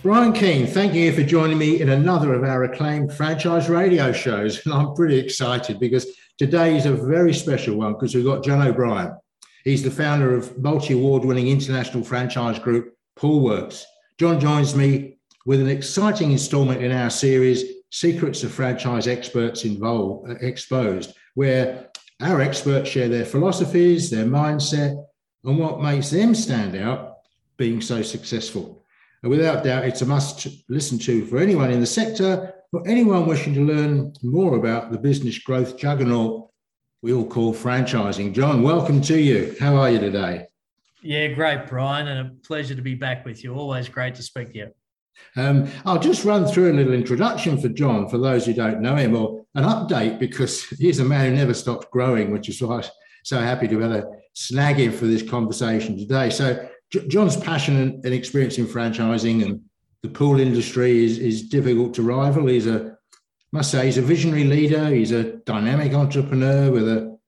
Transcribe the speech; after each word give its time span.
Brian 0.00 0.32
Keane, 0.32 0.68
thank 0.68 0.94
you 0.94 1.12
for 1.12 1.24
joining 1.24 1.58
me 1.58 1.80
in 1.80 1.88
another 1.88 2.32
of 2.32 2.44
our 2.44 2.62
acclaimed 2.62 3.12
franchise 3.12 3.68
radio 3.68 4.12
shows. 4.12 4.64
And 4.64 4.72
I'm 4.74 4.94
pretty 4.94 5.18
excited 5.18 5.80
because 5.80 6.06
today 6.38 6.76
is 6.76 6.86
a 6.86 6.92
very 6.92 7.34
special 7.34 7.76
one 7.76 7.94
because 7.94 8.14
we've 8.14 8.24
got 8.24 8.44
John 8.44 8.64
O'Brien. 8.64 9.18
He's 9.64 9.82
the 9.82 9.90
founder 9.90 10.36
of 10.36 10.56
multi 10.56 10.94
award 10.94 11.24
winning 11.24 11.48
international 11.48 12.04
franchise 12.04 12.60
group 12.60 12.96
Poolwerx. 13.18 13.82
John 14.18 14.38
joins 14.38 14.76
me 14.76 15.18
with 15.46 15.60
an 15.60 15.68
exciting 15.68 16.30
installment 16.30 16.80
in 16.80 16.92
our 16.92 17.10
series, 17.10 17.64
Secrets 17.90 18.44
of 18.44 18.52
Franchise 18.52 19.08
Experts 19.08 19.64
Involved, 19.64 20.30
uh, 20.30 20.34
Exposed, 20.40 21.14
where 21.34 21.88
our 22.20 22.40
experts 22.40 22.88
share 22.88 23.08
their 23.08 23.24
philosophies, 23.24 24.10
their 24.10 24.26
mindset, 24.26 25.04
and 25.42 25.58
what 25.58 25.82
makes 25.82 26.10
them 26.10 26.36
stand 26.36 26.76
out 26.76 27.16
being 27.56 27.80
so 27.80 28.00
successful. 28.00 28.84
And 29.22 29.30
without 29.30 29.64
doubt, 29.64 29.84
it's 29.84 30.02
a 30.02 30.06
must 30.06 30.46
listen 30.68 30.98
to 31.00 31.26
for 31.26 31.38
anyone 31.38 31.70
in 31.70 31.80
the 31.80 31.86
sector, 31.86 32.54
for 32.70 32.86
anyone 32.86 33.26
wishing 33.26 33.54
to 33.54 33.64
learn 33.64 34.12
more 34.22 34.56
about 34.56 34.92
the 34.92 34.98
business 34.98 35.38
growth 35.38 35.76
juggernaut 35.76 36.48
we 37.00 37.12
all 37.12 37.24
call 37.24 37.54
franchising. 37.54 38.32
John, 38.32 38.62
welcome 38.62 39.00
to 39.02 39.18
you. 39.18 39.54
How 39.60 39.76
are 39.76 39.90
you 39.90 40.00
today? 40.00 40.46
Yeah, 41.00 41.28
great, 41.28 41.68
Brian, 41.68 42.08
and 42.08 42.26
a 42.26 42.30
pleasure 42.44 42.74
to 42.74 42.82
be 42.82 42.96
back 42.96 43.24
with 43.24 43.44
you. 43.44 43.54
Always 43.54 43.88
great 43.88 44.16
to 44.16 44.22
speak 44.22 44.52
to 44.52 44.58
you. 44.58 44.70
Um, 45.36 45.70
I'll 45.84 46.00
just 46.00 46.24
run 46.24 46.46
through 46.46 46.72
a 46.72 46.74
little 46.74 46.92
introduction 46.92 47.60
for 47.60 47.68
John 47.68 48.08
for 48.08 48.18
those 48.18 48.46
who 48.46 48.52
don't 48.52 48.80
know 48.80 48.96
him, 48.96 49.14
or 49.14 49.44
an 49.54 49.64
update 49.64 50.18
because 50.18 50.64
he's 50.78 50.98
a 50.98 51.04
man 51.04 51.30
who 51.30 51.36
never 51.36 51.54
stops 51.54 51.86
growing, 51.92 52.32
which 52.32 52.48
is 52.48 52.60
why 52.60 52.78
I'm 52.78 52.84
so 53.22 53.38
happy 53.38 53.68
to 53.68 53.78
have 53.78 53.92
a 53.92 54.10
snag 54.34 54.76
him 54.76 54.92
for 54.92 55.06
this 55.06 55.22
conversation 55.22 55.96
today. 55.96 56.30
So, 56.30 56.68
John's 56.90 57.36
passion 57.36 57.76
and 57.76 58.14
experience 58.14 58.58
in 58.58 58.66
franchising 58.66 59.44
and 59.44 59.60
the 60.02 60.08
pool 60.08 60.40
industry 60.40 61.04
is, 61.04 61.18
is 61.18 61.48
difficult 61.48 61.94
to 61.94 62.02
rival. 62.02 62.46
He's 62.46 62.66
a, 62.66 62.96
must 63.52 63.70
say, 63.70 63.86
he's 63.86 63.98
a 63.98 64.02
visionary 64.02 64.44
leader. 64.44 64.88
He's 64.88 65.12
a 65.12 65.36
dynamic 65.38 65.92
entrepreneur 65.92 66.70
with 66.70 66.88
a 66.88 67.18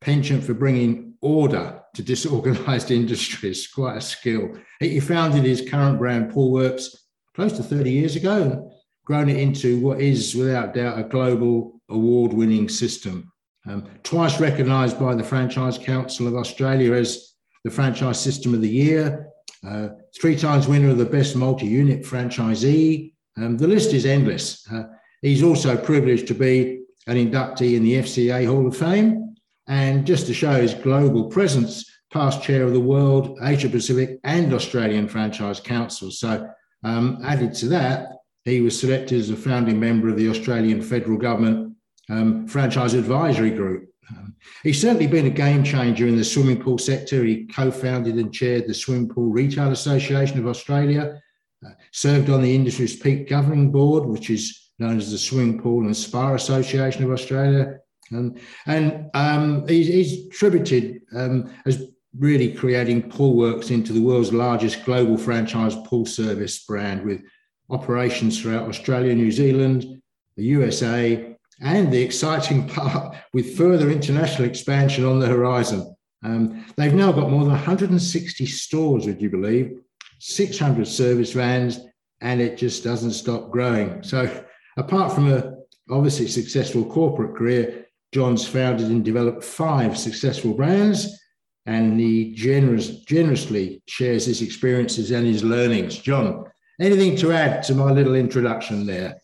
penchant 0.00 0.44
for 0.44 0.54
bringing 0.54 1.14
order 1.20 1.82
to 1.94 2.02
disorganized 2.02 2.90
industries. 2.90 3.66
Quite 3.66 3.96
a 3.96 4.00
skill. 4.00 4.56
He 4.78 5.00
founded 5.00 5.44
his 5.44 5.68
current 5.68 5.98
brand, 5.98 6.32
Poolwerx, 6.32 6.96
close 7.34 7.52
to 7.54 7.62
30 7.62 7.90
years 7.90 8.16
ago 8.16 8.42
and 8.42 8.72
grown 9.04 9.28
it 9.28 9.38
into 9.38 9.80
what 9.80 10.00
is, 10.00 10.34
without 10.34 10.74
doubt, 10.74 10.98
a 10.98 11.04
global 11.04 11.80
award 11.88 12.32
winning 12.32 12.68
system. 12.68 13.32
Um, 13.66 13.86
twice 14.02 14.40
recognized 14.40 14.98
by 14.98 15.14
the 15.14 15.24
Franchise 15.24 15.76
Council 15.76 16.26
of 16.26 16.34
Australia 16.34 16.94
as 16.94 17.29
the 17.64 17.70
Franchise 17.70 18.20
System 18.20 18.54
of 18.54 18.60
the 18.60 18.68
Year, 18.68 19.28
uh, 19.66 19.88
three 20.18 20.36
times 20.36 20.66
winner 20.66 20.90
of 20.90 20.98
the 20.98 21.04
Best 21.04 21.36
Multi 21.36 21.66
Unit 21.66 22.02
Franchisee. 22.02 23.12
Um, 23.36 23.58
the 23.58 23.68
list 23.68 23.92
is 23.92 24.06
endless. 24.06 24.66
Uh, 24.70 24.84
he's 25.22 25.42
also 25.42 25.76
privileged 25.76 26.26
to 26.28 26.34
be 26.34 26.82
an 27.06 27.16
inductee 27.16 27.76
in 27.76 27.82
the 27.82 27.94
FCA 27.94 28.46
Hall 28.46 28.66
of 28.66 28.76
Fame. 28.76 29.34
And 29.66 30.06
just 30.06 30.26
to 30.26 30.34
show 30.34 30.60
his 30.60 30.74
global 30.74 31.24
presence, 31.24 31.84
past 32.12 32.42
chair 32.42 32.64
of 32.64 32.72
the 32.72 32.80
World, 32.80 33.38
Asia 33.42 33.68
Pacific, 33.68 34.18
and 34.24 34.52
Australian 34.52 35.06
Franchise 35.06 35.60
Council. 35.60 36.10
So, 36.10 36.48
um, 36.82 37.20
added 37.24 37.54
to 37.54 37.68
that, 37.68 38.08
he 38.44 38.60
was 38.60 38.78
selected 38.78 39.20
as 39.20 39.30
a 39.30 39.36
founding 39.36 39.78
member 39.78 40.08
of 40.08 40.16
the 40.16 40.28
Australian 40.28 40.82
Federal 40.82 41.18
Government 41.18 41.76
um, 42.08 42.46
Franchise 42.48 42.94
Advisory 42.94 43.50
Group. 43.50 43.89
Um, 44.16 44.34
he's 44.62 44.80
certainly 44.80 45.06
been 45.06 45.26
a 45.26 45.30
game 45.30 45.64
changer 45.64 46.06
in 46.06 46.16
the 46.16 46.24
swimming 46.24 46.60
pool 46.60 46.78
sector. 46.78 47.24
He 47.24 47.46
co 47.46 47.70
founded 47.70 48.16
and 48.16 48.32
chaired 48.32 48.66
the 48.66 48.74
Swimming 48.74 49.08
Pool 49.08 49.30
Retail 49.30 49.70
Association 49.70 50.38
of 50.38 50.46
Australia, 50.46 51.20
uh, 51.66 51.70
served 51.92 52.30
on 52.30 52.42
the 52.42 52.54
industry's 52.54 52.96
peak 52.96 53.28
governing 53.28 53.70
board, 53.70 54.06
which 54.06 54.30
is 54.30 54.70
known 54.78 54.96
as 54.96 55.10
the 55.10 55.18
Swimming 55.18 55.60
Pool 55.60 55.84
and 55.84 55.96
Spa 55.96 56.34
Association 56.34 57.04
of 57.04 57.10
Australia. 57.10 57.78
And, 58.10 58.40
and 58.66 59.10
um, 59.14 59.68
he's, 59.68 59.86
he's 59.86 60.26
attributed 60.26 61.02
um, 61.14 61.52
as 61.64 61.84
really 62.18 62.52
creating 62.52 63.10
Poolwerx 63.10 63.70
into 63.70 63.92
the 63.92 64.00
world's 64.00 64.32
largest 64.32 64.84
global 64.84 65.16
franchise 65.16 65.76
pool 65.84 66.06
service 66.06 66.64
brand 66.64 67.04
with 67.04 67.22
operations 67.70 68.40
throughout 68.40 68.68
Australia, 68.68 69.14
New 69.14 69.30
Zealand, 69.30 70.02
the 70.36 70.44
USA, 70.44 71.29
and 71.60 71.92
the 71.92 72.02
exciting 72.02 72.66
part 72.68 73.16
with 73.32 73.56
further 73.56 73.90
international 73.90 74.48
expansion 74.48 75.04
on 75.04 75.18
the 75.18 75.26
horizon. 75.26 75.94
Um, 76.22 76.64
they've 76.76 76.94
now 76.94 77.12
got 77.12 77.30
more 77.30 77.44
than 77.44 77.52
160 77.52 78.46
stores, 78.46 79.06
would 79.06 79.20
you 79.20 79.30
believe, 79.30 79.80
600 80.18 80.86
service 80.86 81.32
vans, 81.32 81.80
and 82.20 82.40
it 82.40 82.58
just 82.58 82.84
doesn't 82.84 83.12
stop 83.12 83.50
growing. 83.50 84.02
So, 84.02 84.44
apart 84.76 85.12
from 85.12 85.32
a 85.32 85.54
obviously 85.90 86.28
successful 86.28 86.84
corporate 86.84 87.36
career, 87.36 87.86
John's 88.12 88.46
founded 88.46 88.88
and 88.88 89.04
developed 89.04 89.44
five 89.44 89.96
successful 89.96 90.52
brands, 90.52 91.18
and 91.66 91.98
he 91.98 92.34
generous, 92.34 93.00
generously 93.00 93.82
shares 93.86 94.26
his 94.26 94.42
experiences 94.42 95.10
and 95.10 95.26
his 95.26 95.44
learnings. 95.44 95.98
John, 95.98 96.44
anything 96.80 97.16
to 97.16 97.32
add 97.32 97.62
to 97.64 97.74
my 97.74 97.90
little 97.92 98.14
introduction 98.14 98.86
there? 98.86 99.20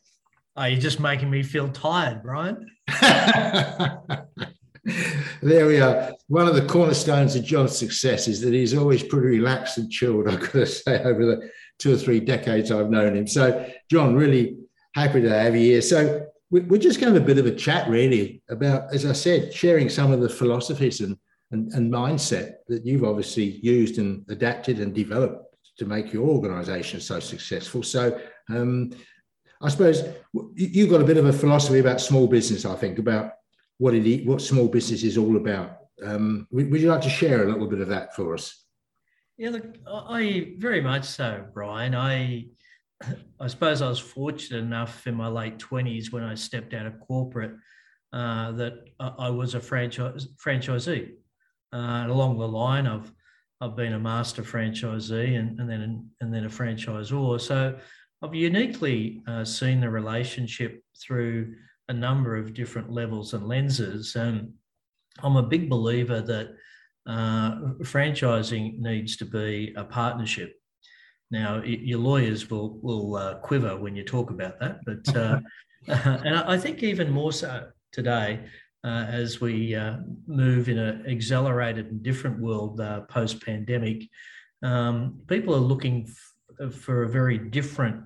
Oh, 0.59 0.65
you're 0.65 0.81
just 0.81 1.01
making 1.01 1.29
me 1.29 1.43
feel 1.43 1.69
tired, 1.69 2.23
Brian. 2.23 2.71
there 5.43 5.67
we 5.67 5.81
are. 5.81 6.15
One 6.29 6.49
of 6.49 6.55
the 6.55 6.65
cornerstones 6.67 7.37
of 7.37 7.45
John's 7.45 7.77
success 7.77 8.27
is 8.27 8.41
that 8.41 8.55
he's 8.55 8.73
always 8.73 9.03
pretty 9.03 9.27
relaxed 9.27 9.77
and 9.77 9.91
chilled, 9.91 10.29
I've 10.31 10.41
got 10.41 10.53
to 10.53 10.67
say, 10.67 11.03
over 11.05 11.27
the 11.27 11.51
two 11.79 11.93
or 11.93 11.99
three 11.99 12.21
decades 12.21 12.71
I've 12.71 12.89
known 12.89 13.17
him. 13.17 13.27
So, 13.27 13.69
John, 13.91 14.15
really 14.15 14.57
happy 14.95 15.21
to 15.21 15.29
have 15.29 15.55
you 15.55 15.73
here. 15.73 15.83
So, 15.83 16.27
we're 16.51 16.79
just 16.79 17.01
going 17.01 17.13
to 17.13 17.19
have 17.21 17.29
a 17.29 17.35
bit 17.35 17.39
of 17.39 17.47
a 17.47 17.55
chat, 17.55 17.89
really, 17.89 18.41
about, 18.49 18.95
as 18.95 19.05
I 19.05 19.13
said, 19.13 19.53
sharing 19.53 19.91
some 19.91 20.13
of 20.13 20.21
the 20.21 20.29
philosophies 20.29 21.01
and, 21.01 21.19
and, 21.51 21.71
and 21.73 21.93
mindset 21.93 22.55
that 22.69 22.87
you've 22.87 23.05
obviously 23.05 23.59
used 23.63 23.99
and 23.99 24.25
adapted 24.31 24.79
and 24.79 24.95
developed 24.95 25.55
to 25.79 25.85
make 25.85 26.13
your 26.13 26.27
organization 26.27 27.01
so 27.01 27.21
successful. 27.21 27.83
So, 27.83 28.19
um, 28.49 28.93
I 29.63 29.69
suppose 29.69 30.03
you've 30.55 30.91
got 30.91 31.01
a 31.01 31.05
bit 31.05 31.17
of 31.17 31.27
a 31.27 31.33
philosophy 31.33 31.79
about 31.79 32.01
small 32.01 32.27
business. 32.27 32.65
I 32.65 32.75
think 32.75 32.99
about 32.99 33.33
what 33.79 33.95
it 33.95 34.27
what 34.27 34.41
small 34.41 34.69
business 34.69 35.03
is 35.03 35.17
all 35.17 35.37
about. 35.37 35.79
Um, 36.05 36.47
would, 36.51 36.81
you 36.81 36.91
like 36.91 37.03
to 37.03 37.11
share 37.11 37.45
a 37.45 37.51
little 37.51 37.67
bit 37.67 37.81
of 37.81 37.89
that 37.89 38.15
for 38.15 38.35
us? 38.35 38.65
Yeah, 39.39 39.51
look, 39.51 39.65
I 39.87 40.55
very 40.59 40.81
much 40.81 41.05
so, 41.05 41.47
Brian. 41.53 41.95
I 41.95 42.47
I 43.41 43.47
suppose 43.47 43.83
I 43.83 43.89
was 43.89 43.99
fortunate 43.99 44.59
enough 44.59 45.07
in 45.07 45.15
my 45.15 45.29
late 45.29 45.59
twenties 45.59 46.13
when 46.13 46.23
I 46.23 46.35
stepped 46.35 46.75
out 46.75 46.87
of 46.87 47.01
corporate 47.01 47.53
uh, 48.13 48.53
that 48.53 48.85
I 49.01 49.31
was 49.31 49.55
a 49.55 49.61
franchise 49.61 50.29
franchisee. 50.43 51.13
Uh, 51.73 52.05
along 52.07 52.39
the 52.39 52.49
line, 52.49 52.87
I've 52.87 53.11
I've 53.61 53.77
been 53.77 53.95
a 53.95 53.99
master 53.99 54.43
franchisee 54.43 55.39
and, 55.39 55.59
and 55.61 55.69
then 55.69 56.11
and 56.21 56.33
then 56.33 56.45
a 56.45 56.49
franchisor. 56.49 57.41
So 57.41 57.79
I've 58.23 58.35
uniquely 58.35 59.23
uh, 59.27 59.45
seen 59.45 59.81
the 59.81 59.91
relationship 59.91 60.83
through 61.01 61.55
a 61.89 61.93
number 61.93 62.37
of 62.37 62.55
different 62.55 62.91
levels 62.91 63.35
and 63.35 63.47
lenses. 63.47 64.17
And 64.17 64.53
I'm 65.23 65.37
a 65.37 65.43
big 65.43 65.69
believer 65.69 66.21
that 66.23 66.55
uh, 67.07 67.57
franchising 67.83 68.79
needs 68.79 69.17
to 69.19 69.25
be 69.25 69.75
a 69.77 69.85
partnership. 69.85 70.55
Now, 71.31 71.63
your 71.63 71.99
lawyers 71.99 72.49
will 72.51 72.79
will 72.83 73.17
uh, 73.17 73.35
quiver 73.39 73.77
when 73.77 73.97
you 73.97 74.05
talk 74.05 74.31
about 74.31 74.61
that, 74.61 74.79
but 74.85 75.17
uh, 75.17 75.41
and 75.89 76.37
I 76.37 76.57
think 76.57 76.83
even 76.83 77.11
more 77.11 77.33
so 77.33 77.69
today, 77.93 78.41
uh, 78.85 79.07
as 79.09 79.41
we 79.41 79.75
uh, 79.75 79.97
move 80.27 80.69
in 80.69 80.79
an 80.79 81.07
accelerated 81.09 81.87
and 81.87 82.03
different 82.03 82.39
world 82.39 82.81
uh, 82.81 83.01
post 83.03 83.45
pandemic, 83.45 84.09
um, 84.63 85.21
people 85.27 85.55
are 85.55 85.59
looking 85.59 86.09
for 86.71 87.03
a 87.03 87.09
very 87.09 87.39
different 87.39 88.03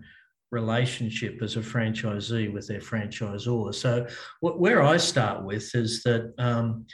relationship 0.50 1.40
as 1.42 1.56
a 1.56 1.60
franchisee 1.60 2.52
with 2.52 2.66
their 2.66 2.80
franchisor. 2.80 3.74
So, 3.74 4.06
where 4.40 4.82
I 4.82 4.96
start 4.96 5.44
with 5.44 5.74
is 5.74 6.02
that 6.02 6.32
um, 6.38 6.86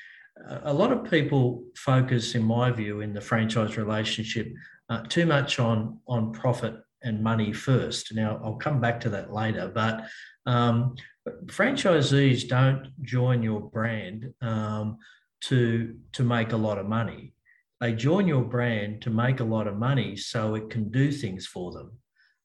a 0.62 0.72
lot 0.72 0.92
of 0.92 1.10
people 1.10 1.64
focus, 1.76 2.34
in 2.34 2.42
my 2.42 2.70
view, 2.70 3.00
in 3.00 3.12
the 3.12 3.20
franchise 3.20 3.76
relationship 3.76 4.52
uh, 4.88 5.02
too 5.08 5.26
much 5.26 5.58
on 5.58 5.98
on 6.06 6.32
profit 6.32 6.76
and 7.02 7.22
money 7.22 7.52
first. 7.52 8.14
Now, 8.14 8.40
I'll 8.42 8.56
come 8.56 8.80
back 8.80 9.00
to 9.00 9.10
that 9.10 9.32
later, 9.32 9.70
but 9.72 10.06
um, 10.46 10.94
franchisees 11.46 12.48
don't 12.48 12.92
join 13.02 13.42
your 13.42 13.60
brand 13.60 14.32
um, 14.42 14.98
to 15.42 15.96
to 16.12 16.22
make 16.22 16.52
a 16.52 16.56
lot 16.56 16.78
of 16.78 16.86
money 16.86 17.32
they 17.80 17.92
join 17.92 18.26
your 18.26 18.42
brand 18.42 19.02
to 19.02 19.10
make 19.10 19.40
a 19.40 19.44
lot 19.44 19.66
of 19.66 19.76
money 19.76 20.16
so 20.16 20.54
it 20.54 20.70
can 20.70 20.90
do 20.90 21.12
things 21.12 21.46
for 21.46 21.72
them. 21.72 21.92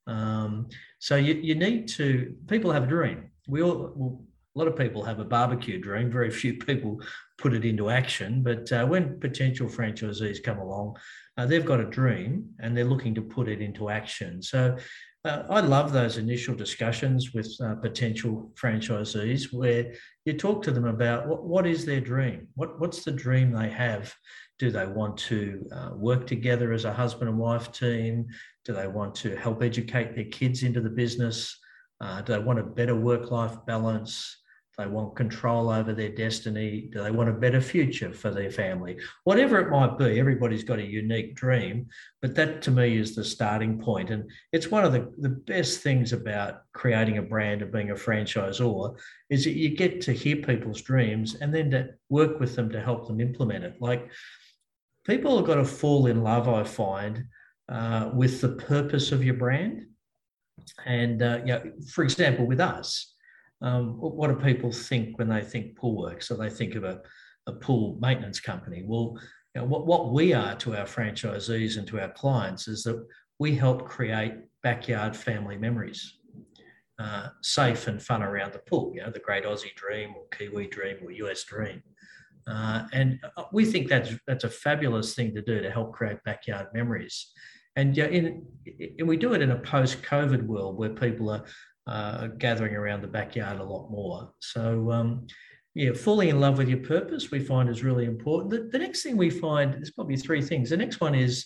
Um, 0.08 0.70
so 1.00 1.16
you, 1.16 1.36
you 1.36 1.56
need 1.56 1.88
to, 1.90 2.36
people 2.48 2.72
have 2.72 2.84
a 2.84 2.88
dream. 2.88 3.32
We 3.48 3.62
all, 3.62 3.94
well, 3.96 4.24
a 4.56 4.60
lot 4.60 4.68
of 4.68 4.76
people 4.76 5.04
have 5.04 5.20
a 5.20 5.26
barbecue 5.26 5.80
dream. 5.80 6.12
Very 6.12 6.32
few 6.32 6.54
people 6.70 7.02
put 7.38 7.54
it 7.54 7.66
into 7.66 7.90
action. 7.90 8.44
But 8.44 8.72
uh, 8.72 8.86
when 8.86 9.20
potential 9.20 9.68
franchisees 9.68 10.44
come 10.44 10.60
along, 10.60 10.98
uh, 11.38 11.46
they've 11.46 11.66
got 11.66 11.80
a 11.80 11.86
dream 11.86 12.50
and 12.60 12.76
they're 12.76 12.84
looking 12.84 13.16
to 13.16 13.22
put 13.22 13.48
it 13.48 13.62
into 13.62 13.90
action. 13.90 14.42
So 14.42 14.78
uh, 15.24 15.44
I 15.50 15.62
love 15.62 15.94
those 15.94 16.18
initial 16.18 16.56
discussions 16.56 17.32
with 17.34 17.56
uh, 17.64 17.76
potential 17.76 18.52
franchisees 18.56 19.54
where 19.54 19.94
you 20.26 20.34
talk 20.34 20.64
to 20.64 20.72
them 20.72 20.86
about 20.86 21.28
what, 21.28 21.44
what 21.44 21.68
is 21.68 21.86
their 21.86 22.02
dream? 22.02 22.48
What, 22.56 22.80
what's 22.80 23.04
the 23.04 23.12
dream 23.12 23.52
they 23.52 23.70
have? 23.70 24.14
Do 24.62 24.70
they 24.70 24.86
want 24.86 25.18
to 25.18 25.68
uh, 25.76 25.90
work 25.96 26.28
together 26.28 26.72
as 26.72 26.86
a 26.86 26.94
husband 26.94 27.28
and 27.28 27.40
wife 27.40 27.72
team? 27.72 28.28
Do 28.64 28.74
they 28.74 28.86
want 28.86 29.16
to 29.16 29.36
help 29.36 29.64
educate 29.64 30.14
their 30.14 30.26
kids 30.26 30.62
into 30.62 30.82
the 30.82 30.90
business? 30.92 31.58
Uh, 32.00 32.22
do 32.22 32.34
they 32.34 32.40
want 32.40 32.60
a 32.60 32.64
better 32.64 32.96
work 32.96 33.32
life 33.32 33.56
balance? 33.66 34.38
They 34.78 34.86
want 34.86 35.16
control 35.16 35.72
over 35.72 35.94
their 35.94 36.12
destiny. 36.12 36.90
Do 36.94 37.02
they 37.02 37.10
want 37.10 37.30
a 37.30 37.34
better 37.34 37.60
future 37.60 38.14
for 38.14 38.30
their 38.30 38.52
family? 38.52 39.00
Whatever 39.24 39.60
it 39.60 39.72
might 39.72 39.98
be, 39.98 40.20
everybody's 40.20 40.64
got 40.64 40.78
a 40.78 40.86
unique 40.86 41.34
dream, 41.34 41.88
but 42.22 42.36
that 42.36 42.62
to 42.62 42.72
me 42.72 42.98
is 42.98 43.16
the 43.16 43.24
starting 43.24 43.80
point. 43.80 44.12
And 44.12 44.30
it's 44.54 44.70
one 44.70 44.86
of 44.86 44.94
the, 44.94 45.12
the 45.18 45.30
best 45.30 45.82
things 45.82 46.14
about 46.14 46.62
creating 46.74 47.18
a 47.18 47.24
brand 47.24 47.64
and 47.64 47.72
being 47.72 47.90
a 47.90 47.96
franchisor 47.96 48.96
is 49.32 49.44
that 49.44 49.58
you 49.58 49.76
get 49.76 50.02
to 50.02 50.14
hear 50.14 50.36
people's 50.36 50.84
dreams 50.84 51.34
and 51.42 51.52
then 51.52 51.72
to 51.72 51.90
work 52.10 52.40
with 52.40 52.56
them 52.56 52.70
to 52.70 52.80
help 52.80 53.08
them 53.08 53.20
implement 53.20 53.64
it. 53.64 53.76
Like 53.80 54.12
people 55.06 55.38
have 55.38 55.46
got 55.46 55.56
to 55.56 55.66
fall 55.66 56.08
in 56.08 56.24
love, 56.24 56.48
I 56.48 56.64
find, 56.64 57.26
uh, 57.70 58.12
with 58.14 58.42
the 58.42 58.50
purpose 58.50 59.12
of 59.12 59.24
your 59.24 59.36
brand. 59.36 59.86
And 60.86 61.22
uh, 61.22 61.40
for 61.92 62.04
example, 62.04 62.46
with 62.46 62.60
us, 62.60 63.16
um, 63.62 63.98
what 64.00 64.28
do 64.28 64.44
people 64.44 64.72
think 64.72 65.18
when 65.18 65.30
they 65.30 65.42
think 65.42 65.78
pool 65.78 65.98
work? 65.98 66.22
So 66.22 66.36
they 66.36 66.50
think 66.50 66.76
of 66.76 66.84
a, 66.84 67.02
a 67.48 67.54
pool 67.54 67.98
maintenance 68.02 68.40
company. 68.40 68.84
Well, 68.86 69.20
you 69.56 69.62
know, 69.62 69.68
what, 69.68 69.86
what 69.86 70.12
we 70.12 70.34
are 70.34 70.56
to 70.56 70.78
our 70.78 70.86
franchisees 70.86 71.78
and 71.78 71.88
to 71.88 72.00
our 72.00 72.12
clients 72.12 72.68
is 72.68 72.84
that 72.84 73.06
we 73.40 73.56
help 73.56 73.86
create 73.86 74.34
backyard 74.64 75.16
family 75.16 75.58
memories, 75.58 76.20
uh, 77.00 77.30
safe 77.42 77.88
and 77.88 78.02
fun 78.02 78.24
around 78.24 78.54
the 78.54 78.60
pool, 78.60 78.92
you 78.96 79.02
know, 79.02 79.12
the 79.12 79.20
great 79.20 79.44
Aussie 79.44 79.76
dream 79.76 80.14
or 80.16 80.26
Kiwi 80.32 80.68
dream 80.68 80.98
or 81.04 81.12
US 81.12 81.44
dream. 81.44 81.82
Uh, 82.48 82.84
and 82.94 83.20
uh, 83.38 83.44
we 83.52 83.66
think 83.66 83.88
that's 83.88 84.12
that's 84.28 84.44
a 84.44 84.50
fabulous 84.50 85.14
thing 85.14 85.34
to 85.36 85.42
do 85.42 85.62
to 85.62 85.70
help 85.70 85.94
create 85.94 86.18
backyard 86.26 86.68
memories. 86.74 87.32
And 87.76 87.96
yeah, 87.96 88.08
in, 88.08 88.46
in, 88.98 89.08
we 89.08 89.18
do 89.18 89.34
it 89.34 89.42
in 89.42 89.52
a 89.52 89.60
post-COVID 89.60 90.44
world 90.46 90.78
where 90.78 90.90
people 90.90 91.30
are 91.30 91.46
uh, 91.88 92.28
gathering 92.28 92.76
around 92.76 93.02
the 93.02 93.08
backyard 93.08 93.60
a 93.60 93.64
lot 93.64 93.90
more. 93.90 94.32
So, 94.40 94.92
um, 94.92 95.28
yeah, 95.74 95.94
falling 95.94 96.30
in 96.30 96.40
love 96.40 96.58
with 96.58 96.68
your 96.68 96.80
purpose 96.80 97.32
we 97.32 97.40
find 97.40 97.70
is 97.70 97.84
really 97.84 98.06
important. 98.06 98.52
The, 98.52 98.70
the, 98.78 98.84
next 98.84 99.04
thing 99.04 99.16
we 99.16 99.30
find, 99.30 99.74
there's 99.74 99.92
probably 99.92 100.18
three 100.18 100.42
things. 100.42 100.70
The 100.70 100.78
next 100.78 101.00
one 101.00 101.16
is 101.16 101.46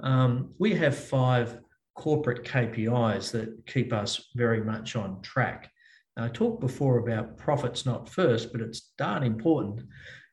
um, 0.00 0.54
we 0.58 0.74
have 0.74 0.96
five 0.96 1.58
corporate 1.96 2.44
KPIs 2.44 3.32
that 3.32 3.66
keep 3.66 3.92
us 3.92 4.30
very 4.36 4.62
much 4.62 4.94
on 4.94 5.20
track. 5.22 5.70
I 6.16 6.28
talked 6.28 6.60
before 6.60 6.98
about 6.98 7.36
profits 7.36 7.84
not 7.84 8.08
first, 8.08 8.52
but 8.52 8.60
it's 8.60 8.92
darn 8.96 9.24
important. 9.24 9.82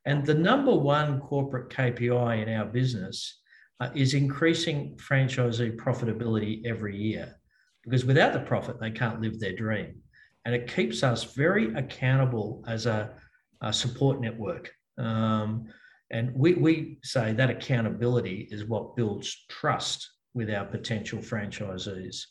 And 0.05 0.25
the 0.25 0.33
number 0.33 0.73
one 0.73 1.19
corporate 1.19 1.69
KPI 1.69 2.41
in 2.41 2.53
our 2.53 2.65
business 2.65 3.39
uh, 3.79 3.89
is 3.95 4.13
increasing 4.13 4.97
franchisee 4.97 5.75
profitability 5.77 6.65
every 6.65 6.97
year 6.97 7.35
because 7.83 8.05
without 8.05 8.33
the 8.33 8.39
profit, 8.39 8.79
they 8.79 8.91
can't 8.91 9.21
live 9.21 9.39
their 9.39 9.55
dream. 9.55 9.95
And 10.45 10.55
it 10.55 10.73
keeps 10.73 11.03
us 11.03 11.35
very 11.35 11.73
accountable 11.73 12.63
as 12.67 12.85
a, 12.85 13.11
a 13.61 13.71
support 13.71 14.21
network. 14.21 14.71
Um, 14.97 15.67
and 16.09 16.33
we, 16.35 16.53
we 16.53 16.99
say 17.03 17.33
that 17.33 17.49
accountability 17.49 18.47
is 18.51 18.65
what 18.65 18.95
builds 18.95 19.45
trust 19.49 20.09
with 20.33 20.49
our 20.49 20.65
potential 20.65 21.19
franchisees. 21.19 22.23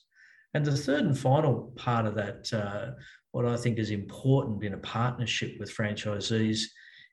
And 0.55 0.65
the 0.65 0.77
third 0.77 1.05
and 1.05 1.19
final 1.19 1.73
part 1.77 2.07
of 2.07 2.15
that, 2.17 2.53
uh, 2.53 2.93
what 3.33 3.47
I 3.47 3.57
think 3.57 3.79
is 3.79 3.91
important 3.91 4.65
in 4.65 4.75
a 4.75 4.79
partnership 4.79 5.57
with 5.59 5.75
franchisees, 5.75 6.63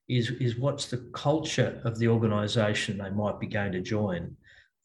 is, 0.09 0.31
is 0.31 0.57
what's 0.57 0.85
the 0.85 1.09
culture 1.13 1.81
of 1.83 1.99
the 1.99 2.07
organisation 2.07 2.97
they 2.97 3.09
might 3.09 3.39
be 3.39 3.47
going 3.47 3.71
to 3.73 3.81
join. 3.81 4.35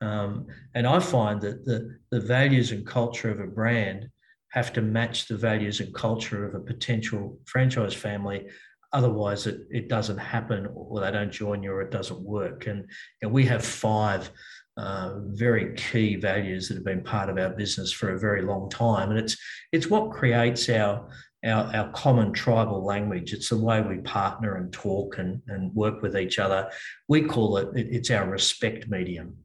Um, 0.00 0.46
and 0.74 0.86
I 0.86 0.98
find 0.98 1.40
that 1.42 1.64
the, 1.64 1.96
the 2.10 2.20
values 2.20 2.72
and 2.72 2.84
culture 2.84 3.30
of 3.30 3.40
a 3.40 3.46
brand 3.46 4.08
have 4.50 4.72
to 4.74 4.82
match 4.82 5.28
the 5.28 5.36
values 5.36 5.80
and 5.80 5.94
culture 5.94 6.44
of 6.44 6.54
a 6.54 6.60
potential 6.60 7.38
franchise 7.44 7.94
family. 7.94 8.48
Otherwise, 8.92 9.46
it, 9.46 9.60
it 9.70 9.88
doesn't 9.88 10.18
happen 10.18 10.68
or 10.74 11.00
they 11.00 11.10
don't 11.10 11.30
join 11.30 11.62
you 11.62 11.72
or 11.72 11.80
it 11.80 11.90
doesn't 11.90 12.20
work. 12.20 12.66
And, 12.66 12.84
and 13.22 13.32
we 13.32 13.46
have 13.46 13.64
five 13.64 14.30
uh, 14.76 15.20
very 15.26 15.74
key 15.74 16.16
values 16.16 16.68
that 16.68 16.74
have 16.74 16.84
been 16.84 17.02
part 17.02 17.30
of 17.30 17.38
our 17.38 17.50
business 17.50 17.92
for 17.92 18.10
a 18.10 18.18
very 18.18 18.42
long 18.42 18.68
time. 18.68 19.10
And 19.10 19.18
it's, 19.18 19.36
it's 19.70 19.88
what 19.88 20.10
creates 20.10 20.68
our, 20.68 21.08
our, 21.44 21.74
our 21.74 21.90
common 21.92 22.32
tribal 22.32 22.84
language. 22.84 23.32
It's 23.32 23.48
the 23.48 23.58
way 23.58 23.80
we 23.80 23.98
partner 23.98 24.56
and 24.56 24.72
talk 24.72 25.18
and, 25.18 25.42
and 25.48 25.74
work 25.74 26.02
with 26.02 26.16
each 26.16 26.38
other. 26.38 26.70
We 27.08 27.22
call 27.22 27.56
it, 27.58 27.68
it 27.76 27.88
it's 27.90 28.10
our 28.10 28.28
respect 28.28 28.88
medium. 28.88 29.36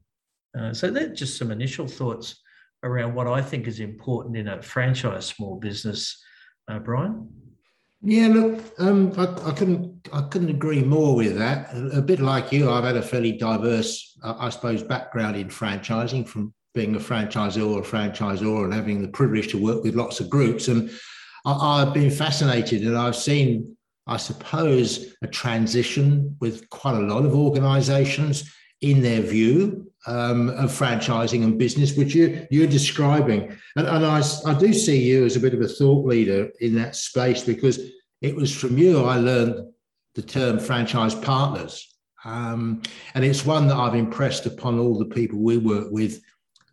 Uh, 0.58 0.72
so 0.72 0.90
they're 0.90 1.08
just 1.08 1.38
some 1.38 1.50
initial 1.50 1.86
thoughts 1.86 2.40
around 2.82 3.14
what 3.14 3.26
I 3.26 3.42
think 3.42 3.66
is 3.66 3.80
important 3.80 4.36
in 4.36 4.48
a 4.48 4.62
franchise 4.62 5.26
small 5.26 5.56
business, 5.56 6.22
uh, 6.68 6.78
Brian. 6.78 7.28
Yeah, 8.00 8.28
look, 8.28 8.64
um, 8.78 9.12
I, 9.16 9.24
I, 9.48 9.52
couldn't 9.52 10.08
I 10.12 10.22
couldn't 10.22 10.50
agree 10.50 10.84
more 10.84 11.16
with 11.16 11.36
that. 11.38 11.74
A, 11.74 11.98
a, 11.98 12.02
bit 12.02 12.20
like 12.20 12.52
you, 12.52 12.70
I've 12.70 12.84
had 12.84 12.96
a 12.96 13.02
fairly 13.02 13.32
diverse, 13.32 14.16
I 14.22 14.50
suppose, 14.50 14.84
background 14.84 15.36
in 15.36 15.48
franchising 15.48 16.28
from 16.28 16.54
being 16.74 16.94
a 16.94 17.00
franchisor 17.00 17.68
or 17.68 17.80
a 17.80 17.84
franchisor 17.84 18.64
and 18.64 18.72
having 18.72 19.02
the 19.02 19.08
privilege 19.08 19.48
to 19.48 19.62
work 19.62 19.82
with 19.82 19.96
lots 19.96 20.20
of 20.20 20.30
groups. 20.30 20.68
And 20.68 20.90
I, 21.44 21.82
I've 21.82 21.94
been 21.94 22.10
fascinated 22.10 22.82
and 22.82 22.96
I've 22.96 23.16
seen, 23.16 23.76
I 24.06 24.16
suppose, 24.16 25.14
a 25.22 25.26
transition 25.26 26.36
with 26.40 26.68
quite 26.70 26.94
a 26.94 27.00
lot 27.00 27.24
of 27.24 27.34
organizations 27.34 28.50
in 28.80 29.02
their 29.02 29.20
view 29.20 29.90
um, 30.06 30.50
of 30.50 30.70
franchising 30.70 31.42
and 31.42 31.58
business, 31.58 31.96
which 31.96 32.14
you, 32.14 32.46
you're 32.50 32.66
describing. 32.66 33.56
And, 33.76 33.86
and 33.86 34.06
I, 34.06 34.22
I 34.46 34.54
do 34.54 34.72
see 34.72 35.02
you 35.02 35.24
as 35.24 35.36
a 35.36 35.40
bit 35.40 35.54
of 35.54 35.60
a 35.60 35.68
thought 35.68 36.06
leader 36.06 36.50
in 36.60 36.74
that 36.76 36.96
space 36.96 37.42
because 37.42 37.80
it 38.22 38.34
was 38.34 38.54
from 38.54 38.78
you 38.78 39.04
I 39.04 39.16
learned 39.16 39.72
the 40.14 40.22
term 40.22 40.58
franchise 40.58 41.14
partners. 41.14 41.94
Um, 42.24 42.82
and 43.14 43.24
it's 43.24 43.46
one 43.46 43.68
that 43.68 43.76
I've 43.76 43.94
impressed 43.94 44.46
upon 44.46 44.78
all 44.78 44.98
the 44.98 45.04
people 45.04 45.38
we 45.38 45.58
work 45.58 45.88
with 45.90 46.20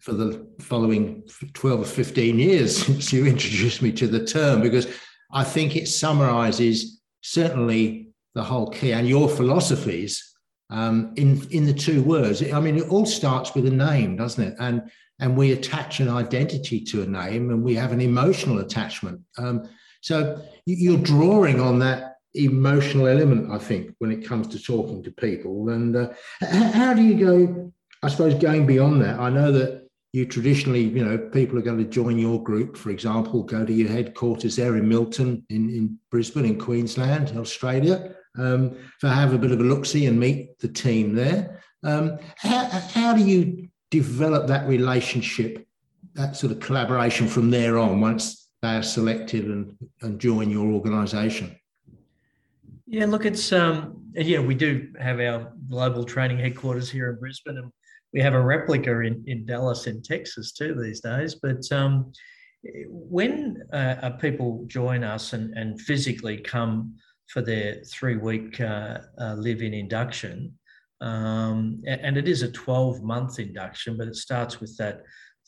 for 0.06 0.14
the 0.14 0.48
following 0.60 1.24
12 1.54 1.82
or 1.82 1.84
15 1.84 2.38
years 2.38 2.78
since 2.86 3.12
you 3.12 3.26
introduced 3.26 3.82
me 3.82 3.92
to 3.92 4.08
the 4.08 4.24
term, 4.24 4.62
because 4.62 4.88
I 5.34 5.44
think 5.44 5.76
it 5.76 5.88
summarizes 5.88 7.02
certainly 7.22 8.10
the 8.36 8.44
whole 8.44 8.70
key 8.70 8.94
and 8.94 9.10
your 9.10 9.28
philosophies 9.28 10.36
um, 10.70 11.14
in 11.16 11.48
in 11.52 11.66
the 11.66 11.74
two 11.74 12.04
words. 12.04 12.42
I 12.52 12.60
mean, 12.60 12.78
it 12.78 12.90
all 12.90 13.06
starts 13.06 13.56
with 13.56 13.66
a 13.66 13.72
name, 13.72 14.16
doesn't 14.16 14.44
it? 14.44 14.56
And 14.60 14.84
and 15.20 15.36
we 15.36 15.54
attach 15.54 16.00
an 16.00 16.10
identity 16.10 16.82
to 16.82 17.02
a 17.02 17.08
name, 17.08 17.50
and 17.50 17.64
we 17.64 17.74
have 17.76 17.92
an 17.92 18.02
emotional 18.02 18.60
attachment. 18.60 19.22
Um, 19.38 19.68
so 20.02 20.40
you're 20.66 21.00
drawing 21.00 21.60
on 21.60 21.80
that 21.80 22.18
emotional 22.36 23.08
element, 23.08 23.52
I 23.52 23.58
think, 23.58 23.96
when 24.00 24.12
it 24.12 24.28
comes 24.28 24.48
to 24.50 24.60
talking 24.62 25.02
to 25.04 25.12
people. 25.12 25.70
And 25.70 25.96
uh, 25.96 26.10
how 26.42 26.94
do 26.94 27.02
you 27.02 27.16
go? 27.16 27.72
I 28.04 28.10
suppose 28.10 28.36
going 28.36 28.68
beyond 28.68 29.02
that, 29.02 29.20
I 29.20 29.30
know 29.30 29.52
that 29.54 29.85
you 30.16 30.26
traditionally, 30.26 30.84
you 30.84 31.04
know, 31.04 31.18
people 31.18 31.60
are 31.60 31.62
going 31.62 31.78
to 31.78 31.84
join 31.84 32.18
your 32.18 32.42
group, 32.42 32.78
for 32.78 32.90
example, 32.90 33.44
go 33.44 33.66
to 33.66 33.74
your 33.74 33.90
headquarters 33.90 34.56
there 34.56 34.78
in 34.78 34.88
Milton, 34.88 35.46
in, 35.50 35.70
in 35.70 36.00
Brisbane, 36.10 36.46
in 36.46 36.58
Queensland, 36.58 37.38
Australia 37.38 38.16
um, 38.38 38.78
for 39.00 39.10
have 39.10 39.34
a 39.34 39.38
bit 39.38 39.52
of 39.52 39.60
a 39.60 39.64
look 39.64 39.86
see 39.86 40.06
and 40.06 40.18
meet 40.18 40.58
the 40.60 40.70
team 40.70 41.16
there. 41.16 41.62
Um, 41.84 42.18
how, 42.38 42.66
how 42.66 43.14
do 43.14 43.24
you 43.24 43.68
develop 43.92 44.48
that 44.48 44.66
relationship, 44.70 45.68
that 46.14 46.38
sort 46.38 46.54
of 46.54 46.62
collaboration 46.62 47.28
from 47.28 47.52
there 47.52 47.78
on 47.78 48.00
once 48.00 48.48
they 48.62 48.70
are 48.70 48.84
selected 48.84 49.46
and, 49.46 49.76
and 50.02 50.18
join 50.18 50.50
your 50.50 50.72
organisation? 50.72 51.54
Yeah, 52.88 53.06
look, 53.06 53.26
it's 53.26 53.52
um, 53.52 54.02
yeah, 54.14 54.40
we 54.40 54.56
do 54.56 54.94
have 54.98 55.20
our 55.20 55.52
global 55.68 56.06
training 56.06 56.40
headquarters 56.40 56.90
here 56.90 57.10
in 57.10 57.20
Brisbane, 57.20 57.58
and 57.58 57.72
we 58.16 58.22
have 58.22 58.34
a 58.34 58.42
replica 58.42 59.02
in, 59.02 59.22
in 59.28 59.46
Dallas, 59.46 59.88
in 59.88 60.02
Texas, 60.02 60.54
too, 60.54 60.74
these 60.82 61.02
days. 61.02 61.36
But 61.36 61.70
um, 61.74 62.14
when 62.86 63.62
uh, 63.74 64.12
people 64.22 64.64
join 64.68 65.04
us 65.04 65.34
and, 65.34 65.54
and 65.58 65.80
physically 65.82 66.38
come 66.38 66.96
for 67.28 67.42
their 67.42 67.84
three 67.84 68.16
week 68.16 68.62
uh, 68.62 69.00
uh, 69.20 69.34
live 69.34 69.62
in 69.62 69.74
induction. 69.74 70.54
Um, 71.02 71.82
and 71.86 72.18
it 72.18 72.30
is 72.30 72.42
a 72.42 72.52
12 72.52 73.04
month 73.04 73.38
induction, 73.40 73.98
but 73.98 74.08
it 74.08 74.16
starts 74.16 74.62
with 74.62 74.76
that 74.78 75.02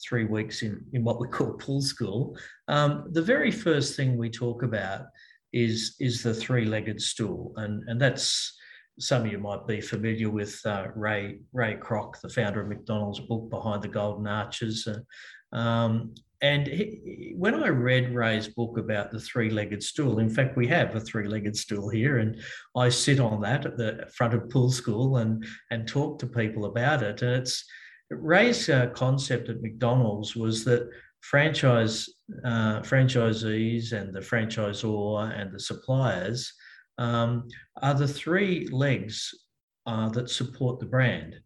three 0.06 0.26
weeks 0.26 0.62
in, 0.62 0.84
in 0.92 1.06
what 1.06 1.22
we 1.22 1.28
call 1.30 1.54
pool 1.54 1.82
school. 1.82 2.38
Um, 2.68 3.06
the 3.12 3.22
very 3.22 3.52
first 3.52 3.96
thing 3.96 4.18
we 4.18 4.30
talk 4.30 4.64
about 4.64 5.06
is, 5.54 5.96
is 6.02 6.22
the 6.22 6.34
three 6.34 6.66
legged 6.66 7.02
stool. 7.02 7.54
And, 7.56 7.88
and 7.88 8.02
that's 8.02 8.58
some 9.00 9.26
of 9.26 9.32
you 9.32 9.38
might 9.38 9.68
be 9.68 9.82
familiar 9.82 10.30
with 10.30 10.60
uh, 10.66 10.88
Ray, 10.96 11.40
Ray 11.54 11.76
Kroc, 11.76 12.20
the 12.22 12.30
founder 12.30 12.62
of 12.62 12.68
McDonald's 12.68 13.20
book, 13.20 13.50
Behind 13.50 13.82
the 13.82 13.88
Golden 13.88 14.28
Arches. 14.28 14.88
Uh, 14.88 15.56
um, 15.56 16.14
and 16.42 16.68
he, 16.68 17.34
when 17.36 17.56
I 17.56 17.68
read 17.70 18.14
Ray's 18.14 18.48
book 18.48 18.78
about 18.78 19.12
the 19.12 19.20
three 19.20 19.50
legged 19.50 19.82
stool, 19.84 20.20
in 20.20 20.30
fact, 20.30 20.58
we 20.58 20.68
have 20.68 20.96
a 20.96 21.00
three 21.00 21.28
legged 21.28 21.56
stool 21.56 21.90
here, 21.90 22.18
and 22.18 22.40
I 22.76 22.90
sit 22.90 23.20
on 23.20 23.42
that 23.42 23.66
at 23.66 23.78
the 23.78 24.08
front 24.16 24.34
of 24.34 24.50
pool 24.50 24.72
school 24.72 25.18
and, 25.18 25.46
and 25.72 25.88
talk 25.88 26.20
to 26.20 26.28
people 26.28 26.66
about 26.66 27.02
it. 27.02 27.22
And 27.22 27.42
it's 27.42 27.66
Ray's 28.10 28.70
uh, 28.70 28.88
concept 28.88 29.50
at 29.50 29.62
McDonald's 29.62 30.36
was 30.36 30.64
that 30.66 30.90
franchise 31.22 32.08
uh, 32.46 32.82
franchisees 32.82 33.92
and 33.92 34.14
the 34.14 34.20
franchisor 34.20 35.40
and 35.40 35.52
the 35.52 35.60
suppliers 35.60 36.54
um, 36.98 37.48
are 37.82 37.94
the 37.94 38.08
three 38.08 38.68
legs 38.72 39.34
uh, 39.86 40.10
that 40.10 40.30
support 40.30 40.80
the 40.80 40.86
brand. 40.86 41.40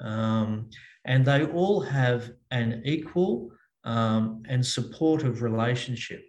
Um, 0.00 0.70
and 1.04 1.24
they 1.24 1.44
all 1.46 1.80
have 1.80 2.30
an 2.50 2.82
equal 2.84 3.50
um, 3.84 4.42
and 4.48 4.64
supportive 4.64 5.42
relationship. 5.42 6.22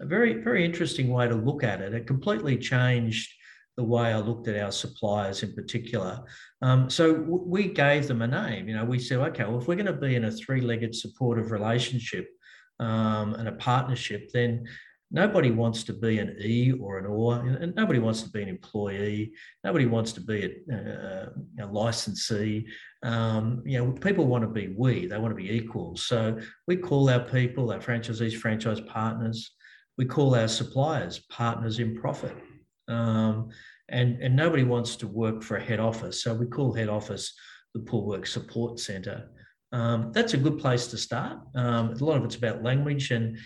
A 0.00 0.06
very, 0.06 0.34
very 0.34 0.64
interesting 0.64 1.08
way 1.08 1.28
to 1.28 1.34
look 1.34 1.64
at 1.64 1.80
it. 1.80 1.94
It 1.94 2.06
completely 2.06 2.56
changed 2.56 3.30
the 3.76 3.84
way 3.84 4.12
I 4.12 4.18
looked 4.18 4.48
at 4.48 4.62
our 4.62 4.72
suppliers 4.72 5.42
in 5.42 5.54
particular. 5.54 6.22
Um, 6.60 6.90
so 6.90 7.14
w- 7.14 7.44
we 7.46 7.68
gave 7.68 8.08
them 8.08 8.22
a 8.22 8.26
name. 8.26 8.68
You 8.68 8.76
know, 8.76 8.84
we 8.84 8.98
said, 8.98 9.18
okay, 9.18 9.44
well, 9.44 9.60
if 9.60 9.68
we're 9.68 9.76
going 9.76 9.86
to 9.86 9.92
be 9.92 10.16
in 10.16 10.24
a 10.24 10.30
three-legged 10.30 10.94
supportive 10.94 11.50
relationship 11.50 12.28
um, 12.78 13.34
and 13.34 13.48
a 13.48 13.52
partnership, 13.52 14.30
then 14.32 14.66
nobody 15.10 15.50
wants 15.50 15.82
to 15.84 15.92
be 15.92 16.18
an 16.18 16.36
E 16.40 16.72
or 16.72 16.98
an 16.98 17.06
OR, 17.06 17.40
and 17.40 17.74
nobody 17.74 17.98
wants 17.98 18.22
to 18.22 18.30
be 18.30 18.42
an 18.42 18.48
employee. 18.48 19.32
Nobody 19.64 19.86
wants 19.86 20.12
to 20.12 20.20
be 20.20 20.44
a, 20.44 20.74
a, 20.74 21.64
a 21.64 21.66
licensee. 21.66 22.66
Um, 23.02 23.62
you 23.64 23.78
know, 23.78 23.92
people 23.92 24.26
want 24.26 24.42
to 24.42 24.48
be 24.48 24.74
we. 24.76 25.06
They 25.06 25.18
want 25.18 25.32
to 25.32 25.42
be 25.42 25.52
equal. 25.52 25.96
So 25.96 26.38
we 26.66 26.76
call 26.76 27.10
our 27.10 27.20
people, 27.20 27.72
our 27.72 27.80
franchisees, 27.80 28.36
franchise 28.36 28.80
partners. 28.80 29.52
We 29.98 30.04
call 30.04 30.34
our 30.34 30.48
suppliers 30.48 31.18
partners 31.30 31.78
in 31.78 31.96
profit. 31.96 32.36
Um, 32.88 33.50
and, 33.88 34.22
and 34.22 34.36
nobody 34.36 34.62
wants 34.62 34.96
to 34.96 35.08
work 35.08 35.42
for 35.42 35.56
a 35.56 35.62
head 35.62 35.80
office. 35.80 36.22
So 36.22 36.32
we 36.34 36.46
call 36.46 36.72
head 36.72 36.88
office 36.88 37.34
the 37.74 37.80
Poolwork 37.80 38.26
Support 38.26 38.78
Centre. 38.78 39.28
Um, 39.72 40.10
that's 40.12 40.34
a 40.34 40.38
good 40.38 40.58
place 40.58 40.88
to 40.88 40.96
start. 40.96 41.38
Um, 41.54 41.90
a 41.90 42.04
lot 42.04 42.16
of 42.16 42.24
it's 42.24 42.36
about 42.36 42.62
language 42.62 43.10
and 43.10 43.38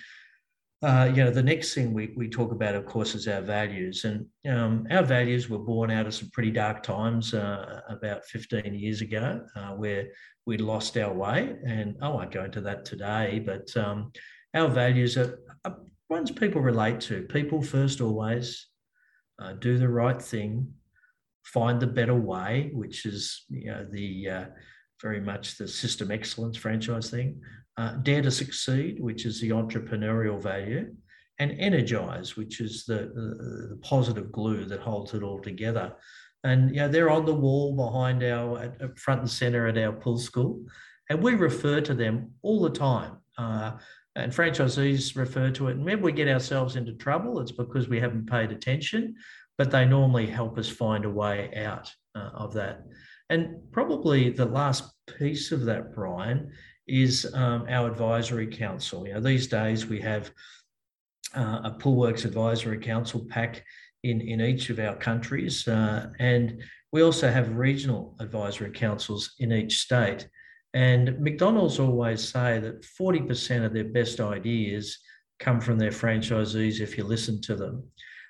uh, 0.84 1.06
you 1.06 1.24
know, 1.24 1.30
the 1.30 1.42
next 1.42 1.72
thing 1.72 1.94
we, 1.94 2.12
we 2.14 2.28
talk 2.28 2.52
about, 2.52 2.74
of 2.74 2.84
course, 2.84 3.14
is 3.14 3.26
our 3.26 3.40
values. 3.40 4.04
And 4.04 4.26
um, 4.46 4.86
our 4.90 5.02
values 5.02 5.48
were 5.48 5.58
born 5.58 5.90
out 5.90 6.06
of 6.06 6.14
some 6.14 6.28
pretty 6.30 6.50
dark 6.50 6.82
times 6.82 7.32
uh, 7.32 7.80
about 7.88 8.26
15 8.26 8.74
years 8.74 9.00
ago, 9.00 9.40
uh, 9.56 9.70
where 9.70 10.08
we 10.44 10.58
lost 10.58 10.98
our 10.98 11.12
way. 11.12 11.56
And 11.66 11.96
I 12.02 12.08
won't 12.08 12.32
go 12.32 12.44
into 12.44 12.60
that 12.62 12.84
today, 12.84 13.42
but 13.44 13.74
um, 13.82 14.12
our 14.52 14.68
values 14.68 15.16
are, 15.16 15.38
are, 15.64 15.78
ones 16.10 16.30
people 16.30 16.60
relate 16.60 17.00
to. 17.02 17.22
People 17.22 17.62
first, 17.62 18.02
always, 18.02 18.66
uh, 19.40 19.54
do 19.54 19.78
the 19.78 19.88
right 19.88 20.20
thing, 20.20 20.70
find 21.44 21.80
the 21.80 21.86
better 21.86 22.14
way, 22.14 22.70
which 22.74 23.06
is 23.06 23.46
you 23.48 23.70
know 23.70 23.86
the 23.90 24.28
uh, 24.28 24.44
very 25.00 25.20
much 25.20 25.56
the 25.56 25.66
system 25.66 26.10
excellence 26.10 26.56
franchise 26.56 27.10
thing 27.10 27.40
uh, 27.76 27.92
dare 28.02 28.22
to 28.22 28.30
succeed, 28.30 29.00
which 29.00 29.26
is 29.26 29.40
the 29.40 29.50
entrepreneurial 29.50 30.40
value, 30.40 30.94
and 31.38 31.56
energize, 31.58 32.36
which 32.36 32.60
is 32.60 32.84
the, 32.84 33.10
the, 33.14 33.68
the, 33.70 33.80
positive 33.82 34.30
glue 34.30 34.64
that 34.64 34.80
holds 34.80 35.14
it 35.14 35.22
all 35.22 35.40
together. 35.40 35.92
And 36.44 36.70
you 36.70 36.76
know, 36.76 36.88
they're 36.88 37.10
on 37.10 37.24
the 37.24 37.34
wall 37.34 37.74
behind 37.74 38.22
our 38.22 38.60
at, 38.80 38.98
front 38.98 39.22
and 39.22 39.30
center 39.30 39.66
at 39.66 39.78
our 39.78 39.92
pool 39.92 40.18
school, 40.18 40.64
and 41.10 41.22
we 41.22 41.34
refer 41.34 41.80
to 41.80 41.94
them 41.94 42.30
all 42.42 42.62
the 42.62 42.70
time. 42.70 43.16
Uh, 43.36 43.72
and 44.16 44.32
franchisees 44.32 45.16
refer 45.16 45.50
to 45.50 45.68
it. 45.68 45.72
And 45.72 45.84
whenever 45.84 46.02
we 46.02 46.12
get 46.12 46.28
ourselves 46.28 46.76
into 46.76 46.92
trouble, 46.92 47.40
it's 47.40 47.50
because 47.50 47.88
we 47.88 47.98
haven't 47.98 48.30
paid 48.30 48.52
attention, 48.52 49.16
but 49.58 49.72
they 49.72 49.84
normally 49.84 50.26
help 50.26 50.56
us 50.56 50.68
find 50.68 51.04
a 51.04 51.10
way 51.10 51.52
out 51.56 51.92
uh, 52.14 52.30
of 52.34 52.52
that. 52.54 52.84
And 53.30 53.56
probably 53.72 54.30
the 54.30 54.44
last 54.44 54.92
piece 55.18 55.50
of 55.50 55.64
that, 55.64 55.94
Brian, 55.94 56.52
is 56.86 57.32
um, 57.34 57.66
our 57.68 57.88
advisory 57.88 58.46
council. 58.46 59.06
You 59.06 59.14
know, 59.14 59.20
these 59.20 59.46
days 59.46 59.86
we 59.86 60.00
have 60.00 60.30
uh, 61.34 61.60
a 61.64 61.76
Poolwerx 61.80 62.24
advisory 62.24 62.78
council 62.78 63.26
pack 63.28 63.64
in, 64.02 64.20
in 64.20 64.40
each 64.40 64.70
of 64.70 64.78
our 64.78 64.94
countries, 64.94 65.66
uh, 65.66 66.10
and 66.18 66.62
we 66.92 67.02
also 67.02 67.30
have 67.30 67.56
regional 67.56 68.14
advisory 68.20 68.70
councils 68.70 69.34
in 69.38 69.52
each 69.52 69.78
state. 69.78 70.28
And 70.74 71.18
McDonald's 71.20 71.78
always 71.78 72.26
say 72.26 72.58
that 72.58 72.82
40% 72.82 73.64
of 73.64 73.72
their 73.72 73.84
best 73.84 74.20
ideas 74.20 74.98
come 75.38 75.60
from 75.60 75.78
their 75.78 75.90
franchisees 75.90 76.80
if 76.80 76.98
you 76.98 77.04
listen 77.04 77.40
to 77.42 77.54
them. 77.54 77.84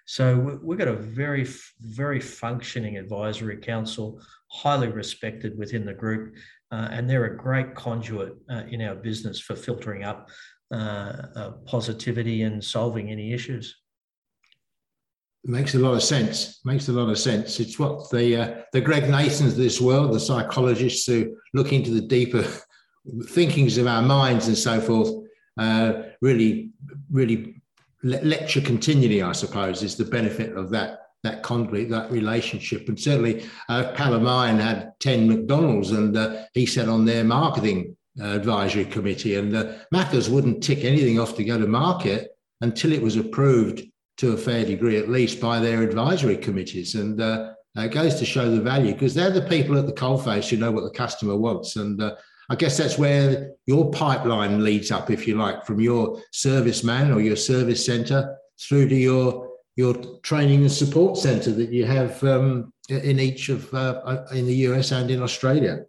So 0.07 0.59
we've 0.63 0.79
got 0.79 0.89
a 0.89 0.97
very, 0.97 1.47
very 1.81 2.21
functioning 2.21 2.99
advisory 2.99 3.57
council, 3.57 4.21
highly 4.49 4.89
respected 4.89 5.57
within 5.57 5.87
the 5.87 5.95
group 5.95 6.35
uh, 6.75 6.89
and 6.91 7.09
they're 7.09 7.27
a 7.27 7.37
great 7.37 7.75
conduit 7.77 8.35
uh, 8.51 8.63
in 8.69 8.83
our 8.83 8.97
business 8.97 9.39
for 9.39 9.55
filtering 9.55 10.03
up 10.03 10.29
uh, 10.73 11.13
uh, 11.37 11.51
positivity 11.67 12.43
and 12.43 12.63
solving 12.63 13.11
any 13.11 13.33
issues. 13.33 13.77
It 15.45 15.51
makes 15.51 15.77
a 15.77 15.79
lot 15.79 15.95
of 15.95 16.03
sense. 16.03 16.61
Makes 16.65 16.89
a 16.89 16.93
lot 16.93 17.09
of 17.09 17.19
sense. 17.19 17.61
It's 17.61 17.79
what 17.79 18.11
the 18.11 18.37
uh, 18.37 18.63
the 18.73 18.81
Greg 18.81 19.09
Nathans 19.09 19.53
of 19.53 19.57
this 19.57 19.81
world, 19.81 20.13
the 20.13 20.19
psychologists 20.19 21.07
who 21.07 21.37
look 21.53 21.73
into 21.73 21.93
the 21.93 22.01
deeper 22.01 22.45
thinkings 23.27 23.79
of 23.79 23.87
our 23.87 24.03
minds 24.03 24.49
and 24.49 24.59
so 24.59 24.81
forth, 24.81 25.11
uh, 25.59 25.93
really, 26.23 26.71
really 27.09 27.63
lecture 28.03 28.63
continually. 28.63 29.23
I 29.23 29.33
suppose 29.33 29.85
is 29.85 29.97
the 29.97 30.07
benefit 30.07 30.57
of 30.57 30.71
that 30.71 31.04
that 31.25 31.43
conduit, 31.43 31.89
that 31.89 32.13
relationship. 32.13 32.89
And 32.89 33.01
certainly, 33.01 33.45
uh, 33.69 33.93
pal 33.95 34.15
of 34.15 34.23
mine 34.23 34.59
had 34.59 34.93
10 35.01 35.27
McDonald's 35.27 35.91
and 35.91 36.17
uh, 36.17 36.45
he 36.53 36.67
sat 36.67 36.89
on 36.89 37.05
their 37.05 37.25
marketing 37.25 37.97
uh, 38.21 38.27
advisory 38.27 38.85
committee. 38.85 39.37
And 39.37 39.57
uh, 39.57 39.73
Macca's 39.93 40.31
wouldn't 40.31 40.63
tick 40.63 40.85
anything 40.85 41.19
off 41.19 41.35
to 41.37 41.45
go 41.45 41.59
to 41.59 41.67
market 41.67 42.29
until 42.61 42.93
it 42.93 43.03
was 43.03 43.17
approved 43.17 43.83
to 44.19 44.33
a 44.33 44.37
fair 44.37 44.65
degree, 44.65 44.97
at 44.99 45.09
least 45.09 45.41
by 45.41 45.59
their 45.59 45.83
advisory 45.83 46.37
committees. 46.37 46.95
And 46.95 47.21
uh, 47.21 47.55
it 47.77 47.91
goes 47.91 48.17
to 48.17 48.25
show 48.25 48.51
the 48.51 48.61
value 48.61 48.93
because 48.93 49.15
they're 49.15 49.31
the 49.31 49.43
people 49.43 49.77
at 49.79 49.87
the 49.87 49.93
coalface 49.93 50.49
who 50.49 50.59
know 50.59 50.71
what 50.71 50.85
the 50.85 50.91
customer 50.91 51.37
wants. 51.37 51.77
And 51.77 52.01
uh, 52.01 52.15
I 52.51 52.55
guess 52.55 52.77
that's 52.77 52.99
where 52.99 53.53
your 53.67 53.91
pipeline 53.91 54.63
leads 54.63 54.93
up, 54.93 55.11
if 55.11 55.27
you 55.27 55.37
like, 55.37 55.65
from 55.65 55.81
your 55.81 56.21
serviceman 56.33 57.15
or 57.15 57.21
your 57.21 57.37
service 57.37 57.85
center 57.85 58.37
through 58.61 58.89
to 58.91 58.95
your 58.95 59.54
your 59.77 59.95
training 60.23 60.61
and 60.61 60.73
support 60.73 61.17
centre 61.17 61.53
that 61.53 61.71
you 61.71 61.85
have 61.85 62.23
um, 62.25 62.73
in 62.89 63.19
each 63.19 63.49
of 63.49 63.73
uh, 63.75 64.01
uh 64.05 64.27
in 64.33 64.47
the 64.47 64.55
US 64.69 64.93
and 64.93 65.11
in 65.11 65.23
Australia. 65.23 65.85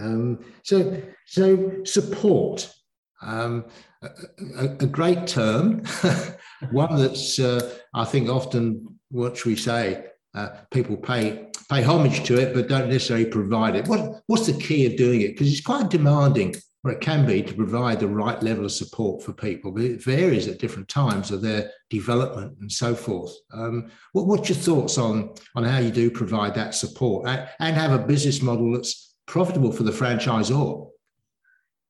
Um, 0.00 0.40
so, 0.62 1.02
so 1.26 1.84
support, 1.84 2.72
um, 3.20 3.66
a, 4.02 4.64
a, 4.80 4.86
great 4.86 5.26
term, 5.26 5.82
one 6.70 6.96
that's 6.96 7.38
uh, 7.38 7.76
I 7.94 8.04
think 8.04 8.28
often 8.28 8.98
what 9.10 9.36
should 9.36 9.50
we 9.50 9.56
say 9.56 10.06
uh, 10.34 10.48
people 10.70 10.96
pay 10.96 11.48
pay 11.70 11.82
homage 11.82 12.24
to 12.24 12.38
it, 12.40 12.54
but 12.54 12.68
don't 12.68 12.88
necessarily 12.88 13.26
provide 13.26 13.76
it. 13.76 13.86
What 13.86 14.22
what's 14.26 14.46
the 14.46 14.54
key 14.54 14.86
of 14.86 14.96
doing 14.96 15.20
it? 15.20 15.32
Because 15.32 15.52
it's 15.52 15.60
quite 15.60 15.90
demanding 15.90 16.56
or 16.84 16.90
it 16.90 17.00
can 17.00 17.24
be 17.24 17.42
to 17.42 17.54
provide 17.54 18.00
the 18.00 18.08
right 18.08 18.42
level 18.42 18.64
of 18.64 18.72
support 18.72 19.22
for 19.22 19.32
people, 19.32 19.70
but 19.70 19.84
it 19.84 20.02
varies 20.02 20.48
at 20.48 20.58
different 20.58 20.88
times 20.88 21.30
of 21.30 21.40
their 21.40 21.70
development 21.90 22.58
and 22.60 22.70
so 22.70 22.94
forth. 22.94 23.32
Um, 23.52 23.90
what, 24.12 24.26
what's 24.26 24.48
your 24.48 24.58
thoughts 24.58 24.98
on, 24.98 25.34
on 25.54 25.62
how 25.62 25.78
you 25.78 25.92
do 25.92 26.10
provide 26.10 26.54
that 26.56 26.74
support 26.74 27.28
and, 27.28 27.48
and 27.60 27.76
have 27.76 27.92
a 27.92 28.04
business 28.04 28.42
model 28.42 28.72
that's 28.72 29.14
profitable 29.26 29.70
for 29.70 29.84
the 29.84 29.92
franchisor? 29.92 30.88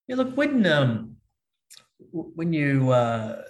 Yeah, 0.08 0.16
look, 0.16 0.37
when 0.37 0.66
um, 0.66 1.16
when 2.11 2.52
you 2.52 2.90
uh, 2.90 3.42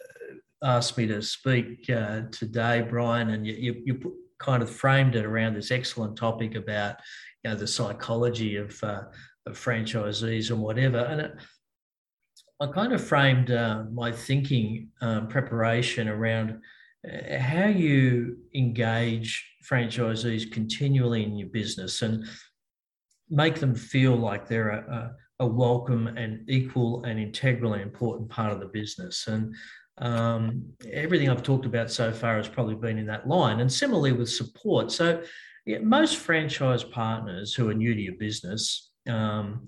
asked 0.63 0.97
me 0.97 1.07
to 1.07 1.23
speak 1.23 1.91
uh, 1.91 2.23
today, 2.31 2.87
Brian, 2.89 3.31
and 3.31 3.47
you, 3.47 3.55
you, 3.55 3.83
you, 3.85 4.17
kind 4.39 4.63
of 4.63 4.69
framed 4.69 5.15
it 5.15 5.25
around 5.25 5.55
this 5.55 5.71
excellent 5.71 6.17
topic 6.17 6.57
about 6.57 6.97
you 7.45 7.51
know 7.51 7.57
the 7.57 7.67
psychology 7.67 8.57
of 8.57 8.77
uh, 8.83 9.03
franchisees 9.51 10.51
and 10.51 10.61
whatever. 10.61 10.99
And 10.99 11.21
it, 11.21 11.35
I 12.61 12.67
kind 12.69 12.93
of 12.93 13.05
framed 13.05 13.51
uh, 13.51 13.85
my 13.93 14.13
thinking 14.13 14.91
um, 15.01 15.27
preparation 15.27 16.09
around 16.09 16.61
uh, 17.05 17.39
how 17.39 17.67
you 17.67 18.37
engage 18.55 19.45
franchisees 19.69 20.51
continually 20.51 21.25
in 21.25 21.37
your 21.37 21.49
business 21.49 22.03
and 22.03 22.25
make 23.29 23.57
them 23.57 23.75
feel 23.75 24.15
like 24.15 24.47
they're 24.47 24.71
a, 24.71 25.13
a, 25.41 25.45
a 25.45 25.47
welcome 25.47 26.07
and 26.07 26.49
equal 26.49 27.03
and 27.05 27.19
integral 27.19 27.73
and 27.73 27.83
important 27.83 28.31
part 28.31 28.53
of 28.53 28.61
the 28.61 28.67
business. 28.67 29.27
And 29.27 29.55
um, 29.99 30.65
everything 30.93 31.29
I've 31.29 31.43
talked 31.43 31.67
about 31.67 31.91
so 31.91 32.13
far 32.13 32.37
has 32.37 32.49
probably 32.49 32.77
been 32.77 32.99
in 32.99 33.07
that 33.07 33.27
line. 33.27 33.59
And 33.59 33.73
similarly 33.73 34.13
with 34.13 34.31
support. 34.31 34.93
So 34.93 35.23
yeah, 35.67 35.79
most 35.79 36.19
franchise 36.19 36.85
partners 36.85 37.55
who 37.55 37.69
are 37.69 37.75
new 37.75 37.95
to 37.95 38.01
your 38.01 38.15
business 38.15 38.92
um, 39.09 39.67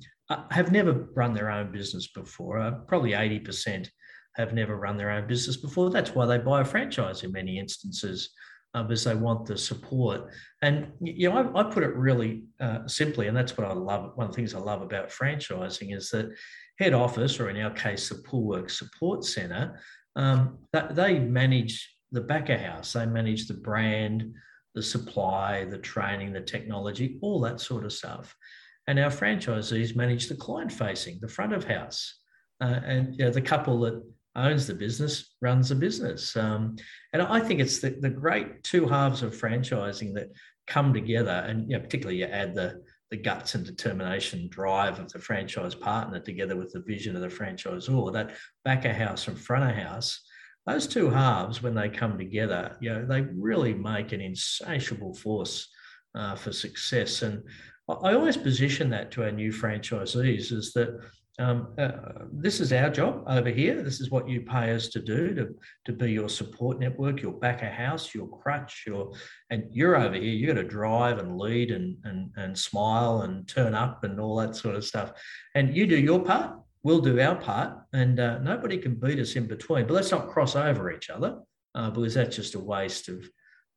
have 0.51 0.73
never 0.73 1.09
run 1.15 1.35
their 1.35 1.51
own 1.51 1.73
business 1.73 2.09
before. 2.09 2.59
Uh, 2.59 2.73
probably 2.87 3.13
80% 3.13 3.89
have 4.37 4.53
never 4.53 4.77
run 4.77 4.97
their 4.97 5.11
own 5.11 5.27
business 5.27 5.57
before. 5.57 5.91
That's 5.91 6.15
why 6.15 6.27
they 6.27 6.39
buy 6.39 6.63
a 6.63 6.65
franchise 6.65 7.23
in 7.23 7.33
many 7.33 7.59
instances. 7.59 8.31
Uh, 8.75 8.83
because 8.83 9.05
they 9.05 9.15
want 9.15 9.47
the 9.47 9.57
support. 9.57 10.33
And 10.61 10.91
you 11.01 11.31
know, 11.31 11.37
I, 11.55 11.61
I 11.61 11.63
put 11.63 11.85
it 11.85 11.95
really 11.95 12.43
uh, 12.59 12.89
simply, 12.89 13.29
and 13.29 13.37
that's 13.37 13.57
what 13.57 13.69
I 13.69 13.73
love. 13.73 14.17
One 14.17 14.27
of 14.27 14.33
the 14.33 14.37
things 14.37 14.53
I 14.53 14.59
love 14.59 14.83
about 14.83 15.11
franchising 15.11 15.95
is 15.97 16.11
that 16.11 16.35
head 16.81 16.93
office, 16.93 17.39
or 17.39 17.51
in 17.51 17.63
our 17.63 17.71
case, 17.71 18.09
the 18.09 18.17
Poolwork 18.17 18.71
Support 18.71 19.25
Centre, 19.25 19.81
um, 20.17 20.59
they 20.91 21.21
manage 21.21 21.89
the 22.11 22.21
back 22.21 22.49
of 22.49 22.59
house. 22.59 22.95
They 22.95 23.07
manage 23.07 23.47
the 23.47 23.55
brand, 23.55 24.35
the 24.75 24.83
supply, 24.83 25.65
the 25.67 25.79
training, 25.79 26.33
the 26.33 26.41
technology, 26.41 27.19
all 27.23 27.41
that 27.43 27.61
sort 27.61 27.85
of 27.85 27.93
stuff. 27.93 28.35
And 28.87 28.99
our 28.99 29.11
franchisees 29.11 29.97
manage 29.97 30.29
the 30.29 30.37
client 30.37 30.71
facing, 30.71 31.19
the 31.21 31.29
front 31.29 31.53
of 31.53 31.65
house. 31.65 32.19
Uh, 32.61 32.81
and 32.85 33.15
you 33.17 33.25
know, 33.25 33.31
the 33.31 33.41
couple 33.41 33.81
that 33.81 34.03
owns 34.37 34.67
the 34.67 34.75
business 34.75 35.35
runs 35.41 35.69
the 35.69 35.75
business. 35.75 36.37
Um, 36.37 36.77
and 37.13 37.23
I 37.23 37.41
think 37.41 37.61
it's 37.61 37.81
the, 37.81 37.91
the 38.01 38.11
great 38.11 38.63
two 38.63 38.87
halves 38.87 39.23
of 39.23 39.35
franchising 39.35 40.15
that 40.15 40.31
come 40.67 40.93
together. 40.93 41.45
And 41.47 41.71
you 41.71 41.77
know, 41.77 41.83
particularly 41.83 42.19
you 42.19 42.27
add 42.27 42.55
the, 42.55 42.83
the 43.11 43.17
guts 43.17 43.55
and 43.55 43.65
determination 43.65 44.49
drive 44.51 44.99
of 44.99 45.13
the 45.13 45.19
franchise 45.19 45.75
partner 45.75 46.21
together 46.21 46.57
with 46.57 46.73
the 46.73 46.81
vision 46.81 47.17
of 47.17 47.23
the 47.23 47.29
franchisor, 47.29 48.13
that 48.13 48.35
back 48.65 48.85
of 48.85 48.93
house 48.93 49.29
and 49.29 49.39
front 49.39 49.71
of 49.71 49.77
house 49.77 50.21
those 50.67 50.87
two 50.87 51.11
halves, 51.11 51.63
when 51.63 51.75
they 51.75 51.89
come 51.89 52.17
together, 52.17 52.77
you 52.81 52.91
know, 52.91 53.05
they 53.05 53.23
really 53.37 53.75
make 53.75 54.13
an 54.13 54.21
insatiable 54.21 55.15
force 55.15 55.69
uh, 56.15 56.35
for 56.35 56.53
success. 56.53 57.23
And 57.23 57.43
I 57.89 58.15
always 58.15 58.37
position 58.37 58.89
that 58.91 59.11
to 59.13 59.25
our 59.25 59.33
new 59.33 59.53
franchisees 59.53 60.53
is 60.53 60.73
that 60.73 60.99
um, 61.39 61.75
uh, 61.79 61.91
this 62.33 62.61
is 62.61 62.73
our 62.73 62.89
job 62.89 63.25
over 63.27 63.51
here. 63.51 63.83
This 63.83 64.01
is 64.01 64.11
what 64.11 64.29
you 64.29 64.43
pay 64.43 64.73
us 64.73 64.89
to 64.89 65.01
do 65.01 65.35
to, 65.35 65.55
to 65.85 65.93
be 65.93 66.13
your 66.13 66.29
support 66.29 66.79
network, 66.79 67.21
your 67.21 67.33
back 67.33 67.63
of 67.63 67.69
house, 67.69 68.15
your 68.15 68.29
crutch, 68.29 68.85
your 68.87 69.13
and 69.51 69.65
you're 69.71 69.97
over 69.97 70.15
here. 70.15 70.23
You 70.23 70.47
got 70.47 70.55
to 70.55 70.65
drive 70.65 71.19
and 71.19 71.37
lead 71.37 71.73
and, 71.73 71.97
and 72.05 72.31
and 72.37 72.57
smile 72.57 73.23
and 73.23 73.49
turn 73.49 73.75
up 73.75 74.05
and 74.05 74.21
all 74.21 74.37
that 74.37 74.55
sort 74.55 74.77
of 74.77 74.85
stuff. 74.85 75.13
And 75.57 75.77
you 75.77 75.87
do 75.89 75.99
your 75.99 76.21
part, 76.21 76.57
we'll 76.85 77.01
do 77.01 77.19
our 77.21 77.35
part, 77.35 77.79
and 77.93 78.21
uh, 78.21 78.39
nobody 78.39 78.79
can 78.79 78.95
beat 78.95 79.19
us 79.19 79.35
in 79.35 79.49
between. 79.49 79.87
But 79.87 79.95
let's 79.95 80.13
not 80.13 80.29
cross 80.29 80.55
over 80.55 80.93
each 80.93 81.11
other 81.11 81.41
uh, 81.75 81.91
because 81.91 82.15
that's 82.15 82.37
just 82.37 82.55
a 82.55 82.61
waste 82.61 83.09
of, 83.09 83.29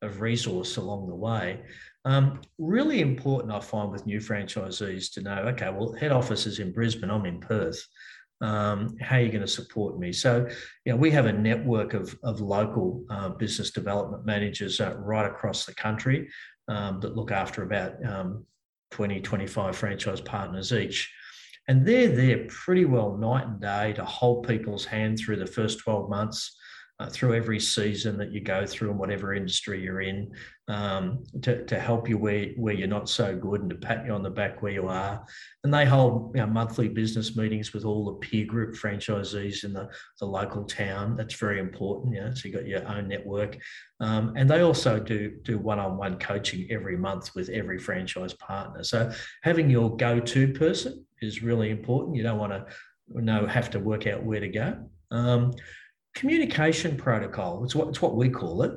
of 0.04 0.22
resource 0.22 0.78
along 0.78 1.08
the 1.08 1.16
way. 1.16 1.62
Um, 2.08 2.40
really 2.58 3.02
important, 3.02 3.52
I 3.52 3.60
find, 3.60 3.92
with 3.92 4.06
new 4.06 4.20
franchisees 4.20 5.12
to 5.12 5.22
know 5.22 5.40
okay, 5.50 5.70
well, 5.70 5.92
head 5.92 6.14
office 6.14 6.46
is 6.46 6.60
in 6.60 6.72
Brisbane, 6.72 7.12
I'm 7.12 7.26
in 7.26 7.42
Perth. 7.42 7.86
Um, 8.40 8.96
how 9.02 9.18
are 9.18 9.22
you 9.22 9.28
going 9.28 9.42
to 9.42 9.48
support 9.48 10.00
me? 10.00 10.14
So, 10.14 10.48
you 10.86 10.94
know, 10.94 10.96
we 10.96 11.12
have 11.12 11.26
a 11.26 11.34
network 11.34 11.94
of, 11.94 12.18
of 12.24 12.40
local 12.40 13.04
uh, 13.10 13.30
business 13.30 13.72
development 13.72 14.26
managers 14.26 14.80
uh, 14.80 14.96
right 15.00 15.26
across 15.26 15.66
the 15.66 15.76
country 15.76 16.30
um, 16.70 17.02
that 17.02 17.18
look 17.18 17.32
after 17.32 17.64
about 17.64 17.94
um, 18.06 18.46
20, 18.92 19.20
25 19.20 19.76
franchise 19.76 20.22
partners 20.22 20.72
each. 20.72 21.12
And 21.68 21.86
they're 21.86 22.08
there 22.08 22.46
pretty 22.48 22.86
well 22.86 23.18
night 23.18 23.48
and 23.48 23.60
day 23.60 23.92
to 23.94 24.06
hold 24.06 24.48
people's 24.48 24.86
hand 24.86 25.20
through 25.20 25.38
the 25.38 25.46
first 25.46 25.80
12 25.80 26.10
months, 26.10 26.57
uh, 27.00 27.10
through 27.10 27.36
every 27.36 27.60
season 27.60 28.18
that 28.18 28.32
you 28.32 28.42
go 28.42 28.66
through 28.66 28.89
in 28.89 28.98
whatever 28.98 29.34
industry 29.34 29.82
you're 29.82 30.01
in, 30.01 30.32
um, 30.67 31.24
to, 31.43 31.63
to 31.65 31.80
help 31.80 32.10
you 32.10 32.17
where, 32.17 32.48
where 32.58 32.74
you're 32.74 32.88
not 32.88 33.08
so 33.08 33.36
good 33.36 33.62
and 33.62 33.69
to 33.69 33.76
pat 33.76 34.06
you 34.06 34.12
on 34.12 34.24
the 34.24 34.30
back 34.30 34.62
where 34.62 34.72
you 34.72 34.88
are. 34.88 35.24
And 35.63 35.72
they 35.74 35.86
hold 35.86 36.36
you 36.36 36.41
know, 36.41 36.48
monthly 36.48 36.89
business 36.89 37.38
meetings 37.38 37.72
with 37.72 37.86
all 37.86 38.06
the 38.06 38.13
peer 38.13 38.45
group 38.45 38.76
franchisees 38.76 39.63
in 39.63 39.74
the, 39.74 39.88
the 40.19 40.26
local 40.26 40.63
town. 40.63 41.15
That's 41.15 41.36
very 41.36 41.60
important. 41.60 42.15
You 42.15 42.22
know, 42.22 42.34
so 42.34 42.48
you've 42.48 42.56
got 42.56 42.67
your 42.67 42.88
own 42.88 43.08
network. 43.08 43.58
Um, 44.00 44.34
and 44.36 44.50
they 44.50 44.62
also 44.62 45.00
do, 45.00 45.38
do 45.43 45.60
one-on-one 45.60 46.17
coaching 46.17 46.67
every 46.72 46.98
month 46.98 47.36
with 47.36 47.50
every 47.50 47.78
franchise 47.78 48.34
partner. 48.34 48.84
So 48.84 49.12
having 49.43 49.69
your 49.69 49.95
go-to 49.95 50.52
person 50.54 51.06
is 51.22 51.43
really 51.43 51.69
important. 51.69 52.15
You 52.15 52.24
don't 52.24 52.39
want 52.39 52.54
to 52.54 52.65
know 53.13 53.45
have 53.45 53.69
to 53.72 53.80
work 53.80 54.08
out 54.08 54.24
where 54.24 54.39
to 54.39 54.50
go. 54.50 54.89
Um, 55.12 55.54
communication 56.17 56.97
protocol. 56.97 57.63
It's 57.63 57.75
what 57.75 57.88
it's 57.89 58.01
what 58.01 58.15
we 58.15 58.30
call 58.30 58.63
it. 58.63 58.73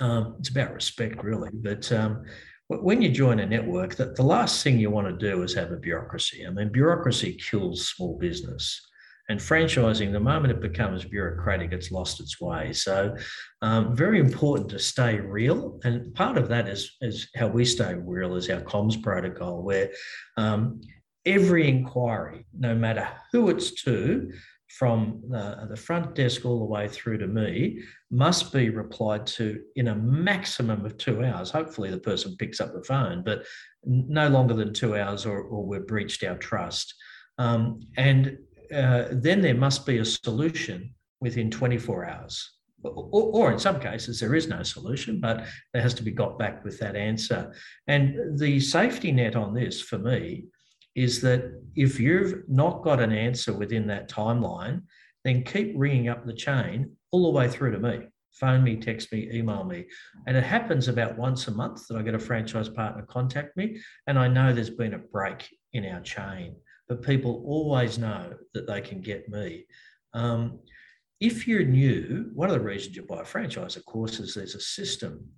Um, 0.00 0.34
it's 0.38 0.50
about 0.50 0.74
respect, 0.74 1.22
really. 1.22 1.50
But 1.52 1.90
um, 1.92 2.24
when 2.68 3.00
you 3.00 3.08
join 3.08 3.38
a 3.38 3.46
network, 3.46 3.94
that 3.94 4.16
the 4.16 4.24
last 4.24 4.62
thing 4.62 4.78
you 4.78 4.90
want 4.90 5.06
to 5.06 5.30
do 5.30 5.42
is 5.44 5.54
have 5.54 5.70
a 5.70 5.76
bureaucracy. 5.76 6.44
I 6.44 6.50
mean, 6.50 6.70
bureaucracy 6.72 7.34
kills 7.34 7.88
small 7.88 8.18
business. 8.18 8.82
And 9.28 9.40
franchising, 9.40 10.12
the 10.12 10.20
moment 10.20 10.52
it 10.52 10.60
becomes 10.60 11.04
bureaucratic, 11.04 11.72
it's 11.72 11.90
lost 11.90 12.20
its 12.20 12.40
way. 12.40 12.72
So, 12.72 13.16
um, 13.60 13.96
very 13.96 14.20
important 14.20 14.70
to 14.70 14.78
stay 14.78 15.18
real. 15.18 15.80
And 15.82 16.14
part 16.14 16.38
of 16.38 16.48
that 16.48 16.68
is, 16.68 16.96
is 17.00 17.28
how 17.34 17.48
we 17.48 17.64
stay 17.64 17.94
real 17.94 18.36
is 18.36 18.48
our 18.50 18.60
comms 18.60 19.02
protocol, 19.02 19.62
where 19.62 19.90
um, 20.36 20.80
every 21.24 21.68
inquiry, 21.68 22.46
no 22.56 22.74
matter 22.76 23.08
who 23.32 23.50
it's 23.50 23.82
to, 23.82 24.30
from 24.78 25.22
the, 25.28 25.66
the, 25.70 25.76
front 25.76 26.14
desk 26.14 26.44
all 26.44 26.58
the 26.58 26.64
way 26.64 26.86
through 26.86 27.16
to 27.16 27.26
me, 27.26 27.82
must 28.10 28.52
be 28.52 28.68
replied 28.68 29.26
to 29.26 29.62
in 29.76 29.88
a 29.88 29.94
maximum 29.94 30.84
of 30.84 30.98
two 30.98 31.24
hours. 31.24 31.50
Hopefully, 31.50 31.90
the 31.90 31.98
person 31.98 32.36
picks 32.38 32.60
up 32.60 32.74
the 32.74 32.84
phone, 32.84 33.22
but 33.24 33.44
no 33.84 34.28
longer 34.28 34.52
than 34.52 34.74
two 34.74 34.94
hours, 34.96 35.24
or, 35.24 35.40
or 35.40 35.64
we've 35.64 35.86
breached 35.86 36.22
our 36.24 36.36
trust. 36.36 36.94
Um, 37.38 37.80
and 37.96 38.36
uh, 38.74 39.04
then 39.12 39.40
there 39.40 39.54
must 39.54 39.86
be 39.86 39.98
a 39.98 40.04
solution 40.04 40.94
within 41.20 41.50
24 41.50 42.08
hours. 42.10 42.52
Or, 42.82 43.30
or, 43.32 43.52
in 43.52 43.58
some 43.58 43.80
cases, 43.80 44.20
there 44.20 44.34
is 44.34 44.46
no 44.46 44.62
solution, 44.62 45.20
but 45.20 45.46
there 45.72 45.82
has 45.82 45.94
to 45.94 46.02
be 46.02 46.10
got 46.10 46.38
back 46.38 46.62
with 46.64 46.78
that 46.80 46.96
answer. 46.96 47.52
And 47.86 48.38
the 48.38 48.60
safety 48.60 49.10
net 49.10 49.36
on 49.36 49.54
this 49.54 49.80
for 49.80 49.98
me 49.98 50.44
is 50.96 51.20
that 51.20 51.62
if 51.76 52.00
you've 52.00 52.42
not 52.48 52.82
got 52.82 53.00
an 53.00 53.12
answer 53.12 53.52
within 53.52 53.86
that 53.86 54.10
timeline, 54.10 54.82
then 55.24 55.44
keep 55.44 55.74
ringing 55.76 56.08
up 56.08 56.24
the 56.24 56.32
chain 56.32 56.96
all 57.12 57.24
the 57.24 57.38
way 57.38 57.48
through 57.48 57.72
to 57.72 57.78
me. 57.78 58.06
Phone 58.32 58.64
me, 58.64 58.76
text 58.76 59.12
me, 59.12 59.30
email 59.32 59.64
me. 59.64 59.86
And 60.26 60.36
it 60.36 60.44
happens 60.44 60.88
about 60.88 61.18
once 61.18 61.48
a 61.48 61.50
month 61.50 61.86
that 61.86 61.96
I 61.96 62.02
get 62.02 62.14
a 62.14 62.18
franchise 62.18 62.68
partner 62.68 63.02
contact 63.02 63.56
me, 63.56 63.78
and 64.06 64.18
I 64.18 64.28
know 64.28 64.52
there's 64.52 64.70
been 64.70 64.94
a 64.94 64.98
break 64.98 65.48
in 65.72 65.84
our 65.86 66.00
chain. 66.00 66.56
But 66.88 67.02
people 67.02 67.42
always 67.46 67.98
know 67.98 68.34
that 68.54 68.66
they 68.66 68.80
can 68.80 69.00
get 69.00 69.28
me. 69.28 69.66
Um, 70.14 70.60
if 71.20 71.48
you're 71.48 71.64
new, 71.64 72.30
one 72.34 72.48
of 72.48 72.54
the 72.54 72.60
reasons 72.60 72.96
you 72.96 73.02
buy 73.02 73.22
a 73.22 73.24
franchise, 73.24 73.76
of 73.76 73.84
course, 73.84 74.18
is 74.20 74.34
there's 74.34 74.54
a 74.54 74.60
system. 74.60 75.28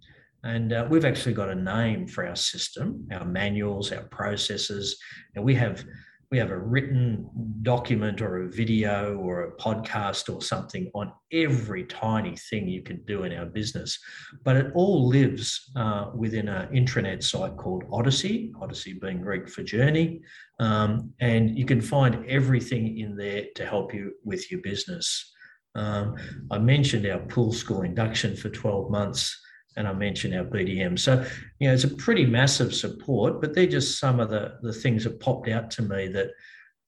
And 0.45 0.73
uh, 0.73 0.87
we've 0.89 1.05
actually 1.05 1.35
got 1.35 1.51
a 1.51 1.55
name 1.55 2.07
for 2.07 2.27
our 2.27 2.37
system, 2.37 3.07
our 3.13 3.25
manuals, 3.25 3.93
our 3.93 4.05
processes, 4.05 4.97
and 5.35 5.45
we 5.45 5.55
have 5.57 5.85
we 6.31 6.37
have 6.37 6.51
a 6.51 6.59
written 6.59 7.27
document 7.63 8.21
or 8.21 8.43
a 8.43 8.51
video 8.51 9.17
or 9.17 9.45
a 9.45 9.57
podcast 9.57 10.33
or 10.33 10.43
something 10.43 10.91
on 10.95 11.11
every 11.33 11.85
tiny 11.85 12.37
thing 12.37 12.69
you 12.69 12.83
can 12.83 13.03
do 13.07 13.23
in 13.25 13.33
our 13.33 13.47
business. 13.47 13.99
But 14.45 14.57
it 14.57 14.73
all 14.75 15.09
lives 15.09 15.71
uh, 15.75 16.11
within 16.15 16.49
an 16.49 16.69
intranet 16.75 17.23
site 17.23 17.57
called 17.57 17.85
Odyssey, 17.91 18.53
Odyssey 18.61 18.99
being 19.01 19.23
Greek 19.23 19.49
for 19.49 19.63
journey. 19.63 20.21
Um, 20.61 21.15
and 21.21 21.59
you 21.59 21.65
can 21.65 21.81
find 21.81 22.27
everything 22.29 22.99
in 22.99 23.17
there 23.17 23.45
to 23.55 23.65
help 23.65 23.95
you 23.95 24.13
with 24.23 24.51
your 24.51 24.61
business. 24.61 25.33
Um, 25.77 26.17
I 26.51 26.59
mentioned 26.59 27.07
our 27.07 27.21
pool 27.21 27.53
school 27.53 27.83
induction 27.83 28.37
for 28.37 28.51
12 28.51 28.91
months 28.91 29.35
and 29.77 29.87
I 29.87 29.93
mentioned 29.93 30.35
our 30.35 30.45
BDM. 30.45 30.99
So, 30.99 31.25
you 31.59 31.69
know, 31.69 31.75
it's 31.75 31.85
a 31.85 31.89
pretty 31.89 32.27
massive 32.27 32.75
support, 32.75 33.41
but 33.41 33.55
they're 33.55 33.67
just 33.67 33.99
some 33.99 34.21
of 34.21 34.31
the, 34.31 34.59
the 34.63 34.73
things 34.73 35.05
that 35.05 35.21
popped 35.21 35.49
out 35.49 35.71
to 35.73 35.83
me 35.83 36.09
that 36.09 36.31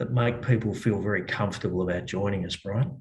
that 0.00 0.12
make 0.12 0.40
people 0.40 0.74
feel 0.74 0.98
very 0.98 1.22
comfortable 1.22 1.82
about 1.82 2.06
joining 2.06 2.46
us, 2.46 2.56
Brian. 2.56 2.98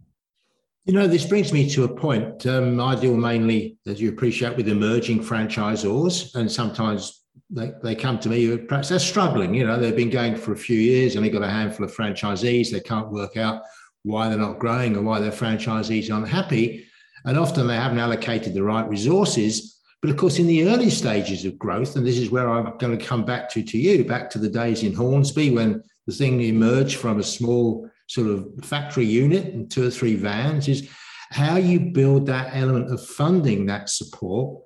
You 0.83 0.93
know, 0.93 1.07
this 1.07 1.25
brings 1.25 1.53
me 1.53 1.69
to 1.69 1.85
a 1.85 1.87
point. 1.87 2.45
Um, 2.45 2.81
I 2.81 2.95
deal 2.95 3.15
mainly, 3.15 3.77
as 3.87 4.01
you 4.01 4.09
appreciate, 4.09 4.57
with 4.57 4.67
emerging 4.67 5.23
franchisors, 5.23 6.35
and 6.35 6.51
sometimes 6.51 7.23
they, 7.49 7.71
they 7.81 7.95
come 7.95 8.19
to 8.19 8.29
me, 8.29 8.57
perhaps 8.57 8.89
they're 8.89 8.99
struggling. 8.99 9.53
You 9.53 9.65
know, 9.65 9.79
they've 9.79 9.95
been 9.95 10.09
going 10.09 10.35
for 10.35 10.51
a 10.51 10.57
few 10.57 10.77
years 10.77 11.15
and 11.15 11.23
they've 11.23 11.31
got 11.31 11.41
a 11.41 11.49
handful 11.49 11.85
of 11.85 11.95
franchisees. 11.95 12.69
They 12.69 12.81
can't 12.81 13.09
work 13.09 13.37
out 13.37 13.63
why 14.03 14.29
they're 14.29 14.37
not 14.37 14.59
growing 14.59 14.95
or 14.95 15.01
why 15.01 15.19
their 15.19 15.31
franchisees 15.31 16.09
are 16.09 16.17
unhappy. 16.17 16.85
And 17.25 17.37
often 17.37 17.67
they 17.67 17.75
haven't 17.75 17.99
allocated 17.99 18.53
the 18.53 18.63
right 18.63 18.87
resources 18.87 19.79
but 20.01 20.11
of 20.11 20.17
course, 20.17 20.39
in 20.39 20.47
the 20.47 20.67
early 20.67 20.89
stages 20.89 21.43
of 21.43 21.59
growth, 21.59 21.95
and 21.95 22.07
this 22.07 22.17
is 22.17 22.29
where 22.29 22.49
I'm 22.49 22.77
going 22.77 22.97
to 22.97 23.05
come 23.05 23.25
back 23.25 23.49
to 23.51 23.63
to 23.63 23.77
you, 23.77 24.05
back 24.05 24.29
to 24.31 24.39
the 24.39 24.49
days 24.49 24.83
in 24.83 24.93
Hornsby 24.93 25.49
when 25.49 25.83
the 26.07 26.13
thing 26.13 26.41
emerged 26.41 26.97
from 26.97 27.19
a 27.19 27.23
small 27.23 27.89
sort 28.07 28.27
of 28.27 28.47
factory 28.63 29.05
unit 29.05 29.53
and 29.53 29.69
two 29.69 29.85
or 29.85 29.91
three 29.91 30.15
vans, 30.15 30.67
is 30.69 30.89
how 31.31 31.57
you 31.57 31.79
build 31.79 32.25
that 32.27 32.55
element 32.55 32.91
of 32.91 33.05
funding 33.05 33.65
that 33.65 33.89
support 33.89 34.63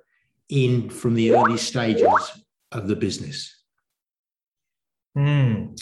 in 0.49 0.89
from 0.89 1.15
the 1.15 1.33
early 1.33 1.57
stages 1.57 2.07
of 2.71 2.87
the 2.87 2.95
business. 2.95 3.63
Hmm. 5.15 5.73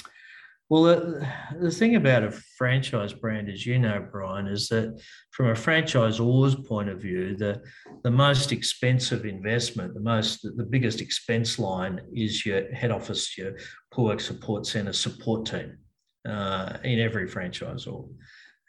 Well, 0.72 0.84
the, 0.84 1.28
the 1.60 1.70
thing 1.70 1.98
about 1.98 2.24
a 2.24 2.32
franchise 2.32 3.12
brand, 3.12 3.50
as 3.50 3.66
you 3.66 3.78
know, 3.78 4.08
Brian, 4.10 4.48
is 4.48 4.70
that 4.70 5.04
from 5.32 5.48
a 5.48 5.54
franchisor's 5.54 6.56
point 6.66 6.88
of 6.88 7.02
view, 7.02 7.36
the, 7.36 7.62
the 8.06 8.10
most 8.10 8.54
expensive 8.54 9.26
investment, 9.26 9.94
the 9.94 10.00
most 10.00 10.44
the 10.44 10.64
biggest 10.64 11.02
expense 11.02 11.60
line 11.60 12.00
is 12.14 12.46
your 12.46 12.74
head 12.74 12.90
office, 12.90 13.38
your 13.38 13.58
poor 13.92 14.18
support 14.18 14.66
center 14.66 14.94
support 14.94 15.46
team 15.46 15.78
uh, 16.26 16.78
in 16.86 17.02
every 17.02 17.28
franchisor. 17.28 18.08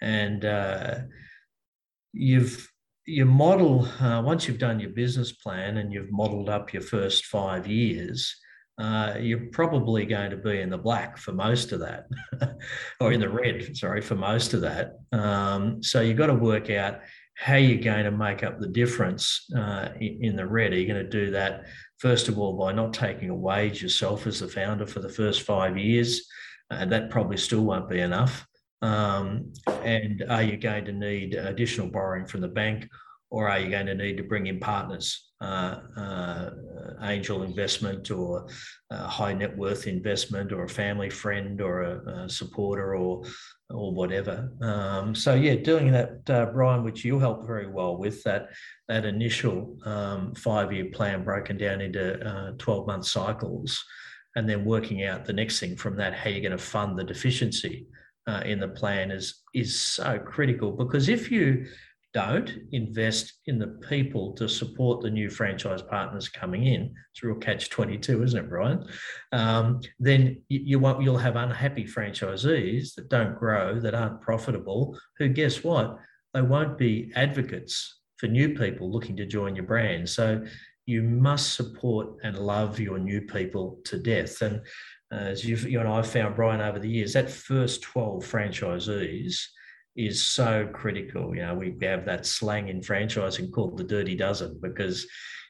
And 0.01 0.45
uh, 0.45 0.95
you've 2.13 2.69
you 3.07 3.27
model 3.27 3.87
uh, 4.01 4.21
once 4.23 4.49
you've 4.49 4.59
done 4.59 4.81
your 4.81 4.91
business 4.91 5.31
plan 5.31 5.77
and 5.77 5.93
you've 5.93 6.11
modeled 6.11 6.49
up 6.49 6.73
your 6.73 6.83
first 6.83 7.27
five 7.27 7.69
years 7.69 8.42
uh, 8.79 9.15
you're 9.21 9.47
probably 9.53 10.07
going 10.07 10.31
to 10.31 10.37
be 10.37 10.61
in 10.61 10.71
the 10.71 10.79
black 10.79 11.19
for 11.19 11.33
most 11.33 11.73
of 11.73 11.81
that, 11.81 12.07
or 13.01 13.13
in 13.13 13.21
the 13.21 13.29
red, 13.29 13.77
sorry, 13.77 14.01
for 14.01 14.15
most 14.15 14.55
of 14.55 14.63
that. 14.63 14.99
Um, 15.13 15.83
so 15.83 16.01
you've 16.01 16.19
got 16.19 16.29
to 16.29 16.35
work 16.35 16.71
out 16.71 17.01
how 17.37 17.57
you're 17.57 17.83
going 17.83 18.05
to 18.05 18.11
make 18.11 18.43
up 18.43 18.59
the 18.59 18.69
difference 18.69 19.47
uh, 19.57 19.89
in 20.01 20.37
the 20.37 20.47
red. 20.47 20.73
Are 20.73 20.77
you 20.77 20.87
going 20.87 21.05
to 21.05 21.11
do 21.11 21.31
that, 21.33 21.67
first 21.99 22.29
of 22.29 22.39
all, 22.39 22.55
by 22.55 22.73
not 22.73 22.95
taking 22.95 23.31
a 23.31 23.35
wage 23.35 23.83
yourself 23.83 24.27
as 24.27 24.41
the 24.41 24.49
founder 24.49 24.87
for 24.87 25.01
the 25.01 25.09
first 25.09 25.43
five 25.43 25.77
years? 25.77 26.27
And 26.71 26.91
that 26.93 27.11
probably 27.11 27.37
still 27.37 27.63
won't 27.63 27.91
be 27.91 28.01
enough. 28.01 28.47
Um, 28.81 29.53
and 29.83 30.25
are 30.29 30.43
you 30.43 30.57
going 30.57 30.87
to 30.87 30.93
need 30.93 31.35
additional 31.35 31.89
borrowing 31.89 32.27
from 32.27 32.41
the 32.41 32.49
bank, 32.49 32.89
or 33.31 33.49
are 33.49 33.59
you 33.59 33.71
going 33.71 33.87
to 33.87 33.95
need 33.95 34.17
to 34.17 34.25
bring 34.25 34.47
in 34.47 34.59
partners? 34.59 35.32
Uh, 35.43 35.81
uh, 35.97 36.51
angel 37.03 37.43
investment 37.43 38.11
or 38.11 38.47
a 38.91 39.09
high 39.09 39.33
net 39.33 39.57
worth 39.57 39.89
investment 39.89 40.53
or 40.53 40.65
a 40.65 40.69
family 40.69 41.11
friend 41.11 41.61
or 41.61 41.83
a, 41.83 42.25
a 42.25 42.29
supporter 42.29 42.95
or 42.95 43.25
or 43.71 43.93
whatever. 43.93 44.53
Um, 44.61 45.15
so 45.15 45.35
yeah, 45.35 45.57
doing 45.57 45.91
that, 45.93 46.31
uh, 46.31 46.47
Brian, 46.47 46.85
which 46.85 47.05
you 47.05 47.19
helped 47.19 47.47
very 47.47 47.67
well 47.67 47.97
with 47.97 48.23
that 48.23 48.51
that 48.89 49.05
initial 49.05 49.77
um, 49.85 50.35
five 50.35 50.73
year 50.73 50.87
plan 50.93 51.25
broken 51.25 51.57
down 51.57 51.81
into 51.81 52.25
uh, 52.25 52.53
twelve 52.59 52.87
month 52.87 53.07
cycles, 53.07 53.83
and 54.37 54.49
then 54.49 54.65
working 54.65 55.05
out 55.05 55.25
the 55.25 55.33
next 55.33 55.59
thing 55.59 55.77
from 55.77 55.97
that, 55.97 56.15
how 56.15 56.31
you're 56.31 56.41
going 56.41 56.53
to 56.53 56.59
fund 56.59 56.99
the 56.99 57.05
deficiency 57.05 57.87
uh, 58.29 58.43
in 58.45 58.61
the 58.61 58.69
plan 58.69 59.11
is 59.11 59.43
is 59.55 59.81
so 59.81 60.19
critical 60.19 60.73
because 60.73 61.09
if 61.09 61.31
you 61.31 61.67
don't 62.15 62.51
invest 62.73 63.33
in 63.47 63.59
the 63.59 63.79
people 63.89 64.33
to 64.35 64.49
support 64.49 65.01
the 65.01 65.11
new 65.11 65.31
franchise 65.31 65.83
partners 65.83 66.29
coming 66.29 66.67
in, 66.67 66.93
it's 67.13 67.23
a 67.23 67.27
real 67.27 67.37
catch 67.37 67.71
22, 67.71 68.23
isn't 68.23 68.45
it, 68.45 68.49
Brian? 68.49 68.85
Um, 69.33 69.81
then 69.99 70.43
you, 70.49 70.61
you 70.65 70.79
won't, 70.79 71.03
you'll 71.03 71.17
have 71.17 71.37
unhappy 71.37 71.85
franchisees 71.85 72.95
that 72.95 73.09
don't 73.09 73.39
grow, 73.39 73.81
that 73.81 73.95
aren't 73.95 74.21
profitable, 74.21 74.99
who 75.19 75.29
guess 75.29 75.65
what? 75.65 75.97
They 76.35 76.43
won't 76.43 76.79
be 76.79 77.13
advocates 77.15 78.01
for 78.19 78.27
new 78.27 78.55
people 78.55 78.91
looking 78.91 79.17
to 79.17 79.27
join 79.27 79.57
your 79.57 79.67
brand. 79.67 80.09
So 80.09 80.45
you 80.87 81.03
must 81.03 81.55
support 81.55 82.17
and 82.23 82.39
love 82.39 82.79
your 82.79 82.99
new 82.99 83.23
people 83.23 83.81
to 83.85 83.99
death. 83.99 84.43
And 84.43 84.61
uh, 85.13 85.17
as 85.17 85.45
you 85.45 85.79
and 85.79 85.89
I 85.89 86.03
found, 86.03 86.37
Brian, 86.37 86.61
over 86.61 86.79
the 86.79 86.89
years, 86.89 87.13
that 87.15 87.31
first 87.31 87.83
12 87.83 88.25
franchisees 88.25 89.41
is 89.97 90.23
so 90.23 90.69
critical. 90.73 91.35
You 91.35 91.43
know, 91.43 91.55
we 91.55 91.77
have 91.83 92.05
that 92.07 92.27
slang 92.27 92.69
in 92.69 92.81
franchising 92.81 93.53
called 93.53 93.77
the 93.77 93.85
dirty 93.85 94.15
dozen 94.15 94.59
because 94.61 95.07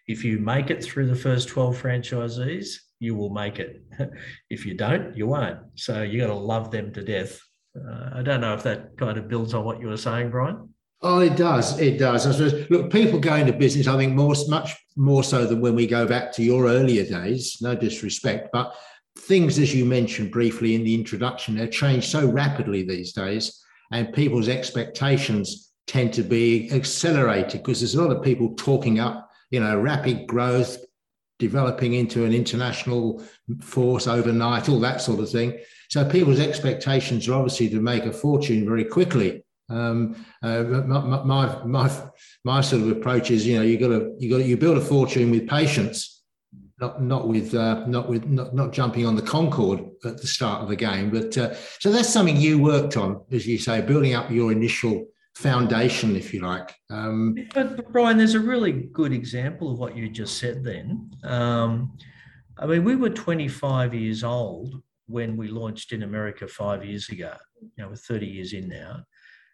if 0.08 0.24
you 0.24 0.38
make 0.38 0.70
it 0.70 0.82
through 0.82 1.06
the 1.06 1.14
first 1.14 1.48
12 1.48 1.80
franchisees, 1.80 2.76
you 2.98 3.14
will 3.14 3.30
make 3.30 3.58
it. 3.58 3.82
if 4.50 4.66
you 4.66 4.74
don't, 4.74 5.16
you 5.16 5.26
won't. 5.26 5.58
So 5.74 6.02
you 6.02 6.20
got 6.20 6.28
to 6.28 6.34
love 6.34 6.70
them 6.70 6.92
to 6.94 7.02
death. 7.02 7.40
Uh, 7.76 8.10
I 8.14 8.22
don't 8.22 8.40
know 8.40 8.54
if 8.54 8.62
that 8.64 8.96
kind 8.96 9.16
of 9.16 9.28
builds 9.28 9.54
on 9.54 9.64
what 9.64 9.80
you 9.80 9.88
were 9.88 9.96
saying, 9.96 10.30
Brian. 10.30 10.68
Oh, 11.00 11.18
it 11.18 11.36
does. 11.36 11.80
It 11.80 11.98
does. 11.98 12.26
I 12.26 12.32
suppose, 12.32 12.70
look, 12.70 12.92
people 12.92 13.18
go 13.18 13.34
into 13.34 13.52
business, 13.52 13.88
I 13.88 13.96
think, 13.96 14.14
more, 14.14 14.34
much 14.48 14.76
more 14.96 15.24
so 15.24 15.46
than 15.46 15.60
when 15.60 15.74
we 15.74 15.86
go 15.86 16.06
back 16.06 16.32
to 16.34 16.44
your 16.44 16.66
earlier 16.66 17.04
days. 17.04 17.58
No 17.60 17.74
disrespect, 17.74 18.50
but 18.52 18.74
things, 19.18 19.58
as 19.58 19.74
you 19.74 19.84
mentioned 19.84 20.30
briefly 20.30 20.76
in 20.76 20.84
the 20.84 20.94
introduction, 20.94 21.56
have 21.56 21.72
changed 21.72 22.08
so 22.08 22.28
rapidly 22.28 22.82
these 22.82 23.12
days 23.12 23.62
and 23.92 24.12
people's 24.12 24.48
expectations 24.48 25.70
tend 25.86 26.12
to 26.14 26.22
be 26.22 26.70
accelerated 26.72 27.62
because 27.62 27.80
there's 27.80 27.94
a 27.94 28.02
lot 28.02 28.14
of 28.14 28.22
people 28.22 28.54
talking 28.54 28.98
up, 28.98 29.30
you 29.50 29.60
know, 29.60 29.78
rapid 29.78 30.26
growth, 30.26 30.78
developing 31.38 31.92
into 31.92 32.24
an 32.24 32.32
international 32.32 33.22
force 33.60 34.06
overnight, 34.06 34.68
all 34.68 34.80
that 34.80 35.00
sort 35.00 35.20
of 35.20 35.28
thing. 35.28 35.58
So 35.90 36.08
people's 36.08 36.40
expectations 36.40 37.28
are 37.28 37.34
obviously 37.34 37.68
to 37.70 37.80
make 37.80 38.04
a 38.04 38.12
fortune 38.12 38.64
very 38.64 38.84
quickly. 38.84 39.44
Um, 39.68 40.24
uh, 40.42 40.62
my, 40.62 41.24
my, 41.24 41.64
my, 41.64 42.02
my 42.44 42.60
sort 42.60 42.82
of 42.82 42.90
approach 42.90 43.30
is, 43.30 43.46
you 43.46 43.56
know, 43.56 43.62
you 43.62 43.78
got 43.78 43.88
to 43.88 44.14
you 44.18 44.30
got 44.30 44.44
you 44.44 44.56
build 44.56 44.78
a 44.78 44.80
fortune 44.80 45.30
with 45.30 45.48
patience 45.48 46.21
not 46.82 47.00
not 47.00 47.28
with 47.28 47.54
uh, 47.54 47.86
not 47.86 48.08
with 48.08 48.26
not, 48.26 48.54
not 48.54 48.72
jumping 48.72 49.06
on 49.06 49.14
the 49.14 49.22
Concorde 49.22 49.88
at 50.04 50.20
the 50.20 50.26
start 50.26 50.62
of 50.62 50.68
the 50.68 50.76
game. 50.76 51.10
But 51.10 51.38
uh, 51.38 51.54
so 51.78 51.92
that's 51.92 52.12
something 52.12 52.36
you 52.36 52.58
worked 52.58 52.96
on, 52.96 53.22
as 53.30 53.46
you 53.46 53.56
say, 53.56 53.80
building 53.80 54.14
up 54.14 54.30
your 54.30 54.50
initial 54.50 55.06
foundation, 55.36 56.16
if 56.16 56.34
you 56.34 56.40
like. 56.40 56.74
Um, 56.90 57.36
but, 57.54 57.76
but, 57.76 57.92
Brian, 57.92 58.18
there's 58.18 58.34
a 58.34 58.40
really 58.40 58.72
good 58.72 59.12
example 59.12 59.70
of 59.70 59.78
what 59.78 59.96
you 59.96 60.10
just 60.10 60.38
said. 60.38 60.64
Then, 60.64 61.10
um, 61.22 61.96
I 62.58 62.66
mean, 62.66 62.82
we 62.82 62.96
were 62.96 63.10
25 63.10 63.94
years 63.94 64.24
old 64.24 64.82
when 65.06 65.36
we 65.36 65.48
launched 65.48 65.92
in 65.92 66.02
America 66.02 66.48
five 66.48 66.84
years 66.84 67.08
ago. 67.10 67.34
You 67.60 67.84
know, 67.84 67.90
we're 67.90 67.96
30 67.96 68.26
years 68.26 68.54
in 68.54 68.68
now, 68.68 69.04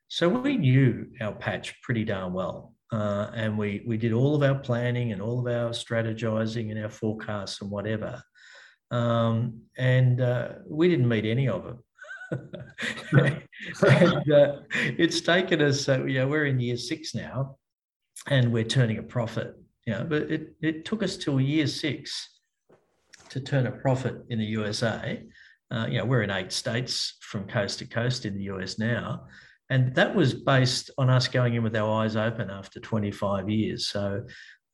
so 0.08 0.30
we 0.30 0.56
knew 0.56 1.08
our 1.20 1.32
patch 1.32 1.78
pretty 1.82 2.04
darn 2.04 2.32
well. 2.32 2.72
Uh, 2.90 3.30
and 3.34 3.58
we 3.58 3.82
we 3.86 3.98
did 3.98 4.12
all 4.12 4.34
of 4.34 4.42
our 4.42 4.58
planning 4.58 5.12
and 5.12 5.20
all 5.20 5.38
of 5.38 5.46
our 5.46 5.70
strategizing 5.70 6.70
and 6.70 6.82
our 6.82 6.90
forecasts 6.90 7.60
and 7.60 7.70
whatever. 7.70 8.22
Um, 8.90 9.62
and 9.76 10.20
uh, 10.20 10.48
we 10.66 10.88
didn't 10.88 11.08
meet 11.08 11.26
any 11.26 11.48
of 11.48 11.64
them. 11.64 11.78
and 13.12 14.32
uh, 14.32 14.60
it's 14.70 15.20
taken 15.20 15.60
us, 15.62 15.88
uh, 15.88 16.04
you 16.04 16.18
know, 16.20 16.28
we're 16.28 16.46
in 16.46 16.60
year 16.60 16.76
six 16.76 17.14
now 17.14 17.56
and 18.28 18.52
we're 18.52 18.64
turning 18.64 18.98
a 18.98 19.02
profit, 19.02 19.54
you 19.86 19.92
know, 19.92 20.04
but 20.04 20.22
it, 20.30 20.54
it 20.60 20.84
took 20.84 21.02
us 21.02 21.16
till 21.16 21.40
year 21.40 21.66
six 21.66 22.40
to 23.30 23.40
turn 23.40 23.66
a 23.66 23.72
profit 23.72 24.16
in 24.28 24.38
the 24.38 24.44
USA. 24.44 25.22
Uh, 25.70 25.86
you 25.88 25.98
know, 25.98 26.04
we're 26.04 26.22
in 26.22 26.30
eight 26.30 26.52
states 26.52 27.16
from 27.20 27.46
coast 27.46 27.78
to 27.78 27.86
coast 27.86 28.24
in 28.24 28.34
the 28.34 28.44
US 28.44 28.78
now. 28.78 29.26
And 29.70 29.94
that 29.94 30.14
was 30.14 30.32
based 30.32 30.90
on 30.96 31.10
us 31.10 31.28
going 31.28 31.54
in 31.54 31.62
with 31.62 31.76
our 31.76 32.02
eyes 32.02 32.16
open 32.16 32.50
after 32.50 32.80
25 32.80 33.50
years. 33.50 33.88
So 33.88 34.24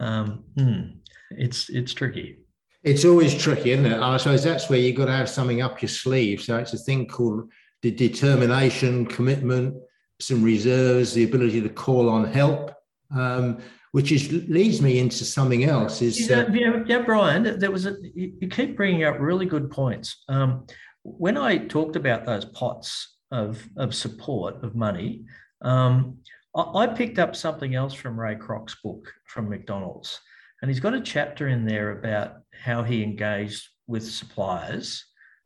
um, 0.01 0.45
hmm, 0.57 0.83
it's 1.31 1.69
it's 1.69 1.93
tricky. 1.93 2.39
It's 2.83 3.05
always 3.05 3.35
tricky, 3.35 3.73
isn't 3.73 3.87
it? 3.87 3.99
I 3.99 4.17
suppose 4.19 4.45
that's 4.45 4.69
where 4.69 4.79
you've 4.79 4.97
got 4.97 5.07
to 5.07 5.13
have 5.13 5.29
something 5.29 5.63
up 5.63 5.81
your 5.81 5.89
sleeve. 5.89 6.43
So 6.43 6.59
it's 6.59 6.75
a 6.75 6.79
thing 6.79 7.07
called 7.07 7.51
the 7.83 7.91
determination, 7.91 9.07
commitment, 9.07 9.75
some 10.21 10.43
reserves, 10.43 11.15
the 11.15 11.25
ability 11.25 11.63
to 11.63 11.69
call 11.71 12.11
on 12.11 12.31
help, 12.31 12.73
um, 13.15 13.59
which 13.93 14.13
is 14.13 14.31
leads 14.49 14.83
me 14.83 14.99
into 14.99 15.25
something 15.25 15.65
else. 15.65 16.03
Is 16.03 16.29
yeah, 16.29 16.41
uh, 16.41 16.51
yeah, 16.53 16.83
yeah, 16.87 17.03
Brian. 17.03 17.59
There 17.59 17.71
was 17.71 17.87
a 17.87 17.97
you 18.15 18.49
keep 18.49 18.77
bringing 18.77 19.05
up 19.05 19.19
really 19.19 19.47
good 19.47 19.71
points. 19.71 20.23
Um, 20.29 20.67
when 21.03 21.37
I 21.37 21.59
talked 21.59 21.97
about 21.97 22.25
those 22.25 22.45
pots 22.45 23.14
of, 23.35 23.69
of 23.77 23.95
support 23.95 24.63
of 24.63 24.77
money. 24.77 25.25
Um, 25.63 26.19
I, 26.57 26.63
I 26.83 26.87
picked 26.87 27.19
up 27.19 27.35
something 27.35 27.75
else 27.75 27.93
from 27.93 28.19
Ray 28.19 28.37
Kroc's 28.37 28.77
book 28.83 29.13
from 29.25 29.49
McDonald's, 29.49 30.21
and 30.63 30.71
he's 30.71 30.81
got 30.81 30.95
a 30.95 31.01
chapter 31.01 31.49
in 31.49 31.67
there 31.67 31.91
about 31.91 32.37
how 32.53 32.83
he 32.83 33.03
engaged 33.03 33.69
with 33.87 34.09
suppliers 34.09 35.05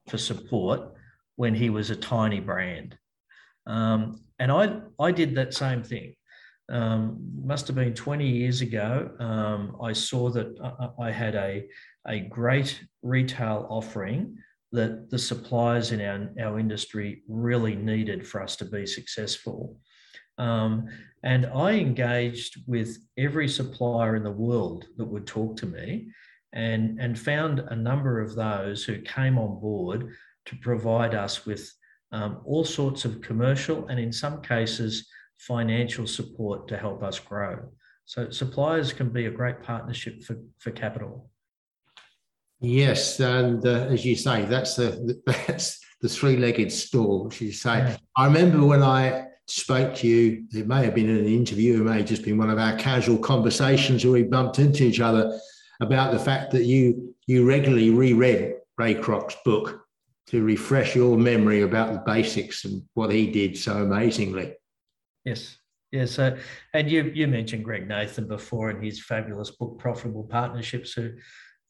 for 0.09 0.19
support 0.19 0.93
when 1.37 1.55
he 1.55 1.71
was 1.71 1.91
a 1.91 1.97
tiny 1.97 2.41
brand. 2.41 2.97
Um, 3.67 4.23
and 4.39 4.53
I, 4.53 4.81
I 5.01 5.11
did 5.11 5.35
that 5.35 5.55
same 5.55 5.83
thing. 5.83 6.15
Um, 6.71 7.19
must 7.43 7.67
have 7.67 7.77
been 7.77 7.95
20 7.95 8.29
years 8.29 8.61
ago. 8.61 9.11
Um, 9.19 9.77
I 9.83 9.95
saw 9.95 10.29
that 10.31 10.55
I, 10.63 11.07
I 11.07 11.11
had 11.11 11.35
a, 11.35 11.67
a 12.07 12.21
great 12.21 12.85
retail 13.03 13.67
offering 13.71 14.37
that 14.73 15.11
the 15.11 15.19
suppliers 15.19 15.93
in 15.93 16.01
our, 16.01 16.31
our 16.41 16.59
industry 16.59 17.23
really 17.29 17.75
needed 17.75 18.27
for 18.27 18.43
us 18.43 18.57
to 18.57 18.65
be 18.65 18.87
successful. 18.87 19.79
Um, 20.37 20.89
and 21.25 21.47
I 21.47 21.73
engaged 21.73 22.63
with 22.67 22.97
every 23.17 23.49
supplier 23.49 24.15
in 24.15 24.23
the 24.23 24.31
world 24.31 24.87
that 24.97 25.07
would 25.07 25.27
talk 25.27 25.57
to 25.59 25.67
me 25.67 26.09
and, 26.53 27.01
and 27.01 27.19
found 27.19 27.61
a 27.61 27.77
number 27.77 28.21
of 28.21 28.35
those 28.35 28.85
who 28.85 29.01
came 29.03 29.39
on 29.39 29.61
board 29.61 30.11
to 30.47 30.57
provide 30.57 31.15
us 31.15 31.45
with 31.45 31.71
um, 32.13 32.41
all 32.45 32.65
sorts 32.65 33.05
of 33.05 33.21
commercial 33.21 33.87
and, 33.89 33.99
in 33.99 34.13
some 34.13 34.41
cases, 34.41 35.09
financial 35.39 36.07
support 36.07 36.69
to 36.69 36.77
help 36.77 37.03
us 37.03 37.19
grow. 37.19 37.59
So, 38.07 38.31
suppliers 38.31 38.93
can 38.93 39.11
be 39.11 39.27
a 39.27 39.31
great 39.31 39.63
partnership 39.63 40.23
for, 40.23 40.37
for 40.59 40.71
capital. 40.71 41.31
Yes, 42.61 43.21
and 43.21 43.65
uh, 43.65 43.87
as 43.91 44.05
you 44.05 44.17
say, 44.17 44.45
that's 44.45 44.77
the 44.77 45.21
that's 45.47 45.81
the 46.01 46.09
three-legged 46.09 46.73
stool. 46.73 47.29
As 47.31 47.41
you 47.41 47.53
say, 47.53 47.79
yeah. 47.79 47.97
I 48.17 48.27
remember 48.27 48.65
when 48.65 48.83
I 48.83 49.27
spoke 49.47 49.95
to 49.97 50.07
you. 50.07 50.45
It 50.53 50.67
may 50.67 50.85
have 50.85 50.95
been 50.95 51.09
in 51.09 51.19
an 51.19 51.27
interview. 51.27 51.81
It 51.81 51.85
may 51.85 51.99
have 51.99 52.07
just 52.07 52.25
been 52.25 52.39
one 52.39 52.51
of 52.51 52.59
our 52.59 52.77
casual 52.77 53.19
conversations 53.19 54.05
where 54.05 54.13
we 54.13 54.23
bumped 54.25 54.59
into 54.59 54.85
each 54.85 55.01
other 55.01 55.39
about 55.81 56.13
the 56.13 56.19
fact 56.19 56.51
that 56.53 56.65
you 56.65 57.15
you 57.27 57.47
regularly 57.47 57.91
reread 57.91 58.55
Ray 58.77 58.95
Kroc's 58.95 59.37
book 59.45 59.85
to 60.29 60.43
refresh 60.43 60.95
your 60.95 61.17
memory 61.17 61.63
about 61.63 61.93
the 61.93 62.01
basics 62.01 62.65
and 62.65 62.83
what 62.95 63.11
he 63.11 63.31
did 63.31 63.57
so 63.57 63.83
amazingly. 63.83 64.55
Yes. 65.25 65.59
Yeah, 65.91 66.05
so 66.05 66.37
and 66.75 66.91
you 66.91 67.11
you 67.15 67.27
mentioned 67.27 67.65
Greg 67.65 67.89
Nathan 67.89 68.29
before 68.29 68.69
and 68.69 68.85
his 68.85 69.03
fabulous 69.03 69.51
book 69.51 69.79
Profitable 69.79 70.25
Partnerships. 70.25 70.93
Who, 70.93 71.13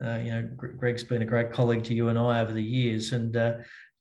uh, 0.05 0.19
you 0.23 0.31
know, 0.31 0.49
Greg's 0.57 1.05
been 1.05 1.23
a 1.23 1.27
great 1.27 1.53
colleague 1.53 1.85
to 1.85 1.95
you 1.95 2.09
and 2.09 2.19
I 2.19 2.41
over 2.41 2.53
the 2.53 2.63
years, 2.63 3.13
and 3.13 3.37
uh, 3.37 3.55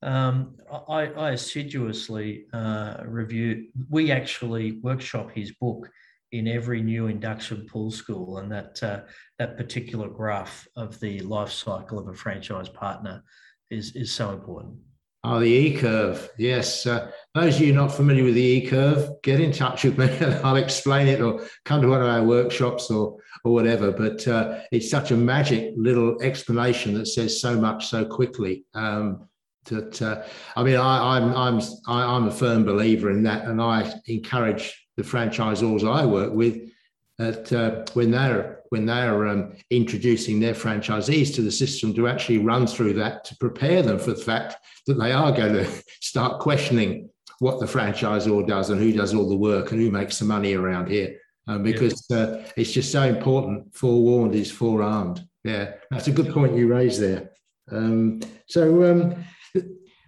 um, 0.03 0.55
I, 0.89 1.07
I, 1.07 1.31
assiduously 1.31 2.45
uh, 2.53 2.97
review. 3.05 3.69
We 3.89 4.11
actually 4.11 4.73
workshop 4.83 5.31
his 5.33 5.53
book 5.53 5.89
in 6.31 6.47
every 6.47 6.83
new 6.83 7.07
induction 7.07 7.65
pool 7.65 7.89
school, 7.89 8.37
and 8.37 8.51
that 8.51 8.81
uh, 8.83 9.01
that 9.39 9.57
particular 9.57 10.07
graph 10.07 10.67
of 10.75 10.99
the 10.99 11.19
life 11.21 11.51
cycle 11.51 11.97
of 11.97 12.07
a 12.07 12.13
franchise 12.13 12.69
partner 12.69 13.23
is 13.71 13.95
is 13.95 14.11
so 14.11 14.31
important. 14.31 14.77
Oh, 15.23 15.39
the 15.39 15.47
E 15.47 15.77
curve. 15.77 16.29
Yes. 16.37 16.85
Uh, 16.85 17.11
those 17.33 17.55
of 17.55 17.61
you 17.61 17.73
not 17.73 17.91
familiar 17.91 18.23
with 18.23 18.35
the 18.35 18.41
E 18.41 18.67
curve, 18.67 19.09
get 19.23 19.39
in 19.39 19.51
touch 19.51 19.83
with 19.83 19.97
me 19.97 20.05
and 20.21 20.35
I'll 20.35 20.55
explain 20.55 21.07
it 21.07 21.21
or 21.21 21.41
come 21.65 21.81
to 21.81 21.87
one 21.87 22.01
of 22.01 22.07
our 22.07 22.23
workshops 22.23 22.89
or, 22.89 23.17
or 23.43 23.53
whatever. 23.53 23.91
But 23.91 24.27
uh, 24.27 24.61
it's 24.71 24.89
such 24.89 25.11
a 25.11 25.17
magic 25.17 25.73
little 25.75 26.21
explanation 26.21 26.93
that 26.95 27.07
says 27.07 27.41
so 27.41 27.59
much 27.59 27.87
so 27.87 28.05
quickly. 28.05 28.65
Um, 28.73 29.27
that 29.65 30.01
uh, 30.01 30.23
I 30.55 30.63
mean, 30.63 30.77
I, 30.77 31.17
I'm 31.17 31.35
I'm 31.35 31.61
I'm 31.87 32.27
a 32.27 32.31
firm 32.31 32.63
believer 32.63 33.11
in 33.11 33.23
that, 33.23 33.45
and 33.45 33.61
I 33.61 33.93
encourage 34.05 34.87
the 34.95 35.03
franchisors 35.03 35.87
I 35.87 36.05
work 36.05 36.33
with 36.33 36.69
that 37.17 37.51
uh, 37.51 37.85
when 37.93 38.11
they're 38.11 38.56
when 38.69 38.85
they're 38.85 39.27
um, 39.27 39.53
introducing 39.69 40.39
their 40.39 40.53
franchisees 40.53 41.33
to 41.35 41.41
the 41.41 41.51
system 41.51 41.93
to 41.93 42.07
actually 42.07 42.37
run 42.37 42.67
through 42.67 42.93
that 42.93 43.23
to 43.25 43.37
prepare 43.37 43.81
them 43.81 43.99
for 43.99 44.11
the 44.11 44.21
fact 44.21 44.55
that 44.87 44.95
they 44.95 45.11
are 45.11 45.31
going 45.31 45.53
to 45.65 45.83
start 46.01 46.39
questioning 46.39 47.09
what 47.39 47.59
the 47.59 47.65
franchisor 47.65 48.47
does 48.47 48.69
and 48.69 48.81
who 48.81 48.91
does 48.91 49.13
all 49.13 49.29
the 49.29 49.35
work 49.35 49.71
and 49.71 49.81
who 49.81 49.91
makes 49.91 50.19
the 50.19 50.25
money 50.25 50.55
around 50.55 50.89
here. 50.89 51.17
Um, 51.47 51.63
because 51.63 52.05
yeah. 52.09 52.17
uh, 52.17 52.43
it's 52.57 52.73
just 52.73 52.91
so 52.91 53.03
important. 53.03 53.73
Forewarned 53.73 54.35
is 54.35 54.51
forearmed. 54.51 55.25
Yeah, 55.43 55.73
that's 55.89 56.07
a 56.07 56.11
good 56.11 56.33
point 56.33 56.57
you 56.57 56.67
raised 56.67 56.99
there. 56.99 57.31
Um, 57.71 58.19
so, 58.47 58.83
um, 58.83 59.25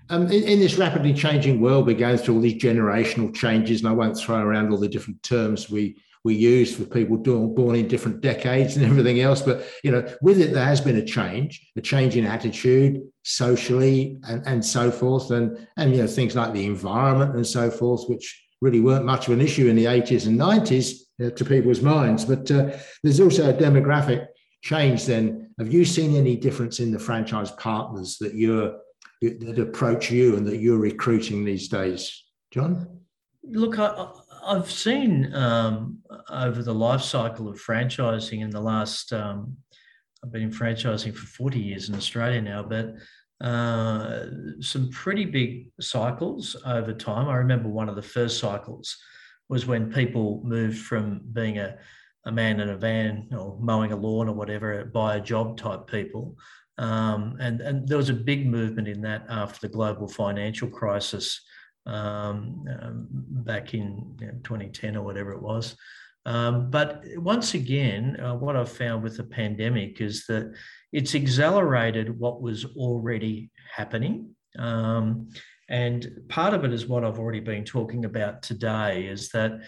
um, 0.09 0.25
in, 0.27 0.43
in, 0.43 0.59
this 0.59 0.75
rapidly 0.75 1.13
changing 1.13 1.61
world, 1.61 1.85
we're 1.85 1.95
going 1.95 2.17
through 2.17 2.35
all 2.35 2.41
these 2.41 2.61
generational 2.61 3.33
changes, 3.33 3.79
and 3.79 3.89
I 3.89 3.93
won't 3.93 4.17
throw 4.17 4.37
around 4.37 4.71
all 4.71 4.79
the 4.79 4.89
different 4.89 5.21
terms 5.23 5.69
we 5.69 6.01
we 6.23 6.35
use 6.35 6.75
for 6.75 6.83
people 6.83 7.17
born 7.17 7.75
in 7.75 7.87
different 7.87 8.21
decades 8.21 8.75
and 8.75 8.85
everything 8.91 9.21
else. 9.21 9.41
But 9.41 9.65
you 9.83 9.91
know, 9.91 10.05
with 10.21 10.39
it, 10.39 10.53
there 10.53 10.65
has 10.65 10.81
been 10.81 10.97
a 10.97 11.05
change, 11.05 11.65
a 11.77 11.81
change 11.81 12.15
in 12.15 12.25
attitude 12.25 13.01
socially 13.23 14.19
and, 14.27 14.45
and 14.45 14.63
so 14.63 14.91
forth, 14.91 15.31
and 15.31 15.67
and 15.77 15.91
you 15.95 16.01
know 16.01 16.07
things 16.07 16.35
like 16.35 16.53
the 16.53 16.65
environment 16.65 17.35
and 17.35 17.45
so 17.45 17.69
forth, 17.69 18.03
which 18.07 18.45
really 18.61 18.81
weren't 18.81 19.05
much 19.05 19.27
of 19.27 19.33
an 19.33 19.41
issue 19.41 19.67
in 19.67 19.75
the 19.75 19.85
80s 19.85 20.27
and 20.27 20.37
90s 20.37 20.95
uh, 21.23 21.29
to 21.29 21.45
people's 21.45 21.81
minds. 21.81 22.25
But 22.25 22.51
uh, 22.51 22.71
there's 23.03 23.21
also 23.21 23.49
a 23.49 23.53
demographic 23.53 24.27
change. 24.61 25.05
Then, 25.05 25.53
have 25.57 25.71
you 25.71 25.85
seen 25.85 26.15
any 26.15 26.35
difference 26.35 26.79
in 26.79 26.91
the 26.91 26.99
franchise 26.99 27.51
partners 27.51 28.17
that 28.19 28.33
you're 28.35 28.75
that 29.21 29.59
approach 29.59 30.09
you 30.11 30.37
and 30.37 30.47
that 30.47 30.57
you're 30.57 30.77
recruiting 30.77 31.43
these 31.43 31.67
days, 31.67 32.23
John? 32.51 32.99
Look, 33.43 33.79
I, 33.79 34.11
I've 34.49 34.71
seen 34.71 35.31
um, 35.35 35.99
over 36.31 36.63
the 36.63 36.73
life 36.73 37.01
cycle 37.01 37.47
of 37.49 37.61
franchising 37.61 38.41
in 38.41 38.49
the 38.49 38.59
last, 38.59 39.13
um, 39.13 39.55
I've 40.23 40.31
been 40.31 40.49
franchising 40.49 41.15
for 41.15 41.27
40 41.27 41.59
years 41.59 41.87
in 41.87 41.93
Australia 41.93 42.41
now, 42.41 42.63
but 42.63 42.95
uh, 43.45 44.25
some 44.59 44.89
pretty 44.89 45.25
big 45.25 45.67
cycles 45.79 46.55
over 46.65 46.93
time. 46.93 47.27
I 47.27 47.35
remember 47.35 47.69
one 47.69 47.89
of 47.89 47.95
the 47.95 48.01
first 48.01 48.39
cycles 48.39 48.97
was 49.49 49.67
when 49.67 49.93
people 49.93 50.41
moved 50.43 50.79
from 50.79 51.21
being 51.31 51.59
a, 51.59 51.77
a 52.25 52.31
man 52.31 52.59
in 52.59 52.69
a 52.69 52.77
van 52.77 53.29
or 53.31 53.55
mowing 53.61 53.91
a 53.91 53.95
lawn 53.95 54.27
or 54.27 54.33
whatever, 54.33 54.83
by 54.85 55.17
a 55.17 55.21
job 55.21 55.57
type 55.57 55.85
people. 55.85 56.35
Um, 56.79 57.37
and, 57.39 57.61
and 57.61 57.87
there 57.87 57.97
was 57.97 58.09
a 58.09 58.13
big 58.13 58.47
movement 58.47 58.87
in 58.87 59.01
that 59.01 59.25
after 59.29 59.67
the 59.67 59.73
global 59.73 60.07
financial 60.07 60.69
crisis 60.69 61.39
um, 61.89 62.65
um, 62.81 63.07
back 63.11 63.73
in 63.73 64.15
you 64.19 64.27
know, 64.27 64.33
2010 64.43 64.95
or 64.95 65.03
whatever 65.03 65.31
it 65.31 65.41
was. 65.41 65.75
Um, 66.25 66.69
but 66.69 67.03
once 67.15 67.53
again, 67.53 68.19
uh, 68.19 68.35
what 68.35 68.55
I've 68.55 68.71
found 68.71 69.03
with 69.03 69.17
the 69.17 69.23
pandemic 69.23 69.99
is 70.01 70.25
that 70.27 70.53
it's 70.91 71.15
accelerated 71.15 72.19
what 72.19 72.41
was 72.41 72.65
already 72.77 73.49
happening. 73.75 74.35
Um, 74.57 75.29
and 75.69 76.07
part 76.27 76.53
of 76.53 76.63
it 76.65 76.73
is 76.73 76.87
what 76.87 77.03
I've 77.03 77.19
already 77.19 77.39
been 77.39 77.63
talking 77.63 78.05
about 78.05 78.43
today 78.43 79.05
is 79.07 79.29
that 79.29 79.59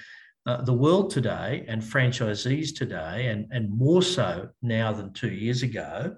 uh, 0.45 0.61
the 0.61 0.73
world 0.73 1.11
today 1.11 1.65
and 1.67 1.81
franchisees 1.81 2.75
today, 2.75 3.27
and, 3.27 3.47
and 3.51 3.75
more 3.75 4.01
so 4.01 4.49
now 4.61 4.91
than 4.91 5.13
two 5.13 5.31
years 5.31 5.61
ago, 5.63 6.15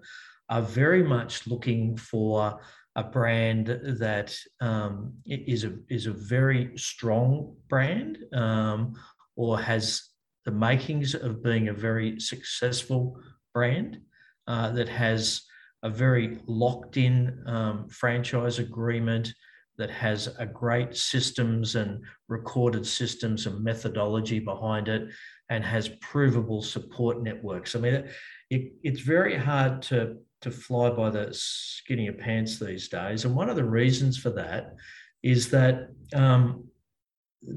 are 0.49 0.61
very 0.61 1.03
much 1.03 1.45
looking 1.47 1.97
for 1.97 2.59
a 2.95 3.03
brand 3.03 3.67
that 3.83 4.35
um, 4.61 5.13
is 5.25 5.63
a 5.63 5.73
is 5.89 6.05
a 6.05 6.13
very 6.13 6.77
strong 6.77 7.55
brand 7.67 8.19
um, 8.33 8.93
or 9.35 9.59
has 9.59 10.09
the 10.45 10.51
makings 10.51 11.15
of 11.15 11.43
being 11.43 11.69
a 11.69 11.73
very 11.73 12.19
successful 12.19 13.17
brand 13.53 13.99
uh, 14.47 14.71
that 14.71 14.89
has 14.89 15.41
a 15.83 15.89
very 15.89 16.37
locked 16.45 16.97
in 16.97 17.43
um, 17.47 17.87
franchise 17.89 18.59
agreement 18.59 19.33
that 19.77 19.89
has 19.89 20.27
a 20.37 20.45
great 20.45 20.95
systems 20.95 21.75
and 21.75 22.03
recorded 22.27 22.85
systems 22.85 23.47
and 23.47 23.63
methodology 23.63 24.39
behind 24.39 24.87
it 24.87 25.09
and 25.49 25.63
has 25.63 25.89
provable 25.99 26.61
support 26.61 27.23
networks. 27.23 27.75
I 27.75 27.79
mean, 27.79 27.93
it, 27.95 28.11
it, 28.49 28.71
it's 28.83 29.01
very 29.01 29.35
hard 29.35 29.81
to 29.83 30.17
to 30.43 30.51
fly 30.51 30.89
by 30.89 31.09
the 31.09 31.29
skin 31.31 31.99
of 31.99 32.05
your 32.05 32.13
pants 32.13 32.59
these 32.59 32.87
days. 32.87 33.25
And 33.25 33.35
one 33.35 33.49
of 33.49 33.55
the 33.55 33.63
reasons 33.63 34.17
for 34.17 34.29
that 34.31 34.75
is 35.23 35.49
that 35.49 35.89
um, 36.13 36.65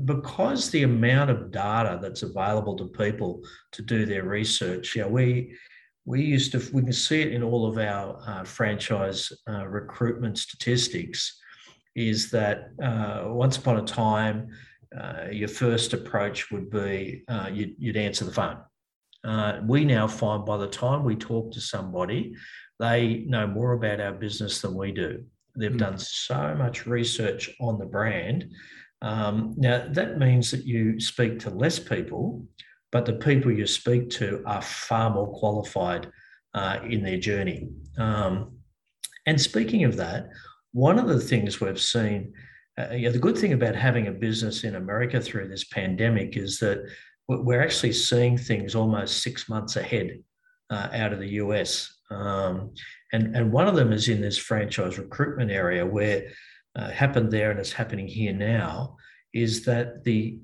because 0.05 0.71
the 0.71 0.83
amount 0.83 1.31
of 1.31 1.51
data 1.51 1.99
that's 2.01 2.23
available 2.23 2.77
to 2.77 2.87
people 2.87 3.43
to 3.73 3.83
do 3.83 4.07
their 4.07 4.25
research, 4.25 4.97
yeah, 4.97 5.07
we 5.07 5.55
we 6.05 6.23
used 6.23 6.53
to 6.53 6.63
we 6.73 6.83
can 6.83 6.93
see 6.93 7.21
it 7.21 7.33
in 7.33 7.43
all 7.43 7.67
of 7.67 7.79
our 7.79 8.21
uh, 8.27 8.45
franchise 8.45 9.33
uh, 9.49 9.67
recruitment 9.67 10.39
statistics. 10.39 11.41
Is 11.95 12.31
that 12.31 12.69
uh, 12.83 13.25
once 13.27 13.57
upon 13.57 13.79
a 13.79 13.83
time, 13.83 14.49
uh, 14.99 15.29
your 15.31 15.49
first 15.49 15.95
approach 15.95 16.51
would 16.51 16.71
be 16.71 17.25
uh, 17.29 17.49
you'd, 17.53 17.75
you'd, 17.79 17.97
answer 17.97 18.25
the 18.25 18.33
phone. 18.33 18.59
Uh, 19.25 19.61
we 19.67 19.85
now 19.85 20.07
find 20.07 20.45
by 20.45 20.57
the 20.57 20.69
time 20.69 21.05
we 21.05 21.17
talk 21.17 21.51
to 21.53 21.61
somebody, 21.61 22.35
they 22.79 23.25
know 23.27 23.47
more 23.47 23.73
about 23.73 24.01
our 24.01 24.13
business 24.13 24.61
than 24.61 24.75
we 24.75 24.93
do. 24.93 25.25
They've 25.57 25.71
mm. 25.73 25.79
done 25.79 25.99
so 25.99 26.55
much 26.55 26.87
research 26.87 27.51
on 27.61 27.79
the 27.79 27.87
brand. 27.87 28.51
Um, 29.03 29.55
now, 29.57 29.87
that 29.91 30.19
means 30.19 30.51
that 30.51 30.65
you 30.65 31.01
speak 31.01 31.39
to 31.41 31.51
less 31.51 31.79
people, 31.79 32.47
but 32.93 33.07
the 33.07 33.15
people 33.15 33.51
you 33.51 33.67
speak 33.67 34.11
to 34.11 34.43
are 34.47 34.63
far 34.63 35.11
more 35.11 35.33
qualified 35.33 36.11
uh, 36.55 36.79
in 36.89 37.03
their 37.03 37.19
journey. 37.19 37.69
Um, 37.99 38.59
and 39.27 39.41
speaking 39.41 39.85
of 39.85 39.97
that, 39.97 40.29
one 40.73 40.99
of 40.99 41.09
the 41.09 41.21
things 41.21 41.61
we've 41.61 41.81
seen, 41.81 42.33
uh, 42.79 42.93
yeah, 42.93 43.11
the 43.11 43.19
good 43.19 43.37
thing 43.37 43.53
about 43.53 43.75
having 43.75 44.09
a 44.09 44.13
business 44.13 44.65
in 44.65 44.77
America 44.77 45.21
through 45.21 45.49
this 45.49 45.65
pandemic 45.65 46.37
is 46.37 46.59
that 46.59 46.87
we're 47.29 47.63
actually 47.63 47.93
seeing 47.93 48.39
things 48.39 48.75
almost 48.75 49.23
six 49.23 49.49
months 49.49 49.77
ahead 49.77 50.23
uh, 50.71 50.89
out 50.93 51.13
of 51.13 51.19
the 51.19 51.31
US. 51.31 51.96
Um, 52.11 52.73
and, 53.13 53.37
and 53.37 53.53
one 53.53 53.69
of 53.69 53.75
them 53.75 53.93
is 53.93 54.09
in 54.09 54.21
this 54.21 54.39
franchise 54.39 54.99
recruitment 54.99 55.51
area 55.51 55.85
where 55.85 56.29
uh, 56.77 56.91
happened 56.91 57.33
there 57.33 57.51
and 57.51 57.59
it's 57.59 57.73
happening 57.73 58.07
here 58.07 58.33
now 58.33 58.97
is 59.33 59.65
that 59.65 60.05
the 60.05 60.39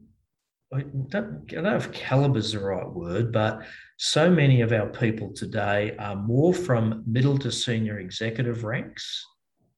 I 0.74 0.84
don't, 1.08 1.44
I 1.50 1.54
don't 1.54 1.64
know 1.64 1.76
if 1.76 1.92
caliber 1.92 2.38
is 2.38 2.52
the 2.52 2.60
right 2.60 2.88
word, 2.88 3.30
but 3.30 3.60
so 3.98 4.30
many 4.30 4.62
of 4.62 4.72
our 4.72 4.86
people 4.86 5.30
today 5.34 5.94
are 5.98 6.16
more 6.16 6.54
from 6.54 7.04
middle 7.06 7.36
to 7.38 7.52
senior 7.52 7.98
executive 7.98 8.64
ranks 8.64 9.22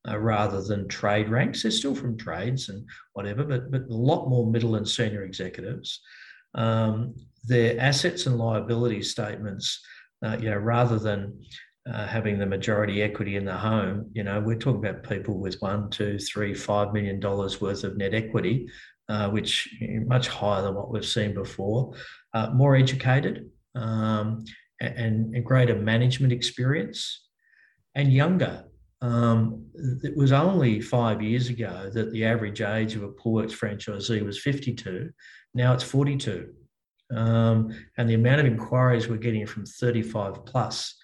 uh, 0.09 0.19
rather 0.19 0.63
than 0.63 0.87
trade 0.87 1.29
ranks. 1.31 1.63
They're 1.63 1.73
still 1.73 1.97
from 1.97 2.17
trades 2.17 2.69
and 2.69 2.87
whatever, 3.15 3.43
but, 3.43 3.73
but 3.73 3.83
a 3.83 3.95
lot 3.95 4.29
more 4.29 4.47
middle 4.47 4.77
and 4.77 4.89
senior 4.89 5.25
executives. 5.25 6.01
Um, 6.55 7.15
their 7.43 7.79
assets 7.81 8.27
and 8.27 8.39
liability 8.39 9.03
statements, 9.03 9.81
uh, 10.25 10.37
you 10.41 10.51
know, 10.51 10.59
rather 10.59 10.99
than 10.99 11.43
uh, 11.93 12.07
having 12.07 12.39
the 12.39 12.47
majority 12.47 13.03
equity 13.03 13.37
in 13.37 13.45
the 13.45 13.57
home, 13.57 14.11
you 14.15 14.25
know, 14.25 14.41
we're 14.41 14.59
talking 14.59 14.85
about 14.85 15.09
people 15.09 15.39
with 15.39 15.61
one, 15.61 15.91
two, 15.91 16.19
three, 16.19 16.55
five 16.55 16.93
million 16.93 17.21
dollars 17.21 17.61
worth 17.61 17.85
of 17.85 17.97
net 17.97 18.15
equity, 18.15 18.69
uh, 19.09 19.29
which 19.29 19.69
much 20.07 20.29
higher 20.29 20.63
than 20.63 20.75
what 20.75 20.91
we've 20.91 21.05
seen 21.05 21.35
before, 21.35 21.93
uh, 22.33 22.51
more 22.55 22.75
educated 22.75 23.51
um, 23.75 24.45
and, 24.81 25.35
and, 25.35 25.45
greater 25.45 25.77
management 25.77 26.33
experience, 26.33 27.29
and 27.95 28.13
younger. 28.13 28.65
Um, 29.03 29.67
it 30.03 30.17
was 30.17 30.33
only 30.33 30.81
five 30.81 31.21
years 31.21 31.51
ago 31.51 31.91
that 31.93 32.11
the 32.13 32.25
average 32.25 32.63
age 32.63 32.97
of 32.97 33.03
a 33.03 33.09
Poolwerx 33.09 33.53
franchisee 33.53 34.25
was 34.25 34.41
52. 34.41 35.11
Now 35.53 35.75
it's 35.75 35.85
42. 35.85 36.55
Um, 37.15 37.77
and 37.99 38.09
the 38.09 38.15
amount 38.15 38.41
of 38.41 38.47
inquiries 38.47 39.09
we're 39.09 39.19
getting 39.19 39.47
from 39.47 39.67
35 39.67 40.47
plus 40.47 40.95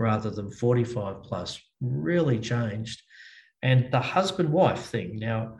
rather 0.00 0.30
than 0.30 0.50
45 0.50 1.22
plus 1.22 1.60
really 1.82 2.38
changed. 2.38 3.02
And 3.62 3.92
the 3.92 4.00
husband 4.00 4.50
wife 4.50 4.86
thing 4.86 5.16
now, 5.16 5.58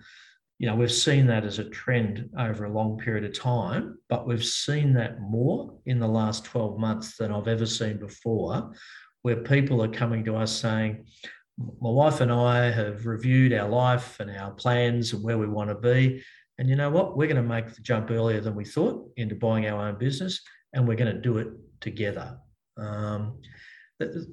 you 0.59 0.66
know, 0.66 0.74
we've 0.74 0.90
seen 0.90 1.26
that 1.26 1.44
as 1.44 1.59
a 1.59 1.68
trend 1.68 2.31
over 2.38 2.64
a 2.64 2.72
long 2.72 2.96
period 2.96 3.24
of 3.24 3.38
time, 3.38 3.98
but 4.09 4.26
we've 4.26 4.44
seen 4.44 4.94
that 4.94 5.20
more 5.20 5.79
in 5.85 5.98
the 5.98 6.09
last 6.09 6.46
12 6.46 6.79
months 6.79 7.18
than 7.18 7.31
I've 7.31 7.48
ever 7.48 7.66
seen 7.66 7.98
before, 7.98 8.72
where 9.20 9.37
people 9.37 9.83
are 9.83 9.88
coming 9.88 10.24
to 10.24 10.37
us 10.37 10.57
saying, 10.57 11.05
my 11.59 11.90
wife 11.90 12.22
and 12.22 12.33
I 12.33 12.70
have 12.70 13.05
reviewed 13.05 13.53
our 13.53 13.68
life 13.68 14.20
and 14.20 14.31
our 14.31 14.53
plans 14.53 15.12
and 15.12 15.22
where 15.22 15.37
we 15.37 15.46
want 15.46 15.68
to 15.68 15.74
be. 15.74 16.22
And 16.57 16.70
you 16.70 16.76
know 16.76 16.88
what? 16.88 17.14
We're 17.14 17.29
going 17.29 17.37
to 17.37 17.42
make 17.42 17.74
the 17.74 17.83
jump 17.83 18.11
earlier 18.11 18.40
than 18.40 18.55
we 18.55 18.64
thought 18.64 19.07
into 19.18 19.35
buying 19.35 19.66
our 19.66 19.87
own 19.87 19.98
business, 19.98 20.40
and 20.72 20.88
we're 20.88 20.96
going 20.96 21.14
to 21.14 21.20
do 21.20 21.37
it 21.37 21.48
together. 21.81 22.38
Um, 22.79 23.40
the, 24.00 24.26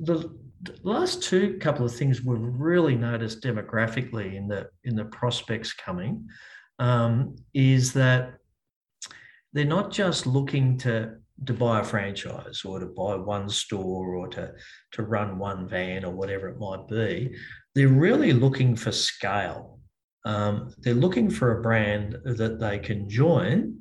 the, 0.64 0.78
last 0.82 1.22
two 1.22 1.58
couple 1.60 1.86
of 1.86 1.94
things 1.94 2.24
we've 2.24 2.40
really 2.42 2.96
noticed 2.96 3.44
demographically 3.44 4.36
in 4.36 4.48
the 4.48 4.68
in 4.86 4.96
the 4.96 5.06
prospects 5.06 5.72
coming 5.72 6.28
um, 6.80 7.36
is 7.54 7.94
that 7.94 8.34
they're 9.54 9.66
not 9.66 9.92
just 9.92 10.26
looking 10.26 10.78
to 10.80 11.16
to 11.46 11.54
buy 11.54 11.80
a 11.80 11.84
franchise 11.84 12.64
or 12.66 12.80
to 12.80 12.88
buy 12.88 13.16
one 13.16 13.48
store 13.48 14.16
or 14.16 14.28
to 14.28 14.52
to 14.92 15.04
run 15.04 15.38
one 15.38 15.68
van 15.68 16.04
or 16.04 16.12
whatever 16.12 16.50
it 16.50 16.60
might 16.60 16.88
be. 16.88 17.36
They're 17.76 17.88
really 17.88 18.34
looking 18.34 18.76
for 18.76 18.92
scale. 18.92 19.80
Um, 20.26 20.74
they're 20.80 20.94
looking 20.96 21.30
for 21.30 21.58
a 21.58 21.62
brand 21.62 22.18
that 22.26 22.60
they 22.60 22.80
can 22.80 23.08
join 23.08 23.80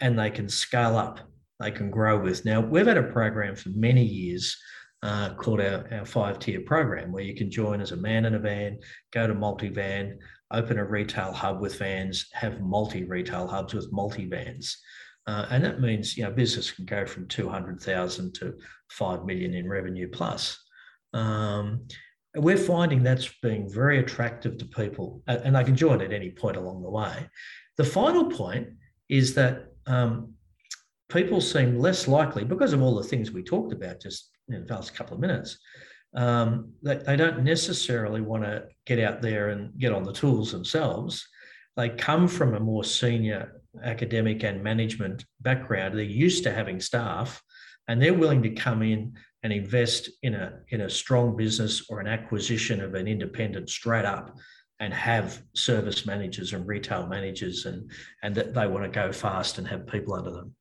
and 0.00 0.18
they 0.18 0.30
can 0.30 0.48
scale 0.48 0.96
up, 0.96 1.18
they 1.58 1.72
can 1.72 1.90
grow 1.90 2.18
with. 2.18 2.44
Now, 2.44 2.60
we've 2.60 2.86
had 2.86 2.96
a 2.96 3.02
program 3.02 3.56
for 3.56 3.70
many 3.70 4.04
years 4.04 4.56
uh, 5.02 5.34
called 5.34 5.60
our, 5.60 5.88
our 5.92 6.06
five 6.06 6.38
tier 6.38 6.60
program, 6.60 7.10
where 7.10 7.24
you 7.24 7.34
can 7.34 7.50
join 7.50 7.80
as 7.80 7.92
a 7.92 7.96
man 7.96 8.24
in 8.24 8.34
a 8.34 8.38
van, 8.38 8.78
go 9.12 9.26
to 9.26 9.34
multi 9.34 9.68
van, 9.68 10.18
open 10.52 10.78
a 10.78 10.84
retail 10.84 11.32
hub 11.32 11.60
with 11.60 11.78
vans, 11.78 12.28
have 12.32 12.60
multi 12.60 13.04
retail 13.04 13.46
hubs 13.46 13.74
with 13.74 13.92
multi 13.92 14.26
vans. 14.26 14.78
Uh, 15.26 15.46
and 15.50 15.64
that 15.64 15.80
means 15.80 16.16
you 16.16 16.24
know 16.24 16.30
business 16.30 16.70
can 16.70 16.84
go 16.84 17.06
from 17.06 17.28
200,000 17.28 18.34
to 18.34 18.54
5 18.90 19.24
million 19.24 19.54
in 19.54 19.68
revenue 19.68 20.08
plus. 20.08 20.58
Um, 21.12 21.86
we're 22.34 22.56
finding 22.56 23.02
that's 23.02 23.28
being 23.42 23.68
very 23.70 23.98
attractive 23.98 24.56
to 24.58 24.64
people, 24.64 25.22
and 25.26 25.54
they 25.54 25.64
can 25.64 25.76
join 25.76 26.00
at 26.00 26.12
any 26.12 26.30
point 26.30 26.56
along 26.56 26.82
the 26.82 26.90
way. 26.90 27.28
The 27.76 27.84
final 27.84 28.30
point 28.30 28.68
is 29.08 29.34
that 29.34 29.66
um, 29.86 30.32
people 31.10 31.40
seem 31.40 31.78
less 31.78 32.08
likely, 32.08 32.44
because 32.44 32.72
of 32.72 32.80
all 32.80 32.94
the 32.94 33.02
things 33.02 33.30
we 33.30 33.42
talked 33.42 33.72
about 33.72 34.00
just 34.00 34.31
in 34.48 34.66
the 34.66 34.74
last 34.74 34.94
couple 34.94 35.14
of 35.14 35.20
minutes, 35.20 35.58
um, 36.14 36.72
they, 36.82 36.96
they 36.96 37.16
don't 37.16 37.42
necessarily 37.44 38.20
want 38.20 38.44
to 38.44 38.64
get 38.86 38.98
out 38.98 39.22
there 39.22 39.48
and 39.50 39.78
get 39.78 39.92
on 39.92 40.04
the 40.04 40.12
tools 40.12 40.52
themselves. 40.52 41.26
They 41.76 41.88
come 41.88 42.28
from 42.28 42.54
a 42.54 42.60
more 42.60 42.84
senior 42.84 43.62
academic 43.82 44.44
and 44.44 44.62
management 44.62 45.24
background. 45.40 45.96
They're 45.96 46.04
used 46.04 46.44
to 46.44 46.52
having 46.52 46.80
staff 46.80 47.42
and 47.88 48.00
they're 48.00 48.14
willing 48.14 48.42
to 48.42 48.50
come 48.50 48.82
in 48.82 49.14
and 49.42 49.52
invest 49.52 50.10
in 50.22 50.34
a, 50.34 50.60
in 50.68 50.82
a 50.82 50.90
strong 50.90 51.36
business 51.36 51.86
or 51.88 52.00
an 52.00 52.06
acquisition 52.06 52.80
of 52.80 52.94
an 52.94 53.08
independent 53.08 53.70
straight 53.70 54.04
up 54.04 54.36
and 54.80 54.92
have 54.92 55.42
service 55.54 56.06
managers 56.06 56.52
and 56.52 56.66
retail 56.66 57.06
managers 57.06 57.66
and, 57.66 57.90
and 58.22 58.34
that 58.34 58.52
they 58.54 58.66
want 58.66 58.84
to 58.84 58.90
go 58.90 59.12
fast 59.12 59.58
and 59.58 59.66
have 59.66 59.86
people 59.86 60.14
under 60.14 60.30
them. 60.30 60.54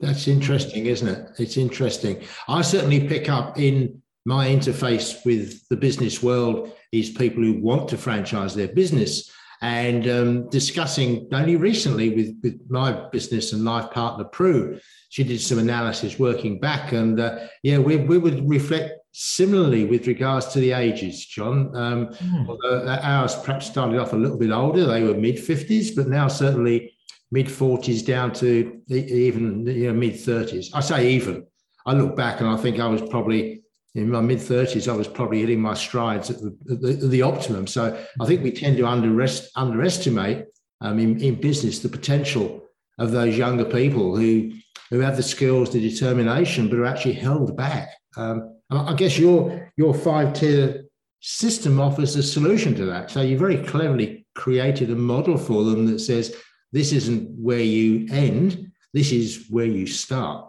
That's 0.00 0.28
interesting, 0.28 0.86
isn't 0.86 1.08
it? 1.08 1.30
It's 1.38 1.56
interesting. 1.56 2.22
I 2.48 2.62
certainly 2.62 3.06
pick 3.08 3.28
up 3.28 3.58
in 3.58 4.02
my 4.26 4.48
interface 4.48 5.24
with 5.24 5.66
the 5.68 5.76
business 5.76 6.22
world 6.22 6.72
is 6.92 7.10
people 7.10 7.42
who 7.42 7.60
want 7.60 7.88
to 7.88 7.98
franchise 7.98 8.54
their 8.54 8.68
business 8.68 9.30
and 9.62 10.08
um, 10.08 10.50
discussing 10.50 11.28
only 11.32 11.56
recently 11.56 12.10
with, 12.14 12.36
with 12.42 12.60
my 12.68 13.08
business 13.10 13.52
and 13.52 13.64
life 13.64 13.90
partner 13.90 14.24
Prue. 14.24 14.78
She 15.10 15.24
did 15.24 15.40
some 15.40 15.58
analysis 15.58 16.18
working 16.18 16.58
back, 16.58 16.92
and 16.92 17.20
uh, 17.20 17.46
yeah, 17.62 17.78
we, 17.78 17.96
we 17.96 18.18
would 18.18 18.48
reflect 18.48 18.92
similarly 19.12 19.84
with 19.84 20.06
regards 20.06 20.48
to 20.48 20.58
the 20.58 20.72
ages, 20.72 21.24
John. 21.24 21.74
Um, 21.76 22.08
mm. 22.08 22.48
Although 22.48 22.86
ours 22.88 23.36
perhaps 23.36 23.66
started 23.66 23.98
off 23.98 24.12
a 24.12 24.16
little 24.16 24.36
bit 24.36 24.50
older, 24.50 24.86
they 24.86 25.02
were 25.02 25.14
mid 25.14 25.36
50s, 25.36 25.94
but 25.94 26.08
now 26.08 26.28
certainly 26.28 26.93
mid 27.34 27.46
40s 27.46 28.06
down 28.06 28.32
to 28.32 28.80
even 28.88 29.66
you 29.66 29.88
know 29.88 29.92
mid 29.92 30.14
30s. 30.14 30.70
I 30.72 30.80
say 30.80 31.10
even. 31.10 31.44
I 31.84 31.92
look 31.92 32.14
back 32.16 32.40
and 32.40 32.48
I 32.48 32.56
think 32.56 32.78
I 32.78 32.86
was 32.86 33.02
probably 33.02 33.62
in 33.96 34.08
my 34.08 34.20
mid 34.20 34.38
30s. 34.38 34.90
I 34.90 34.96
was 34.96 35.08
probably 35.08 35.40
hitting 35.40 35.60
my 35.60 35.74
strides 35.74 36.30
at 36.30 36.38
the, 36.38 36.56
the, 36.64 37.08
the 37.08 37.22
optimum. 37.22 37.66
So 37.66 37.82
I 38.20 38.26
think 38.26 38.44
we 38.44 38.52
tend 38.52 38.76
to 38.76 38.84
underest, 38.84 39.48
underestimate 39.56 40.46
um, 40.80 41.00
in, 41.00 41.20
in 41.20 41.34
business 41.40 41.80
the 41.80 41.88
potential 41.88 42.62
of 42.98 43.10
those 43.10 43.36
younger 43.36 43.64
people 43.64 44.16
who 44.16 44.52
who 44.90 45.00
have 45.00 45.16
the 45.16 45.22
skills, 45.22 45.72
the 45.72 45.80
determination, 45.80 46.68
but 46.68 46.78
are 46.78 46.86
actually 46.86 47.14
held 47.14 47.56
back. 47.56 47.88
Um, 48.16 48.36
I 48.70 48.94
guess 48.94 49.18
your 49.18 49.72
your 49.76 49.92
five 49.92 50.34
tier 50.34 50.84
system 51.20 51.80
offers 51.80 52.14
a 52.14 52.22
solution 52.22 52.76
to 52.76 52.84
that. 52.84 53.10
So 53.10 53.22
you 53.22 53.36
very 53.36 53.56
cleverly 53.56 54.24
created 54.36 54.90
a 54.90 54.94
model 54.94 55.36
for 55.36 55.64
them 55.64 55.86
that 55.86 55.98
says 55.98 56.36
this 56.74 56.90
isn't 56.90 57.30
where 57.38 57.60
you 57.60 58.08
end, 58.10 58.72
this 58.92 59.12
is 59.12 59.46
where 59.48 59.64
you 59.64 59.86
start. 59.86 60.44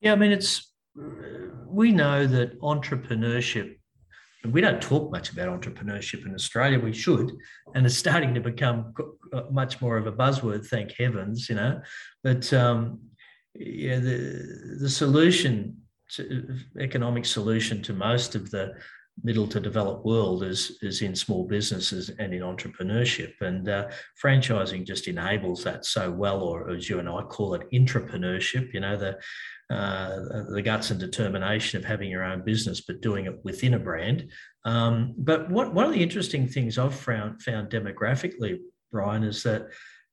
Yeah, 0.00 0.12
I 0.12 0.16
mean, 0.16 0.30
it's, 0.30 0.72
we 1.66 1.90
know 1.90 2.28
that 2.28 2.60
entrepreneurship, 2.60 3.78
and 4.44 4.54
we 4.54 4.60
don't 4.60 4.80
talk 4.80 5.10
much 5.10 5.32
about 5.32 5.48
entrepreneurship 5.48 6.24
in 6.24 6.32
Australia, 6.34 6.78
we 6.78 6.92
should, 6.92 7.32
and 7.74 7.84
it's 7.84 7.96
starting 7.96 8.32
to 8.34 8.40
become 8.40 8.94
much 9.50 9.80
more 9.80 9.96
of 9.96 10.06
a 10.06 10.12
buzzword, 10.12 10.64
thank 10.64 10.92
heavens, 10.92 11.48
you 11.48 11.56
know. 11.56 11.80
But 12.22 12.52
um, 12.52 13.00
yeah, 13.54 13.98
the, 13.98 14.78
the 14.82 14.88
solution, 14.88 15.78
to, 16.10 16.46
economic 16.78 17.26
solution 17.26 17.82
to 17.82 17.92
most 17.92 18.36
of 18.36 18.52
the 18.52 18.74
middle 19.22 19.46
to 19.48 19.60
developed 19.60 20.04
world 20.04 20.42
is 20.42 20.78
is 20.82 21.02
in 21.02 21.14
small 21.16 21.44
businesses 21.44 22.10
and 22.18 22.34
in 22.34 22.42
entrepreneurship. 22.42 23.32
And 23.40 23.68
uh, 23.68 23.88
franchising 24.22 24.86
just 24.86 25.08
enables 25.08 25.64
that 25.64 25.84
so 25.84 26.10
well 26.10 26.42
or 26.42 26.70
as 26.70 26.88
you 26.88 26.98
and 26.98 27.08
i 27.08 27.22
call 27.22 27.54
it 27.54 27.70
intrapreneurship 27.72 28.72
you 28.72 28.80
know 28.80 28.96
the 28.96 29.16
uh, 29.68 30.44
the 30.50 30.62
guts 30.62 30.90
and 30.92 31.00
determination 31.00 31.76
of 31.76 31.84
having 31.84 32.08
your 32.08 32.22
own 32.22 32.44
business 32.44 32.82
but 32.82 33.00
doing 33.00 33.26
it 33.26 33.44
within 33.44 33.74
a 33.74 33.78
brand. 33.78 34.30
Um, 34.64 35.14
but 35.18 35.50
what, 35.50 35.74
one 35.74 35.86
of 35.86 35.92
the 35.92 36.02
interesting 36.02 36.46
things 36.46 36.78
i've 36.78 36.94
found 36.94 37.42
found 37.42 37.70
demographically 37.70 38.58
brian 38.92 39.24
is 39.24 39.42
that 39.42 39.68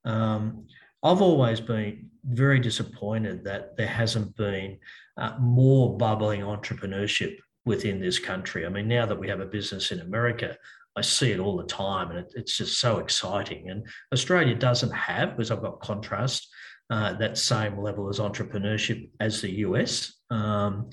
um, 0.06 0.66
I've 1.04 1.22
always 1.22 1.60
been 1.60 2.10
very 2.24 2.60
disappointed 2.60 3.44
that 3.44 3.76
there 3.76 3.88
hasn't 3.88 4.36
been 4.38 4.80
uh, 5.18 5.34
more 5.40 5.98
bubbling 5.98 6.42
entrepreneurship 6.42 7.38
within 7.66 8.00
this 8.00 8.20
country. 8.20 8.66
I 8.66 8.70
mean, 8.70 8.88
now 8.88 9.06
that 9.06 9.20
we 9.20 9.30
have 9.30 9.40
a 9.40 9.46
business 9.46 9.92
in 9.92 10.00
America, 10.00 10.58
I 10.96 11.02
see 11.02 11.32
it 11.32 11.40
all 11.40 11.58
the 11.58 11.66
time, 11.66 12.12
and 12.12 12.20
it, 12.20 12.34
it's 12.36 12.58
just 12.58 12.80
so 12.80 13.00
exciting. 13.00 13.70
And 13.70 13.88
Australia 14.14 14.56
doesn't 14.56 14.92
have, 14.92 15.32
because 15.32 15.52
I've 15.52 15.62
got 15.62 15.80
contrast, 15.82 16.48
uh, 16.90 17.14
that 17.14 17.38
same 17.38 17.80
level 17.80 18.10
as 18.10 18.20
entrepreneurship 18.20 19.10
as 19.20 19.42
the 19.42 19.52
US. 19.52 20.14
Um, 20.30 20.90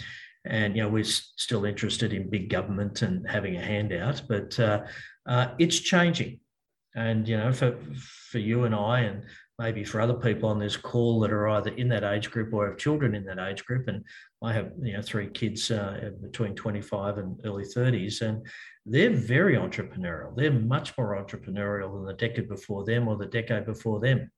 and 0.47 0.75
you 0.75 0.83
know 0.83 0.89
we're 0.89 1.05
still 1.05 1.65
interested 1.65 2.13
in 2.13 2.31
big 2.31 2.49
government 2.49 3.03
and 3.03 3.29
having 3.29 3.57
a 3.57 3.63
handout, 3.63 4.23
but 4.29 4.59
uh, 4.59 4.85
uh, 5.27 5.49
it's 5.59 5.79
changing. 5.81 6.41
And 6.95 7.29
you 7.29 7.37
know, 7.37 7.53
for 7.53 7.77
for 8.31 8.39
you 8.39 8.65
and 8.65 8.75
I, 8.75 9.01
and 9.01 9.25
maybe 9.61 9.85
for 9.85 10.01
other 10.01 10.15
people 10.15 10.49
on 10.49 10.59
this 10.59 10.75
call 10.75 11.21
that 11.21 11.31
are 11.31 11.47
either 11.51 11.71
in 11.75 11.87
that 11.87 12.03
age 12.03 12.31
group 12.31 12.55
or 12.55 12.67
have 12.67 12.79
children 12.79 13.15
in 13.15 13.27
that 13.27 13.39
age 13.39 13.63
group. 13.67 13.89
And 13.89 14.03
I 14.43 14.55
have, 14.55 14.73
you 14.81 14.95
know, 14.95 15.03
three 15.03 15.29
kids 15.29 15.71
uh, 15.71 16.13
between 16.23 16.55
25 16.55 17.19
and 17.19 17.39
early 17.45 17.65
30s, 17.65 18.23
and 18.23 18.47
they're 18.87 19.11
very 19.11 19.57
entrepreneurial. 19.57 20.35
They're 20.35 20.51
much 20.51 20.97
more 20.97 21.23
entrepreneurial 21.23 21.93
than 21.93 22.07
the 22.07 22.15
decade 22.15 22.49
before 22.49 22.87
them 22.87 23.07
or 23.07 23.17
the 23.19 23.27
decade 23.27 23.67
before 23.67 24.01
them. 24.01 24.31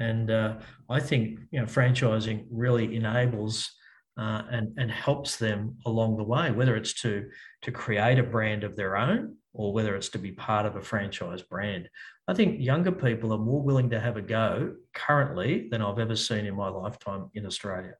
And 0.00 0.32
uh, 0.32 0.58
I 0.90 0.98
think, 0.98 1.38
you 1.52 1.60
know, 1.60 1.66
franchising 1.66 2.46
really 2.50 2.96
enables 2.96 3.70
uh, 4.18 4.42
and, 4.50 4.76
and 4.76 4.90
helps 4.90 5.36
them 5.36 5.76
along 5.86 6.16
the 6.16 6.24
way, 6.24 6.50
whether 6.50 6.74
it's 6.74 6.94
to, 7.02 7.30
to 7.62 7.70
create 7.70 8.18
a 8.18 8.24
brand 8.24 8.64
of 8.64 8.74
their 8.74 8.96
own 8.96 9.36
or 9.54 9.72
whether 9.72 9.96
it's 9.96 10.10
to 10.10 10.18
be 10.18 10.32
part 10.32 10.66
of 10.66 10.76
a 10.76 10.82
franchise 10.82 11.40
brand. 11.40 11.88
I 12.28 12.34
think 12.34 12.60
younger 12.60 12.92
people 12.92 13.32
are 13.32 13.38
more 13.38 13.62
willing 13.62 13.90
to 13.90 14.00
have 14.00 14.16
a 14.16 14.22
go 14.22 14.74
currently 14.92 15.68
than 15.70 15.80
I've 15.80 15.98
ever 15.98 16.16
seen 16.16 16.44
in 16.44 16.54
my 16.54 16.68
lifetime 16.68 17.30
in 17.34 17.46
Australia. 17.46 17.94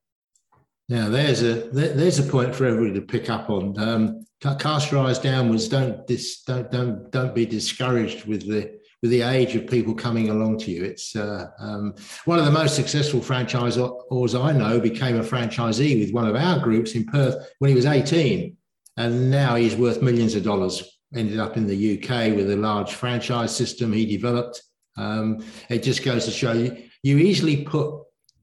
Now, 0.88 1.08
there's 1.08 1.42
a 1.42 1.70
there's 1.70 2.18
a 2.18 2.30
point 2.30 2.54
for 2.54 2.66
everybody 2.66 2.92
to 3.00 3.06
pick 3.06 3.30
up 3.30 3.48
on. 3.48 3.78
Um, 3.78 4.26
cast 4.58 4.90
your 4.90 5.00
eyes 5.00 5.18
downwards. 5.18 5.68
Don't 5.68 6.06
dis, 6.06 6.42
don't 6.42 6.70
don't 6.70 7.10
don't 7.10 7.34
be 7.34 7.46
discouraged 7.46 8.26
with 8.26 8.46
the 8.46 8.78
with 9.00 9.10
the 9.10 9.22
age 9.22 9.54
of 9.54 9.66
people 9.66 9.94
coming 9.94 10.30
along 10.30 10.58
to 10.58 10.70
you. 10.70 10.84
It's 10.84 11.14
uh, 11.16 11.48
um, 11.58 11.94
one 12.24 12.38
of 12.38 12.44
the 12.44 12.50
most 12.50 12.74
successful 12.74 13.20
franchisors 13.20 14.42
I 14.42 14.52
know 14.52 14.80
became 14.80 15.16
a 15.16 15.22
franchisee 15.22 16.00
with 16.00 16.12
one 16.12 16.26
of 16.26 16.36
our 16.36 16.58
groups 16.58 16.94
in 16.94 17.04
Perth 17.04 17.50
when 17.58 17.68
he 17.68 17.74
was 17.74 17.84
18. 17.84 18.56
And 18.96 19.30
now 19.30 19.56
he's 19.56 19.76
worth 19.76 20.00
millions 20.00 20.34
of 20.34 20.44
dollars. 20.44 20.93
Ended 21.14 21.38
up 21.38 21.56
in 21.56 21.66
the 21.66 21.98
UK 21.98 22.34
with 22.34 22.50
a 22.50 22.56
large 22.56 22.94
franchise 22.94 23.54
system 23.54 23.92
he 23.92 24.06
developed. 24.06 24.62
Um, 24.96 25.44
it 25.68 25.82
just 25.82 26.04
goes 26.04 26.24
to 26.24 26.30
show 26.30 26.52
you, 26.52 26.76
you 27.02 27.18
easily 27.18 27.64
put 27.64 28.02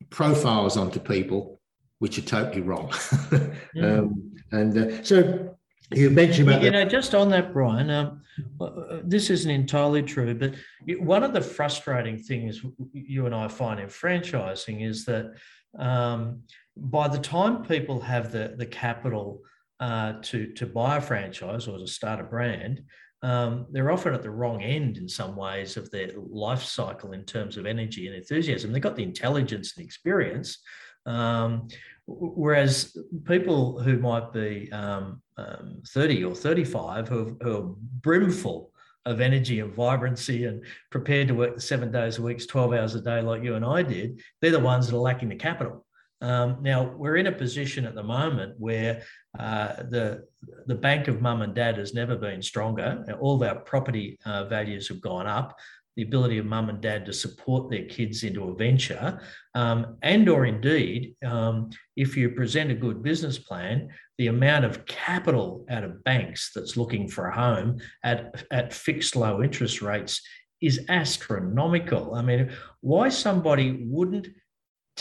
profiles 0.10 0.78
onto 0.78 1.00
people 1.00 1.60
which 2.00 2.18
are 2.18 2.24
totally 2.24 2.62
wrong. 2.62 2.90
mm. 2.90 3.54
um, 3.84 4.34
and 4.52 4.78
uh, 4.78 5.04
so 5.04 5.56
you 5.94 6.10
mentioned 6.10 6.50
about 6.50 6.64
you 6.64 6.72
know 6.72 6.86
just 6.86 7.14
on 7.14 7.30
that 7.30 7.54
brian 7.54 7.90
um, 7.90 8.22
uh, 8.60 9.00
this 9.04 9.30
isn't 9.30 9.52
entirely 9.52 10.02
true 10.02 10.34
but 10.34 10.54
one 11.00 11.24
of 11.24 11.34
the 11.34 11.42
frustrating 11.42 12.18
things 12.18 12.62
you 12.94 13.26
and 13.26 13.36
i 13.36 13.48
find 13.48 13.80
in 13.80 13.88
franchising 13.88 14.88
is 14.88 15.06
that 15.06 15.34
um, 15.80 16.42
by 16.76 17.08
the 17.08 17.18
time 17.18 17.64
people 17.64 18.00
have 18.00 18.32
the, 18.32 18.56
the 18.58 18.66
capital 18.66 19.42
uh, 19.82 20.14
to, 20.22 20.54
to 20.54 20.66
buy 20.66 20.98
a 20.98 21.02
franchise 21.02 21.68
or 21.68 21.78
to 21.78 21.88
start 21.88 22.20
a 22.20 22.24
brand 22.24 22.82
um, 23.24 23.68
they're 23.72 23.92
often 23.92 24.16
at 24.16 24.24
the 24.24 24.32
wrong 24.32 24.64
end 24.64 24.98
in 24.98 25.08
some 25.08 25.36
ways 25.36 25.78
of 25.78 25.92
their 25.92 26.10
life 26.16 26.64
cycle 26.64 27.12
in 27.12 27.24
terms 27.24 27.58
of 27.58 27.66
energy 27.66 28.08
and 28.08 28.16
enthusiasm 28.16 28.72
they've 28.72 28.82
got 28.82 28.96
the 28.96 29.04
intelligence 29.04 29.74
and 29.76 29.86
experience 29.86 30.60
um, 31.06 31.68
whereas 32.08 32.96
people 33.26 33.80
who 33.80 33.98
might 33.98 34.32
be 34.32 34.72
um, 34.72 35.22
um, 35.38 35.82
30 35.90 36.24
or 36.24 36.36
35 36.36 37.08
who, 37.08 37.38
who 37.42 37.58
are 37.58 37.76
brimful 38.02 38.72
of 39.06 39.22
energy 39.22 39.60
and 39.60 39.74
vibrancy 39.74 40.46
and 40.46 40.64
prepared 40.92 41.28
to 41.28 41.34
work 41.34 41.60
seven 41.60 41.92
days 41.92 42.18
a 42.18 42.22
week, 42.22 42.46
12 42.48 42.74
hours 42.74 42.96
a 42.96 43.02
day, 43.02 43.22
like 43.22 43.44
you 43.44 43.56
and 43.56 43.66
I 43.66 43.82
did, 43.82 44.22
they're 44.40 44.52
the 44.52 44.60
ones 44.60 44.88
that 44.88 44.96
are 44.96 45.00
lacking 45.00 45.30
the 45.30 45.36
capital. 45.36 45.86
Um, 46.22 46.58
now 46.62 46.84
we're 46.84 47.18
in 47.18 47.28
a 47.28 47.32
position 47.32 47.86
at 47.86 47.96
the 47.96 48.04
moment 48.04 48.56
where 48.58 49.04
uh, 49.38 49.84
the 49.90 50.26
the 50.66 50.76
bank 50.76 51.08
of 51.08 51.22
mum 51.22 51.42
and 51.42 51.54
dad 51.54 51.78
has 51.78 51.94
never 51.94 52.16
been 52.16 52.42
stronger. 52.42 53.06
All 53.20 53.36
of 53.36 53.48
our 53.48 53.60
property 53.62 54.20
uh, 54.26 54.46
values 54.46 54.88
have 54.90 55.02
gone 55.02 55.28
up 55.28 55.58
the 55.96 56.04
ability 56.04 56.38
of 56.38 56.46
mum 56.46 56.70
and 56.70 56.82
dad 56.82 57.06
to 57.06 57.14
support 57.14 57.70
their 57.70 57.86
kids 57.86 58.24
into 58.24 58.46
a 58.46 58.56
venture 58.56 59.20
um, 59.56 59.98
and 60.02 60.30
or 60.30 60.46
indeed 60.46 61.16
um, 61.26 61.70
if 61.96 62.16
you 62.16 62.30
present 62.30 62.72
a 62.72 62.76
good 62.76 63.04
business 63.04 63.38
plan 63.38 63.90
the 64.18 64.28
amount 64.28 64.64
of 64.64 64.86
capital 64.86 65.66
out 65.70 65.84
of 65.84 66.04
banks 66.04 66.52
that's 66.56 66.78
looking 66.78 67.08
for 67.08 67.28
a 67.28 67.36
home 67.36 67.78
at, 68.04 68.44
at 68.52 68.74
fixed 68.74 69.16
low 69.16 69.44
interest 69.44 69.82
rates 69.82 70.22
is 70.62 70.86
astronomical 70.90 72.16
i 72.16 72.22
mean 72.22 72.50
why 72.80 73.10
somebody 73.10 73.84
wouldn't 73.86 74.28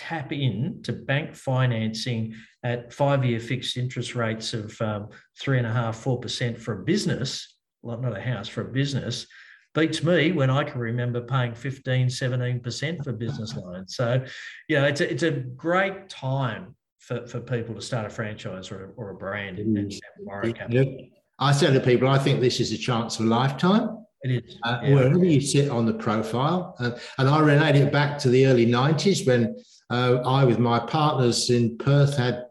tap 0.01 0.33
in 0.33 0.81
to 0.83 0.93
bank 0.93 1.35
financing 1.35 2.35
at 2.63 2.93
five 2.93 3.25
year 3.25 3.39
fixed 3.39 3.77
interest 3.77 4.15
rates 4.15 4.55
of 4.55 4.81
um, 4.81 5.09
three 5.39 5.59
and 5.59 5.67
a 5.67 5.73
half 5.73 5.97
four 5.97 6.19
percent 6.19 6.59
for 6.61 6.81
a 6.81 6.85
business 6.85 7.57
well, 7.83 7.99
not 7.99 8.17
a 8.17 8.21
house 8.21 8.49
for 8.49 8.63
a 8.63 8.65
business 8.65 9.27
beats 9.75 10.03
me 10.03 10.33
when 10.33 10.51
I 10.51 10.65
can 10.65 10.81
remember 10.81 11.21
paying 11.21 11.55
15, 11.55 12.09
17% 12.09 13.05
for 13.05 13.13
business 13.13 13.55
loans. 13.65 13.95
So, 13.97 14.25
you 14.69 14.77
know, 14.77 14.87
it's 14.87 15.01
a, 15.01 15.11
it's 15.11 15.23
a 15.23 15.31
great 15.31 16.09
time 16.09 16.75
for, 16.99 17.27
for 17.27 17.41
people 17.41 17.75
to 17.75 17.81
start 17.81 18.07
a 18.07 18.11
franchise 18.11 18.71
or, 18.71 18.93
or 18.97 19.11
a 19.11 19.15
brand 19.15 19.59
and, 19.59 19.77
and 19.77 19.95
borrow 20.27 20.53
capital. 20.53 20.97
I 21.39 21.53
say 21.53 21.73
to 21.73 21.81
people, 21.81 22.09
I 22.09 22.19
think 22.19 22.41
this 22.41 22.61
is 22.61 22.73
a 22.73 22.79
chance 22.79 23.19
of 23.19 23.27
a 23.27 23.29
lifetime. 23.29 24.05
It 24.23 24.45
is. 24.45 24.59
Uh, 24.65 24.81
yeah. 24.83 24.95
Wherever 24.95 25.25
you 25.25 25.41
sit 25.41 25.71
on 25.71 25.87
the 25.87 25.95
profile. 25.95 26.75
Uh, 26.79 26.91
and 27.17 27.29
I 27.29 27.39
relate 27.39 27.77
it 27.77 27.91
back 27.91 28.19
to 28.19 28.29
the 28.29 28.47
early 28.47 28.67
90s 28.67 29.27
when 29.27 29.57
uh, 29.91 30.21
I, 30.25 30.45
with 30.45 30.59
my 30.59 30.79
partners 30.79 31.51
in 31.51 31.77
Perth, 31.79 32.17
had 32.17 32.47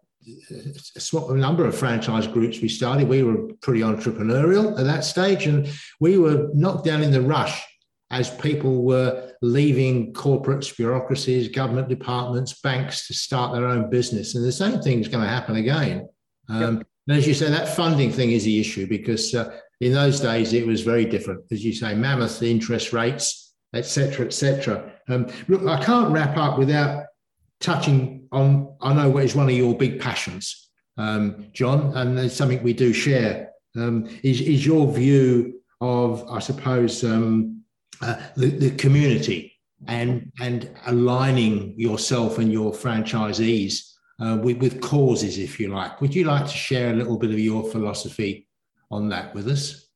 a 0.49 1.33
number 1.33 1.65
of 1.65 1.75
franchise 1.75 2.27
groups 2.27 2.61
we 2.61 2.69
started. 2.69 3.07
We 3.07 3.23
were 3.23 3.53
pretty 3.61 3.81
entrepreneurial 3.81 4.77
at 4.77 4.85
that 4.85 5.03
stage, 5.03 5.47
and 5.47 5.67
we 5.99 6.17
were 6.17 6.49
knocked 6.53 6.85
down 6.85 7.01
in 7.01 7.11
the 7.11 7.21
rush 7.21 7.65
as 8.11 8.29
people 8.37 8.83
were 8.83 9.33
leaving 9.41 10.13
corporates, 10.13 10.75
bureaucracies, 10.75 11.47
government 11.47 11.89
departments, 11.89 12.59
banks 12.61 13.07
to 13.07 13.13
start 13.13 13.53
their 13.53 13.65
own 13.65 13.89
business. 13.89 14.35
And 14.35 14.43
the 14.43 14.51
same 14.51 14.81
thing 14.81 14.99
is 14.99 15.07
going 15.07 15.23
to 15.23 15.29
happen 15.29 15.57
again. 15.57 16.09
Um, 16.49 16.77
yep. 16.77 16.87
And 17.07 17.17
as 17.17 17.27
you 17.27 17.33
say, 17.33 17.49
that 17.49 17.75
funding 17.75 18.11
thing 18.11 18.31
is 18.31 18.43
the 18.43 18.59
issue 18.59 18.87
because 18.87 19.33
uh, 19.33 19.59
in 19.79 19.93
those 19.93 20.19
days 20.19 20.53
it 20.53 20.65
was 20.65 20.81
very 20.81 21.05
different. 21.05 21.43
As 21.51 21.63
you 21.63 21.73
say, 21.73 21.93
mammoth 21.93 22.41
interest 22.41 22.93
rates, 22.93 23.53
etc., 23.73 24.25
etc. 24.25 24.91
Um, 25.07 25.27
look, 25.47 25.65
I 25.67 25.83
can't 25.83 26.11
wrap 26.11 26.35
up 26.37 26.57
without 26.57 27.05
touching 27.59 28.27
on, 28.31 28.75
I 28.81 28.93
know 28.93 29.09
what 29.09 29.23
is 29.23 29.35
one 29.35 29.49
of 29.49 29.55
your 29.55 29.75
big 29.75 29.99
passions, 29.99 30.69
um, 30.97 31.47
John, 31.53 31.95
and 31.95 32.17
it's 32.19 32.35
something 32.35 32.61
we 32.63 32.73
do 32.73 32.93
share. 32.93 33.51
Um, 33.75 34.07
is, 34.23 34.41
is 34.41 34.65
your 34.65 34.91
view 34.91 35.61
of, 35.81 36.27
I 36.29 36.39
suppose, 36.39 37.03
um, 37.03 37.63
uh, 38.01 38.19
the, 38.35 38.47
the 38.47 38.71
community 38.71 39.53
and, 39.87 40.31
and 40.41 40.69
aligning 40.87 41.73
yourself 41.77 42.37
and 42.39 42.51
your 42.51 42.71
franchisees 42.71 43.93
uh, 44.19 44.39
with, 44.41 44.57
with 44.57 44.81
causes, 44.81 45.37
if 45.37 45.59
you 45.59 45.69
like. 45.69 46.01
Would 46.01 46.15
you 46.15 46.25
like 46.25 46.45
to 46.45 46.51
share 46.51 46.91
a 46.91 46.95
little 46.95 47.17
bit 47.17 47.31
of 47.31 47.39
your 47.39 47.63
philosophy 47.69 48.47
on 48.91 49.09
that 49.09 49.33
with 49.33 49.47
us? 49.47 49.87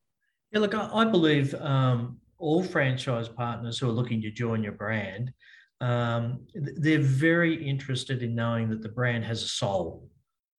Yeah, 0.51 0.59
look, 0.59 0.75
I, 0.75 0.89
I 0.93 1.05
believe 1.05 1.53
um, 1.55 2.17
all 2.37 2.63
franchise 2.63 3.27
partners 3.27 3.79
who 3.79 3.89
are 3.89 3.93
looking 3.93 4.21
to 4.21 4.31
join 4.31 4.63
your 4.63 4.73
brand 4.73 5.33
um, 5.81 6.39
they're 6.53 6.99
very 6.99 7.55
interested 7.67 8.23
in 8.23 8.35
knowing 8.35 8.69
that 8.69 8.81
the 8.81 8.89
brand 8.89 9.25
has 9.25 9.43
a 9.43 9.47
soul, 9.47 10.07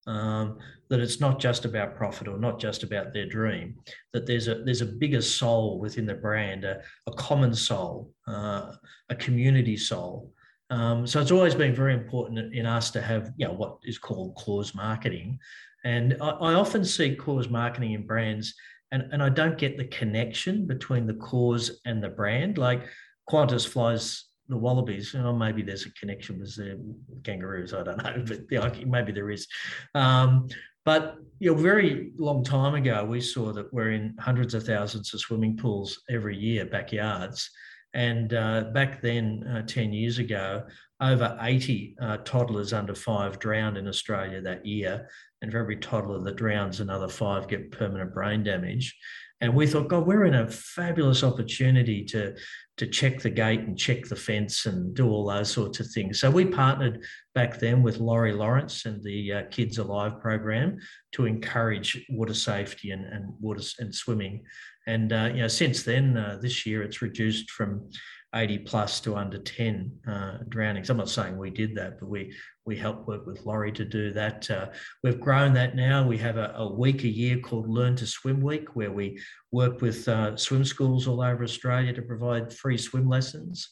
um, 0.06 0.58
that 0.90 1.00
it's 1.00 1.20
not 1.20 1.38
just 1.38 1.64
about 1.64 1.96
profit 1.96 2.28
or 2.28 2.38
not 2.38 2.58
just 2.58 2.82
about 2.82 3.12
their 3.12 3.26
dream, 3.26 3.76
that 4.12 4.26
there's 4.26 4.48
a 4.48 4.62
there's 4.64 4.82
a 4.82 4.86
bigger 4.86 5.22
soul 5.22 5.78
within 5.78 6.06
the 6.06 6.14
brand, 6.14 6.64
a, 6.64 6.82
a 7.06 7.12
common 7.12 7.54
soul, 7.54 8.12
uh, 8.28 8.72
a 9.08 9.14
community 9.14 9.76
soul. 9.76 10.32
Um, 10.70 11.06
so 11.06 11.20
it's 11.20 11.30
always 11.30 11.54
been 11.54 11.74
very 11.74 11.94
important 11.94 12.54
in 12.54 12.66
us 12.66 12.90
to 12.90 13.00
have 13.00 13.32
you 13.36 13.46
know 13.46 13.54
what 13.54 13.78
is 13.84 13.98
called 13.98 14.34
cause 14.34 14.74
marketing, 14.74 15.38
and 15.84 16.16
I, 16.20 16.30
I 16.30 16.54
often 16.54 16.84
see 16.84 17.14
cause 17.14 17.48
marketing 17.48 17.92
in 17.92 18.06
brands, 18.06 18.54
and, 18.92 19.04
and 19.10 19.22
I 19.22 19.30
don't 19.30 19.56
get 19.56 19.78
the 19.78 19.86
connection 19.86 20.66
between 20.66 21.06
the 21.06 21.14
cause 21.14 21.80
and 21.86 22.02
the 22.02 22.08
brand. 22.10 22.58
Like 22.58 22.82
Qantas 23.30 23.66
flies 23.66 24.24
the 24.48 24.56
wallabies. 24.56 25.14
You 25.14 25.32
maybe 25.32 25.62
there's 25.62 25.86
a 25.86 25.90
connection 25.92 26.38
with 26.38 26.56
the 26.56 26.78
kangaroos. 27.22 27.72
I 27.72 27.82
don't 27.82 27.98
know, 28.04 28.24
but 28.26 28.86
maybe 28.86 29.12
there 29.12 29.30
is. 29.30 29.46
Um, 29.94 30.48
but 30.84 31.16
you 31.38 31.54
know, 31.54 31.60
very 31.60 32.12
long 32.16 32.44
time 32.44 32.74
ago, 32.74 33.04
we 33.04 33.20
saw 33.20 33.52
that 33.52 33.72
we're 33.72 33.92
in 33.92 34.14
hundreds 34.18 34.54
of 34.54 34.64
thousands 34.64 35.14
of 35.14 35.20
swimming 35.20 35.56
pools 35.56 36.02
every 36.10 36.36
year, 36.36 36.66
backyards. 36.66 37.50
And 37.94 38.34
uh, 38.34 38.64
back 38.74 39.00
then, 39.00 39.44
uh, 39.46 39.62
10 39.62 39.92
years 39.92 40.18
ago, 40.18 40.64
over 41.00 41.38
80 41.40 41.96
uh, 42.00 42.16
toddlers 42.18 42.72
under 42.72 42.94
five 42.94 43.38
drowned 43.38 43.76
in 43.76 43.88
Australia 43.88 44.40
that 44.42 44.66
year. 44.66 45.08
And 45.42 45.50
for 45.52 45.58
every 45.58 45.76
toddler 45.76 46.20
that 46.20 46.36
drowns, 46.36 46.80
another 46.80 47.08
five 47.08 47.48
get 47.48 47.70
permanent 47.70 48.12
brain 48.12 48.42
damage. 48.42 48.96
And 49.44 49.54
we 49.54 49.66
thought, 49.66 49.88
God, 49.88 50.06
we're 50.06 50.24
in 50.24 50.36
a 50.36 50.48
fabulous 50.48 51.22
opportunity 51.22 52.02
to 52.06 52.34
to 52.78 52.86
check 52.88 53.20
the 53.20 53.30
gate 53.30 53.60
and 53.60 53.78
check 53.78 54.04
the 54.06 54.16
fence 54.16 54.66
and 54.66 54.96
do 54.96 55.08
all 55.08 55.26
those 55.26 55.48
sorts 55.48 55.78
of 55.78 55.86
things. 55.88 56.18
So 56.18 56.28
we 56.28 56.44
partnered 56.44 57.04
back 57.32 57.60
then 57.60 57.82
with 57.82 57.98
Laurie 57.98 58.32
Lawrence 58.32 58.86
and 58.86 59.00
the 59.04 59.32
uh, 59.32 59.42
Kids 59.50 59.78
Alive 59.78 60.18
program 60.20 60.78
to 61.12 61.26
encourage 61.26 62.04
water 62.08 62.34
safety 62.34 62.90
and, 62.90 63.04
and 63.04 63.32
water 63.38 63.62
and 63.78 63.94
swimming. 63.94 64.42
And 64.88 65.12
uh, 65.12 65.30
you 65.34 65.42
know, 65.42 65.48
since 65.48 65.82
then, 65.82 66.16
uh, 66.16 66.38
this 66.40 66.64
year 66.64 66.82
it's 66.82 67.02
reduced 67.02 67.50
from 67.50 67.90
80 68.34 68.58
plus 68.60 68.98
to 69.00 69.14
under 69.14 69.38
10 69.38 69.92
uh, 70.08 70.38
drownings. 70.48 70.90
I'm 70.90 70.96
not 70.96 71.10
saying 71.10 71.36
we 71.36 71.50
did 71.50 71.76
that, 71.76 72.00
but 72.00 72.08
we 72.08 72.34
we 72.66 72.76
help 72.76 73.06
work 73.06 73.26
with 73.26 73.44
Laurie 73.44 73.72
to 73.72 73.84
do 73.84 74.12
that. 74.12 74.50
Uh, 74.50 74.66
we've 75.02 75.20
grown 75.20 75.52
that 75.54 75.76
now. 75.76 76.06
We 76.06 76.16
have 76.18 76.36
a, 76.36 76.54
a, 76.56 76.72
week 76.72 77.04
a 77.04 77.08
year 77.08 77.38
called 77.38 77.68
Learn 77.68 77.94
to 77.96 78.06
Swim 78.06 78.40
Week, 78.40 78.74
where 78.74 78.90
we 78.90 79.20
work 79.52 79.82
with 79.82 80.08
uh, 80.08 80.36
swim 80.36 80.64
schools 80.64 81.06
all 81.06 81.22
over 81.22 81.44
Australia 81.44 81.92
to 81.92 82.02
provide 82.02 82.52
free 82.52 82.78
swim 82.78 83.08
lessons. 83.08 83.68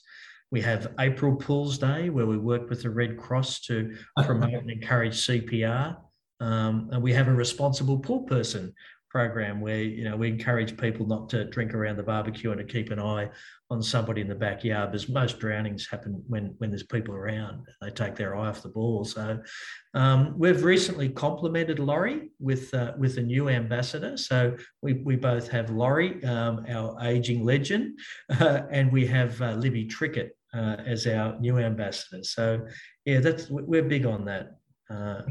We 0.50 0.60
have 0.60 0.92
April 1.00 1.34
Pools 1.36 1.78
Day, 1.78 2.10
where 2.10 2.26
we 2.26 2.36
work 2.36 2.68
with 2.68 2.82
the 2.82 2.90
Red 2.90 3.16
Cross 3.16 3.60
to 3.62 3.96
promote 4.24 4.52
and 4.52 4.70
encourage 4.70 5.14
CPR. 5.26 5.96
Um, 6.40 6.90
and 6.92 7.02
we 7.02 7.12
have 7.12 7.28
a 7.28 7.32
responsible 7.32 7.98
pool 7.98 8.24
person 8.24 8.74
program 9.12 9.60
where 9.60 9.82
you 9.82 10.04
know 10.04 10.16
we 10.16 10.26
encourage 10.28 10.76
people 10.78 11.06
not 11.06 11.28
to 11.28 11.44
drink 11.44 11.74
around 11.74 11.96
the 11.96 12.02
barbecue 12.02 12.50
and 12.50 12.58
to 12.58 12.64
keep 12.64 12.90
an 12.90 12.98
eye 12.98 13.28
on 13.70 13.82
somebody 13.82 14.22
in 14.22 14.28
the 14.28 14.34
backyard 14.34 14.90
because 14.90 15.08
most 15.08 15.38
drownings 15.38 15.86
happen 15.86 16.22
when 16.28 16.54
when 16.58 16.70
there's 16.70 16.82
people 16.82 17.14
around. 17.14 17.66
They 17.82 17.90
take 17.90 18.16
their 18.16 18.34
eye 18.34 18.48
off 18.48 18.62
the 18.62 18.70
ball. 18.70 19.04
So 19.04 19.40
um, 19.92 20.34
we've 20.38 20.64
recently 20.64 21.10
complemented 21.10 21.78
Laurie 21.78 22.30
with 22.40 22.72
uh, 22.72 22.92
with 22.98 23.18
a 23.18 23.22
new 23.22 23.50
ambassador. 23.50 24.16
So 24.16 24.56
we, 24.80 24.94
we 24.94 25.16
both 25.16 25.46
have 25.50 25.68
Laurie 25.68 26.24
um, 26.24 26.64
our 26.70 26.96
aging 27.02 27.44
legend 27.44 27.98
uh, 28.40 28.62
and 28.70 28.90
we 28.90 29.06
have 29.06 29.40
uh, 29.42 29.52
Libby 29.52 29.86
Trickett 29.86 30.30
uh, 30.54 30.76
as 30.86 31.06
our 31.06 31.38
new 31.38 31.58
ambassador. 31.58 32.24
So 32.24 32.66
yeah 33.04 33.20
that's 33.20 33.50
we're 33.50 33.82
big 33.82 34.06
on 34.06 34.24
that 34.24 34.52
uh, 34.92 35.22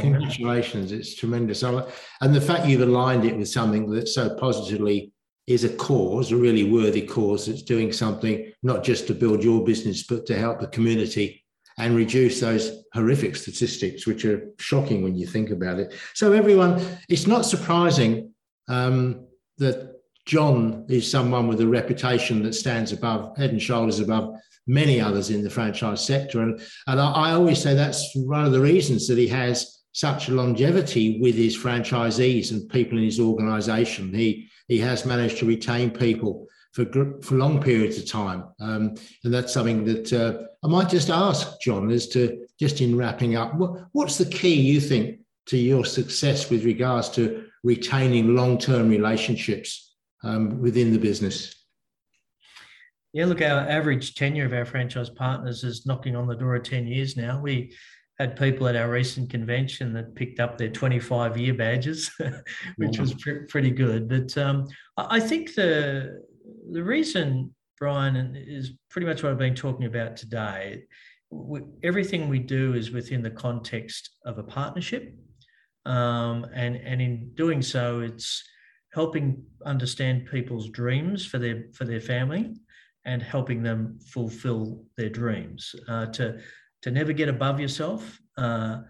Congratulations, 0.00 0.92
it's 0.92 1.14
tremendous. 1.14 1.62
And 1.62 2.34
the 2.34 2.40
fact 2.40 2.66
you've 2.66 2.80
aligned 2.80 3.24
it 3.24 3.36
with 3.36 3.48
something 3.48 3.90
that 3.90 4.08
so 4.08 4.34
positively 4.36 5.12
is 5.46 5.64
a 5.64 5.68
cause, 5.68 6.32
a 6.32 6.36
really 6.36 6.64
worthy 6.64 7.02
cause 7.02 7.46
that's 7.46 7.62
doing 7.62 7.92
something 7.92 8.50
not 8.62 8.82
just 8.82 9.06
to 9.06 9.14
build 9.14 9.44
your 9.44 9.64
business, 9.64 10.04
but 10.04 10.26
to 10.26 10.38
help 10.38 10.60
the 10.60 10.68
community 10.68 11.44
and 11.78 11.96
reduce 11.96 12.40
those 12.40 12.84
horrific 12.92 13.36
statistics, 13.36 14.06
which 14.06 14.24
are 14.24 14.48
shocking 14.58 15.02
when 15.02 15.16
you 15.16 15.26
think 15.26 15.50
about 15.50 15.78
it. 15.78 15.92
So, 16.14 16.32
everyone, 16.32 16.80
it's 17.08 17.26
not 17.26 17.44
surprising 17.44 18.32
um, 18.68 19.26
that 19.58 19.94
John 20.24 20.86
is 20.88 21.10
someone 21.10 21.48
with 21.48 21.60
a 21.60 21.66
reputation 21.66 22.42
that 22.44 22.54
stands 22.54 22.92
above, 22.92 23.36
head 23.36 23.50
and 23.50 23.60
shoulders 23.60 24.00
above 24.00 24.36
many 24.66 25.00
others 25.00 25.30
in 25.30 25.42
the 25.42 25.50
franchise 25.50 26.04
sector. 26.04 26.42
And, 26.42 26.60
and 26.86 27.00
I, 27.00 27.12
I 27.12 27.32
always 27.32 27.60
say 27.60 27.74
that's 27.74 28.10
one 28.14 28.44
of 28.44 28.52
the 28.52 28.60
reasons 28.60 29.06
that 29.08 29.18
he 29.18 29.28
has 29.28 29.82
such 29.92 30.28
longevity 30.28 31.20
with 31.20 31.34
his 31.36 31.56
franchisees 31.56 32.50
and 32.50 32.68
people 32.68 32.98
in 32.98 33.04
his 33.04 33.20
organization. 33.20 34.12
He, 34.12 34.48
he 34.66 34.78
has 34.78 35.06
managed 35.06 35.38
to 35.38 35.46
retain 35.46 35.90
people 35.90 36.48
for, 36.72 36.84
for 37.22 37.36
long 37.36 37.62
periods 37.62 37.98
of 37.98 38.10
time. 38.10 38.44
Um, 38.58 38.94
and 39.22 39.32
that's 39.32 39.52
something 39.52 39.84
that 39.84 40.12
uh, 40.12 40.42
I 40.64 40.68
might 40.68 40.88
just 40.88 41.10
ask 41.10 41.60
John 41.60 41.90
as 41.90 42.08
to 42.08 42.46
just 42.58 42.80
in 42.80 42.96
wrapping 42.96 43.36
up, 43.36 43.54
what, 43.54 43.86
what's 43.92 44.18
the 44.18 44.26
key 44.26 44.60
you 44.60 44.80
think 44.80 45.20
to 45.46 45.56
your 45.56 45.84
success 45.84 46.50
with 46.50 46.64
regards 46.64 47.08
to 47.10 47.44
retaining 47.62 48.34
long 48.34 48.58
term 48.58 48.88
relationships 48.88 49.94
um, 50.24 50.60
within 50.60 50.92
the 50.92 50.98
business? 50.98 51.63
Yeah, 53.14 53.26
look, 53.26 53.42
our 53.42 53.60
average 53.60 54.16
tenure 54.16 54.44
of 54.44 54.52
our 54.52 54.64
franchise 54.64 55.08
partners 55.08 55.62
is 55.62 55.86
knocking 55.86 56.16
on 56.16 56.26
the 56.26 56.34
door 56.34 56.56
of 56.56 56.64
10 56.64 56.88
years 56.88 57.16
now. 57.16 57.40
We 57.40 57.72
had 58.18 58.36
people 58.36 58.66
at 58.66 58.74
our 58.74 58.90
recent 58.90 59.30
convention 59.30 59.92
that 59.92 60.16
picked 60.16 60.40
up 60.40 60.58
their 60.58 60.68
25 60.68 61.38
year 61.38 61.54
badges, 61.54 62.10
which 62.76 62.98
was 62.98 63.14
pr- 63.14 63.44
pretty 63.48 63.70
good. 63.70 64.08
But 64.08 64.36
um, 64.36 64.66
I 64.96 65.20
think 65.20 65.54
the, 65.54 66.24
the 66.72 66.82
reason, 66.82 67.54
Brian, 67.78 68.34
is 68.34 68.72
pretty 68.90 69.06
much 69.06 69.22
what 69.22 69.30
I've 69.30 69.38
been 69.38 69.54
talking 69.54 69.86
about 69.86 70.16
today. 70.16 70.82
We, 71.30 71.60
everything 71.84 72.28
we 72.28 72.40
do 72.40 72.74
is 72.74 72.90
within 72.90 73.22
the 73.22 73.30
context 73.30 74.10
of 74.26 74.38
a 74.38 74.42
partnership. 74.42 75.14
Um, 75.86 76.46
and, 76.52 76.74
and 76.74 77.00
in 77.00 77.30
doing 77.36 77.62
so, 77.62 78.00
it's 78.00 78.42
helping 78.92 79.44
understand 79.64 80.26
people's 80.26 80.68
dreams 80.70 81.24
for 81.24 81.38
their, 81.38 81.66
for 81.74 81.84
their 81.84 82.00
family 82.00 82.54
and 83.04 83.22
helping 83.22 83.62
them 83.62 83.98
fulfill 84.06 84.82
their 84.96 85.10
dreams. 85.10 85.74
Uh, 85.88 86.06
to 86.06 86.40
to 86.82 86.90
never 86.90 87.12
get 87.12 87.28
above 87.28 87.60
yourself. 87.60 88.20
Uh, 88.36 88.82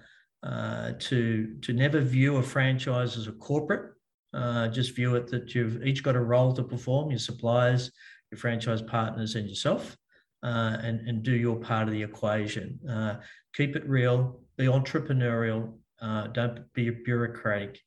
uh, 0.43 0.93
to 0.99 1.57
to 1.63 1.73
never 1.73 2.01
view 2.01 2.37
a 2.37 2.43
franchise 2.43 3.17
as 3.17 3.27
a 3.29 3.33
corporate. 3.33 3.93
Uh, 4.33 4.69
just 4.69 4.95
view 4.97 5.15
it 5.15 5.27
that 5.29 5.55
you've 5.55 5.85
each 5.87 6.03
got 6.03 6.17
a 6.17 6.21
role 6.21 6.53
to 6.53 6.63
perform. 6.63 7.11
Your 7.11 7.19
suppliers, 7.19 7.91
your 8.31 8.39
franchise 8.39 8.83
partners, 8.83 9.37
and 9.37 9.49
yourself. 9.49 9.97
Uh, 10.43 10.77
and, 10.83 11.09
and 11.09 11.23
do 11.23 11.33
your 11.33 11.57
part 11.57 11.89
of 11.89 11.95
the 11.95 12.03
equation. 12.03 12.79
Uh, 12.87 13.15
keep 13.55 13.77
it 13.77 13.89
real, 13.89 14.43
be 14.59 14.67
entrepreneurial, 14.67 15.73
don't 16.35 16.71
be 16.75 16.91
bureaucratic, 16.91 17.81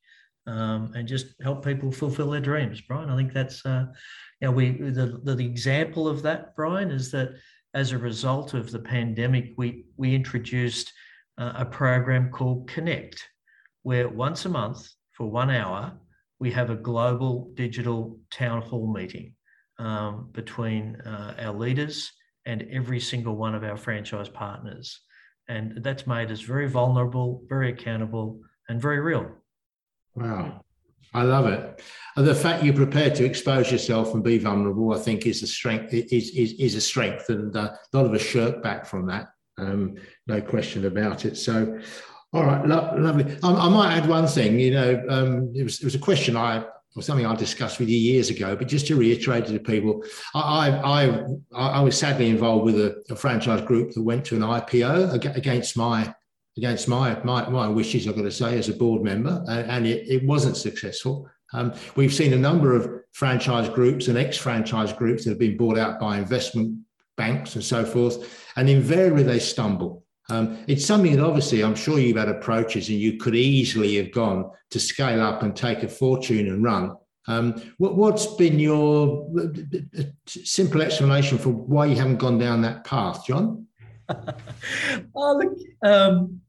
um, 0.48 0.92
and 0.94 1.06
just 1.06 1.34
help 1.42 1.64
people 1.64 1.92
fulfill 1.92 2.30
their 2.30 2.40
dreams. 2.40 2.80
Brian, 2.80 3.10
I 3.10 3.16
think 3.16 3.32
that's 3.32 3.64
uh, 3.66 3.86
you 4.40 4.48
know, 4.48 4.52
we 4.52 4.70
the, 4.70 5.20
the 5.22 5.44
example 5.44 6.08
of 6.08 6.22
that, 6.22 6.56
Brian, 6.56 6.90
is 6.90 7.10
that 7.10 7.30
as 7.74 7.92
a 7.92 7.98
result 7.98 8.54
of 8.54 8.70
the 8.70 8.78
pandemic, 8.78 9.52
we 9.56 9.84
we 9.96 10.14
introduced 10.14 10.92
uh, 11.36 11.52
a 11.56 11.64
program 11.64 12.30
called 12.30 12.68
Connect, 12.68 13.22
where 13.82 14.08
once 14.08 14.46
a 14.46 14.48
month 14.48 14.88
for 15.12 15.30
one 15.30 15.50
hour 15.50 15.92
we 16.40 16.50
have 16.52 16.70
a 16.70 16.76
global 16.76 17.50
digital 17.54 18.18
town 18.30 18.62
hall 18.62 18.92
meeting 18.92 19.34
um, 19.78 20.30
between 20.32 20.96
uh, 21.02 21.34
our 21.40 21.52
leaders 21.52 22.10
and 22.46 22.66
every 22.70 23.00
single 23.00 23.36
one 23.36 23.54
of 23.54 23.64
our 23.64 23.76
franchise 23.76 24.28
partners, 24.28 25.00
and 25.48 25.82
that's 25.82 26.06
made 26.06 26.30
us 26.30 26.40
very 26.40 26.68
vulnerable, 26.68 27.42
very 27.48 27.70
accountable, 27.70 28.40
and 28.68 28.80
very 28.80 29.00
real. 29.00 29.30
Wow. 30.18 30.64
I 31.14 31.22
love 31.22 31.46
it. 31.46 31.82
The 32.16 32.34
fact 32.34 32.64
you're 32.64 32.74
prepared 32.74 33.14
to 33.16 33.24
expose 33.24 33.70
yourself 33.70 34.12
and 34.12 34.22
be 34.22 34.38
vulnerable, 34.38 34.92
I 34.92 34.98
think, 34.98 35.26
is 35.26 35.42
a 35.42 35.46
strength. 35.46 35.94
Is 35.94 36.30
is, 36.30 36.52
is 36.58 36.74
a 36.74 36.80
strength, 36.80 37.28
and 37.28 37.56
uh, 37.56 37.70
a 37.92 37.96
lot 37.96 38.06
of 38.06 38.12
us 38.12 38.20
shirk 38.20 38.62
back 38.62 38.84
from 38.86 39.06
that. 39.06 39.28
Um, 39.56 39.96
no 40.26 40.40
question 40.40 40.84
about 40.84 41.24
it. 41.24 41.36
So, 41.36 41.78
all 42.32 42.44
right, 42.44 42.66
lo- 42.66 42.94
lovely. 42.96 43.36
I, 43.42 43.52
I, 43.52 43.68
might 43.68 43.96
add 43.96 44.08
one 44.08 44.26
thing. 44.26 44.58
You 44.58 44.72
know, 44.72 45.04
um, 45.08 45.52
it 45.54 45.62
was 45.62 45.80
it 45.80 45.84
was 45.84 45.94
a 45.94 46.00
question 46.00 46.36
I 46.36 46.64
or 46.96 47.02
something 47.02 47.26
I 47.26 47.36
discussed 47.36 47.78
with 47.78 47.88
you 47.88 47.96
years 47.96 48.30
ago, 48.30 48.56
but 48.56 48.66
just 48.66 48.88
to 48.88 48.96
reiterate 48.96 49.46
to 49.46 49.58
people, 49.60 50.02
I 50.34 50.70
I 50.70 51.24
I, 51.54 51.68
I 51.68 51.80
was 51.80 51.96
sadly 51.96 52.28
involved 52.28 52.64
with 52.64 52.80
a, 52.80 53.02
a 53.10 53.16
franchise 53.16 53.62
group 53.62 53.92
that 53.92 54.02
went 54.02 54.24
to 54.26 54.36
an 54.36 54.42
IPO 54.42 55.36
against 55.36 55.76
my 55.76 56.12
against 56.58 56.88
my, 56.88 57.18
my, 57.22 57.48
my 57.48 57.68
wishes, 57.68 58.06
I've 58.06 58.16
got 58.16 58.22
to 58.22 58.30
say, 58.30 58.58
as 58.58 58.68
a 58.68 58.74
board 58.74 59.02
member, 59.02 59.42
and, 59.48 59.70
and 59.70 59.86
it, 59.86 60.06
it, 60.08 60.24
wasn't 60.24 60.56
successful. 60.56 61.30
Um, 61.54 61.72
we've 61.94 62.12
seen 62.12 62.32
a 62.32 62.38
number 62.38 62.74
of 62.74 62.90
franchise 63.12 63.68
groups 63.68 64.08
and 64.08 64.18
ex 64.18 64.36
franchise 64.36 64.92
groups 64.92 65.24
that 65.24 65.30
have 65.30 65.38
been 65.38 65.56
bought 65.56 65.78
out 65.78 66.00
by 66.00 66.18
investment 66.18 66.76
banks 67.16 67.54
and 67.54 67.64
so 67.64 67.84
forth, 67.84 68.44
and 68.56 68.68
invariably 68.68 69.22
they 69.22 69.38
stumble. 69.38 70.04
Um, 70.30 70.58
it's 70.66 70.84
something 70.84 71.16
that 71.16 71.24
obviously 71.24 71.62
I'm 71.62 71.76
sure 71.76 71.98
you've 71.98 72.18
had 72.18 72.28
approaches 72.28 72.88
and 72.90 72.98
you 72.98 73.16
could 73.16 73.34
easily 73.34 73.94
have 73.96 74.12
gone 74.12 74.50
to 74.70 74.80
scale 74.80 75.22
up 75.22 75.42
and 75.42 75.56
take 75.56 75.84
a 75.84 75.88
fortune 75.88 76.48
and 76.48 76.62
run. 76.62 76.96
Um, 77.28 77.62
what, 77.78 78.18
has 78.18 78.26
been 78.34 78.58
your 78.58 79.30
simple 80.26 80.82
explanation 80.82 81.38
for 81.38 81.50
why 81.50 81.86
you 81.86 81.96
haven't 81.96 82.16
gone 82.16 82.38
down 82.38 82.62
that 82.62 82.84
path, 82.84 83.24
John? 83.26 83.66
oh, 85.14 85.36
look, 85.36 85.56
um, 85.82 86.40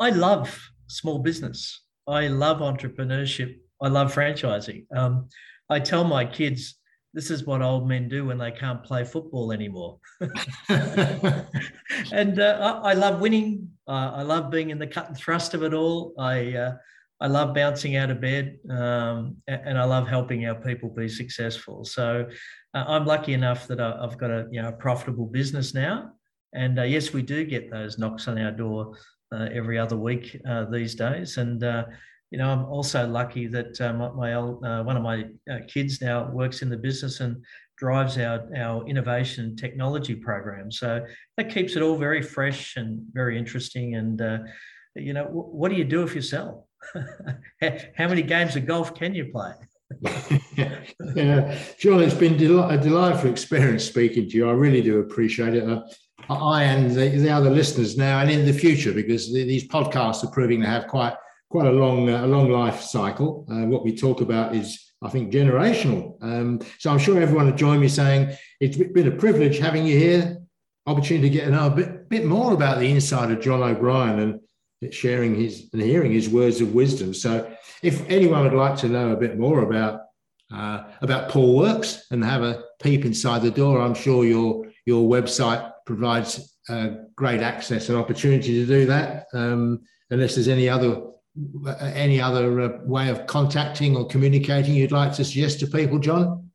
I 0.00 0.10
love 0.10 0.58
small 0.86 1.18
business. 1.18 1.82
I 2.06 2.28
love 2.28 2.58
entrepreneurship. 2.58 3.58
I 3.82 3.88
love 3.88 4.14
franchising. 4.14 4.86
Um, 4.94 5.28
I 5.68 5.80
tell 5.80 6.04
my 6.04 6.24
kids 6.24 6.76
this 7.14 7.30
is 7.30 7.44
what 7.44 7.62
old 7.62 7.88
men 7.88 8.08
do 8.08 8.26
when 8.26 8.38
they 8.38 8.50
can't 8.50 8.84
play 8.84 9.04
football 9.04 9.52
anymore. 9.52 9.98
and 10.68 12.40
uh, 12.40 12.80
I, 12.84 12.90
I, 12.90 12.94
love 12.94 13.20
winning. 13.20 13.70
Uh, 13.86 14.12
I 14.14 14.22
love 14.22 14.50
being 14.50 14.70
in 14.70 14.78
the 14.78 14.86
cut 14.86 15.08
and 15.08 15.16
thrust 15.16 15.54
of 15.54 15.62
it 15.62 15.74
all. 15.74 16.14
I 16.18 16.54
uh, 16.54 16.76
I 17.20 17.26
love 17.26 17.52
bouncing 17.54 17.96
out 17.96 18.10
of 18.10 18.20
bed, 18.20 18.58
um, 18.70 19.38
and 19.48 19.76
I 19.76 19.84
love 19.84 20.06
helping 20.06 20.46
our 20.46 20.54
people 20.54 20.88
be 20.90 21.08
successful. 21.08 21.84
So 21.84 22.28
uh, 22.74 22.84
I'm 22.86 23.04
lucky 23.06 23.32
enough 23.32 23.66
that 23.66 23.80
I, 23.80 24.00
have 24.00 24.18
got 24.18 24.30
a 24.30 24.46
you 24.52 24.62
know 24.62 24.68
a 24.68 24.72
profitable 24.72 25.26
business 25.26 25.74
now. 25.74 26.12
And 26.54 26.78
uh, 26.78 26.84
yes, 26.84 27.12
we 27.12 27.22
do 27.22 27.44
get 27.44 27.70
those 27.70 27.98
knocks 27.98 28.28
on 28.28 28.38
our 28.38 28.52
door 28.52 28.94
uh, 28.94 29.17
every 29.32 29.78
other 29.78 29.96
week 29.96 30.40
uh, 30.48 30.64
these 30.66 30.94
days. 30.94 31.36
And 31.36 31.62
uh, 31.62 31.84
you 32.30 32.38
know, 32.38 32.50
I'm 32.50 32.64
also 32.64 33.06
lucky 33.06 33.46
that 33.46 33.80
uh, 33.80 33.92
my, 33.94 34.10
my 34.10 34.34
old, 34.34 34.62
one 34.62 34.96
of 34.96 35.02
my 35.02 35.24
kids 35.66 36.00
now 36.02 36.30
works 36.30 36.62
in 36.62 36.68
the 36.68 36.76
business 36.76 37.20
and 37.20 37.42
drives 37.76 38.18
our 38.18 38.48
our 38.56 38.86
innovation 38.86 39.56
technology 39.56 40.14
program. 40.14 40.70
So 40.70 41.06
that 41.36 41.50
keeps 41.50 41.76
it 41.76 41.82
all 41.82 41.96
very 41.96 42.22
fresh 42.22 42.76
and 42.76 43.00
very 43.12 43.38
interesting. 43.38 43.94
And 43.94 44.20
you 44.94 45.12
know, 45.12 45.24
w- 45.24 45.48
what 45.48 45.70
do 45.70 45.76
you 45.76 45.84
do 45.84 46.02
if 46.02 46.14
you 46.14 46.22
sell? 46.22 46.68
How 47.62 48.08
many 48.08 48.22
games 48.22 48.56
of 48.56 48.66
golf 48.66 48.94
can 48.94 49.14
you 49.14 49.26
play? 49.32 49.52
yeah, 50.56 51.58
John, 51.78 52.02
it's 52.02 52.14
been 52.14 52.34
a 52.34 52.78
delightful 52.78 53.30
experience 53.30 53.84
speaking 53.84 54.28
to 54.28 54.36
you. 54.36 54.48
I 54.48 54.52
really 54.52 54.82
do 54.82 55.00
appreciate 55.00 55.54
it. 55.54 55.64
I 56.28 56.64
and 56.64 56.90
the, 56.90 57.08
the, 57.08 57.30
other 57.30 57.50
listeners 57.50 57.96
now 57.96 58.20
and 58.20 58.30
in 58.30 58.44
the 58.44 58.52
future, 58.52 58.92
because 58.92 59.32
the, 59.32 59.44
these 59.44 59.66
podcasts 59.66 60.22
are 60.24 60.30
proving 60.30 60.60
to 60.60 60.66
have 60.66 60.86
quite 60.86 61.14
quite 61.50 61.66
a 61.66 61.72
long 61.72 62.08
uh, 62.08 62.24
a 62.24 62.26
long 62.26 62.50
life 62.50 62.82
cycle. 62.82 63.46
Uh, 63.50 63.66
what 63.66 63.84
we 63.84 63.96
talk 63.96 64.20
about 64.20 64.54
is, 64.54 64.92
I 65.02 65.08
think, 65.08 65.32
generational. 65.32 66.22
Um, 66.22 66.60
so 66.78 66.90
I'm 66.90 66.98
sure 66.98 67.20
everyone 67.20 67.46
will 67.46 67.56
join 67.56 67.80
me 67.80 67.88
saying 67.88 68.36
it's 68.60 68.76
been 68.76 69.08
a 69.08 69.16
privilege 69.16 69.58
having 69.58 69.86
you 69.86 69.98
here, 69.98 70.38
opportunity 70.86 71.28
to 71.28 71.34
get 71.34 71.44
to 71.46 71.50
know 71.50 71.66
a 71.66 71.70
bit, 71.70 72.08
bit 72.08 72.26
more 72.26 72.52
about 72.52 72.78
the 72.78 72.90
inside 72.90 73.30
of 73.30 73.40
John 73.40 73.62
O'Brien 73.62 74.18
and 74.18 74.94
sharing 74.94 75.34
his 75.34 75.68
and 75.72 75.82
hearing 75.82 76.12
his 76.12 76.28
words 76.28 76.60
of 76.60 76.74
wisdom. 76.74 77.14
So, 77.14 77.50
if 77.82 78.08
anyone 78.08 78.44
would 78.44 78.52
like 78.52 78.76
to 78.78 78.88
know 78.88 79.12
a 79.12 79.16
bit 79.16 79.38
more 79.38 79.62
about 79.62 80.00
uh, 80.52 80.84
about 81.00 81.30
Poolwerx 81.30 82.00
and 82.10 82.24
have 82.24 82.42
a 82.42 82.62
peep 82.82 83.04
inside 83.04 83.42
the 83.42 83.50
door, 83.50 83.80
I'm 83.80 83.94
sure 83.94 84.24
your 84.24 84.66
your 84.86 85.08
website 85.08 85.72
provides 85.88 86.58
uh, 86.68 86.88
great 87.16 87.40
access 87.40 87.88
and 87.88 87.96
opportunity 87.96 88.60
to 88.60 88.66
do 88.66 88.84
that. 88.84 89.26
Um, 89.32 89.80
unless 90.10 90.34
there's 90.34 90.46
any 90.46 90.68
other 90.68 91.02
any 91.80 92.20
other 92.20 92.60
uh, 92.60 92.78
way 92.84 93.08
of 93.08 93.26
contacting 93.26 93.96
or 93.96 94.06
communicating 94.06 94.74
you'd 94.74 94.92
like 94.92 95.14
to 95.14 95.24
suggest 95.24 95.60
to 95.60 95.66
people, 95.66 95.98
John? 95.98 96.50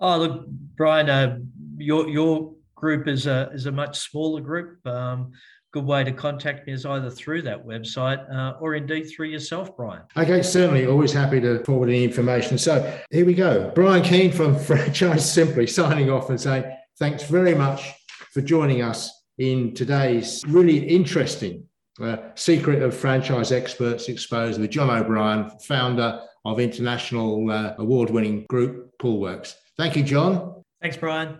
Oh, 0.00 0.18
look, 0.18 0.46
Brian, 0.76 1.08
uh, 1.08 1.38
your 1.78 2.08
your 2.10 2.52
group 2.74 3.08
is 3.08 3.26
a 3.26 3.50
is 3.54 3.64
a 3.64 3.72
much 3.72 3.98
smaller 3.98 4.42
group. 4.42 4.86
Um, 4.86 5.32
good 5.72 5.86
way 5.86 6.04
to 6.04 6.12
contact 6.12 6.66
me 6.66 6.74
is 6.74 6.84
either 6.84 7.08
through 7.08 7.40
that 7.42 7.64
website 7.64 8.20
uh, 8.34 8.58
or 8.60 8.74
indeed 8.74 9.04
through 9.04 9.28
yourself, 9.28 9.74
Brian. 9.78 10.02
Okay, 10.14 10.42
certainly. 10.42 10.86
Always 10.86 11.12
happy 11.12 11.40
to 11.40 11.64
forward 11.64 11.88
any 11.88 12.04
information. 12.04 12.58
So 12.58 12.98
here 13.10 13.24
we 13.24 13.32
go. 13.32 13.72
Brian 13.74 14.02
Keane 14.02 14.32
from 14.32 14.58
Franchise 14.68 15.32
Simply 15.32 15.66
signing 15.66 16.10
off 16.10 16.28
and 16.28 16.38
saying 16.38 16.64
thanks 16.98 17.22
very 17.22 17.54
much 17.54 17.94
for 18.32 18.40
joining 18.40 18.82
us 18.82 19.24
in 19.38 19.74
today's 19.74 20.44
really 20.46 20.78
interesting 20.78 21.64
uh, 22.00 22.16
Secret 22.34 22.82
of 22.82 22.96
Franchise 22.96 23.52
Experts 23.52 24.08
Exposed 24.08 24.60
with 24.60 24.70
John 24.70 24.90
O'Brien, 24.90 25.50
founder 25.60 26.22
of 26.44 26.60
international 26.60 27.50
uh, 27.50 27.74
award 27.78 28.10
winning 28.10 28.46
group 28.48 28.90
Poolwerx. 28.98 29.54
Thank 29.76 29.96
you, 29.96 30.02
John. 30.02 30.62
Thanks, 30.80 30.96
Brian. 30.96 31.38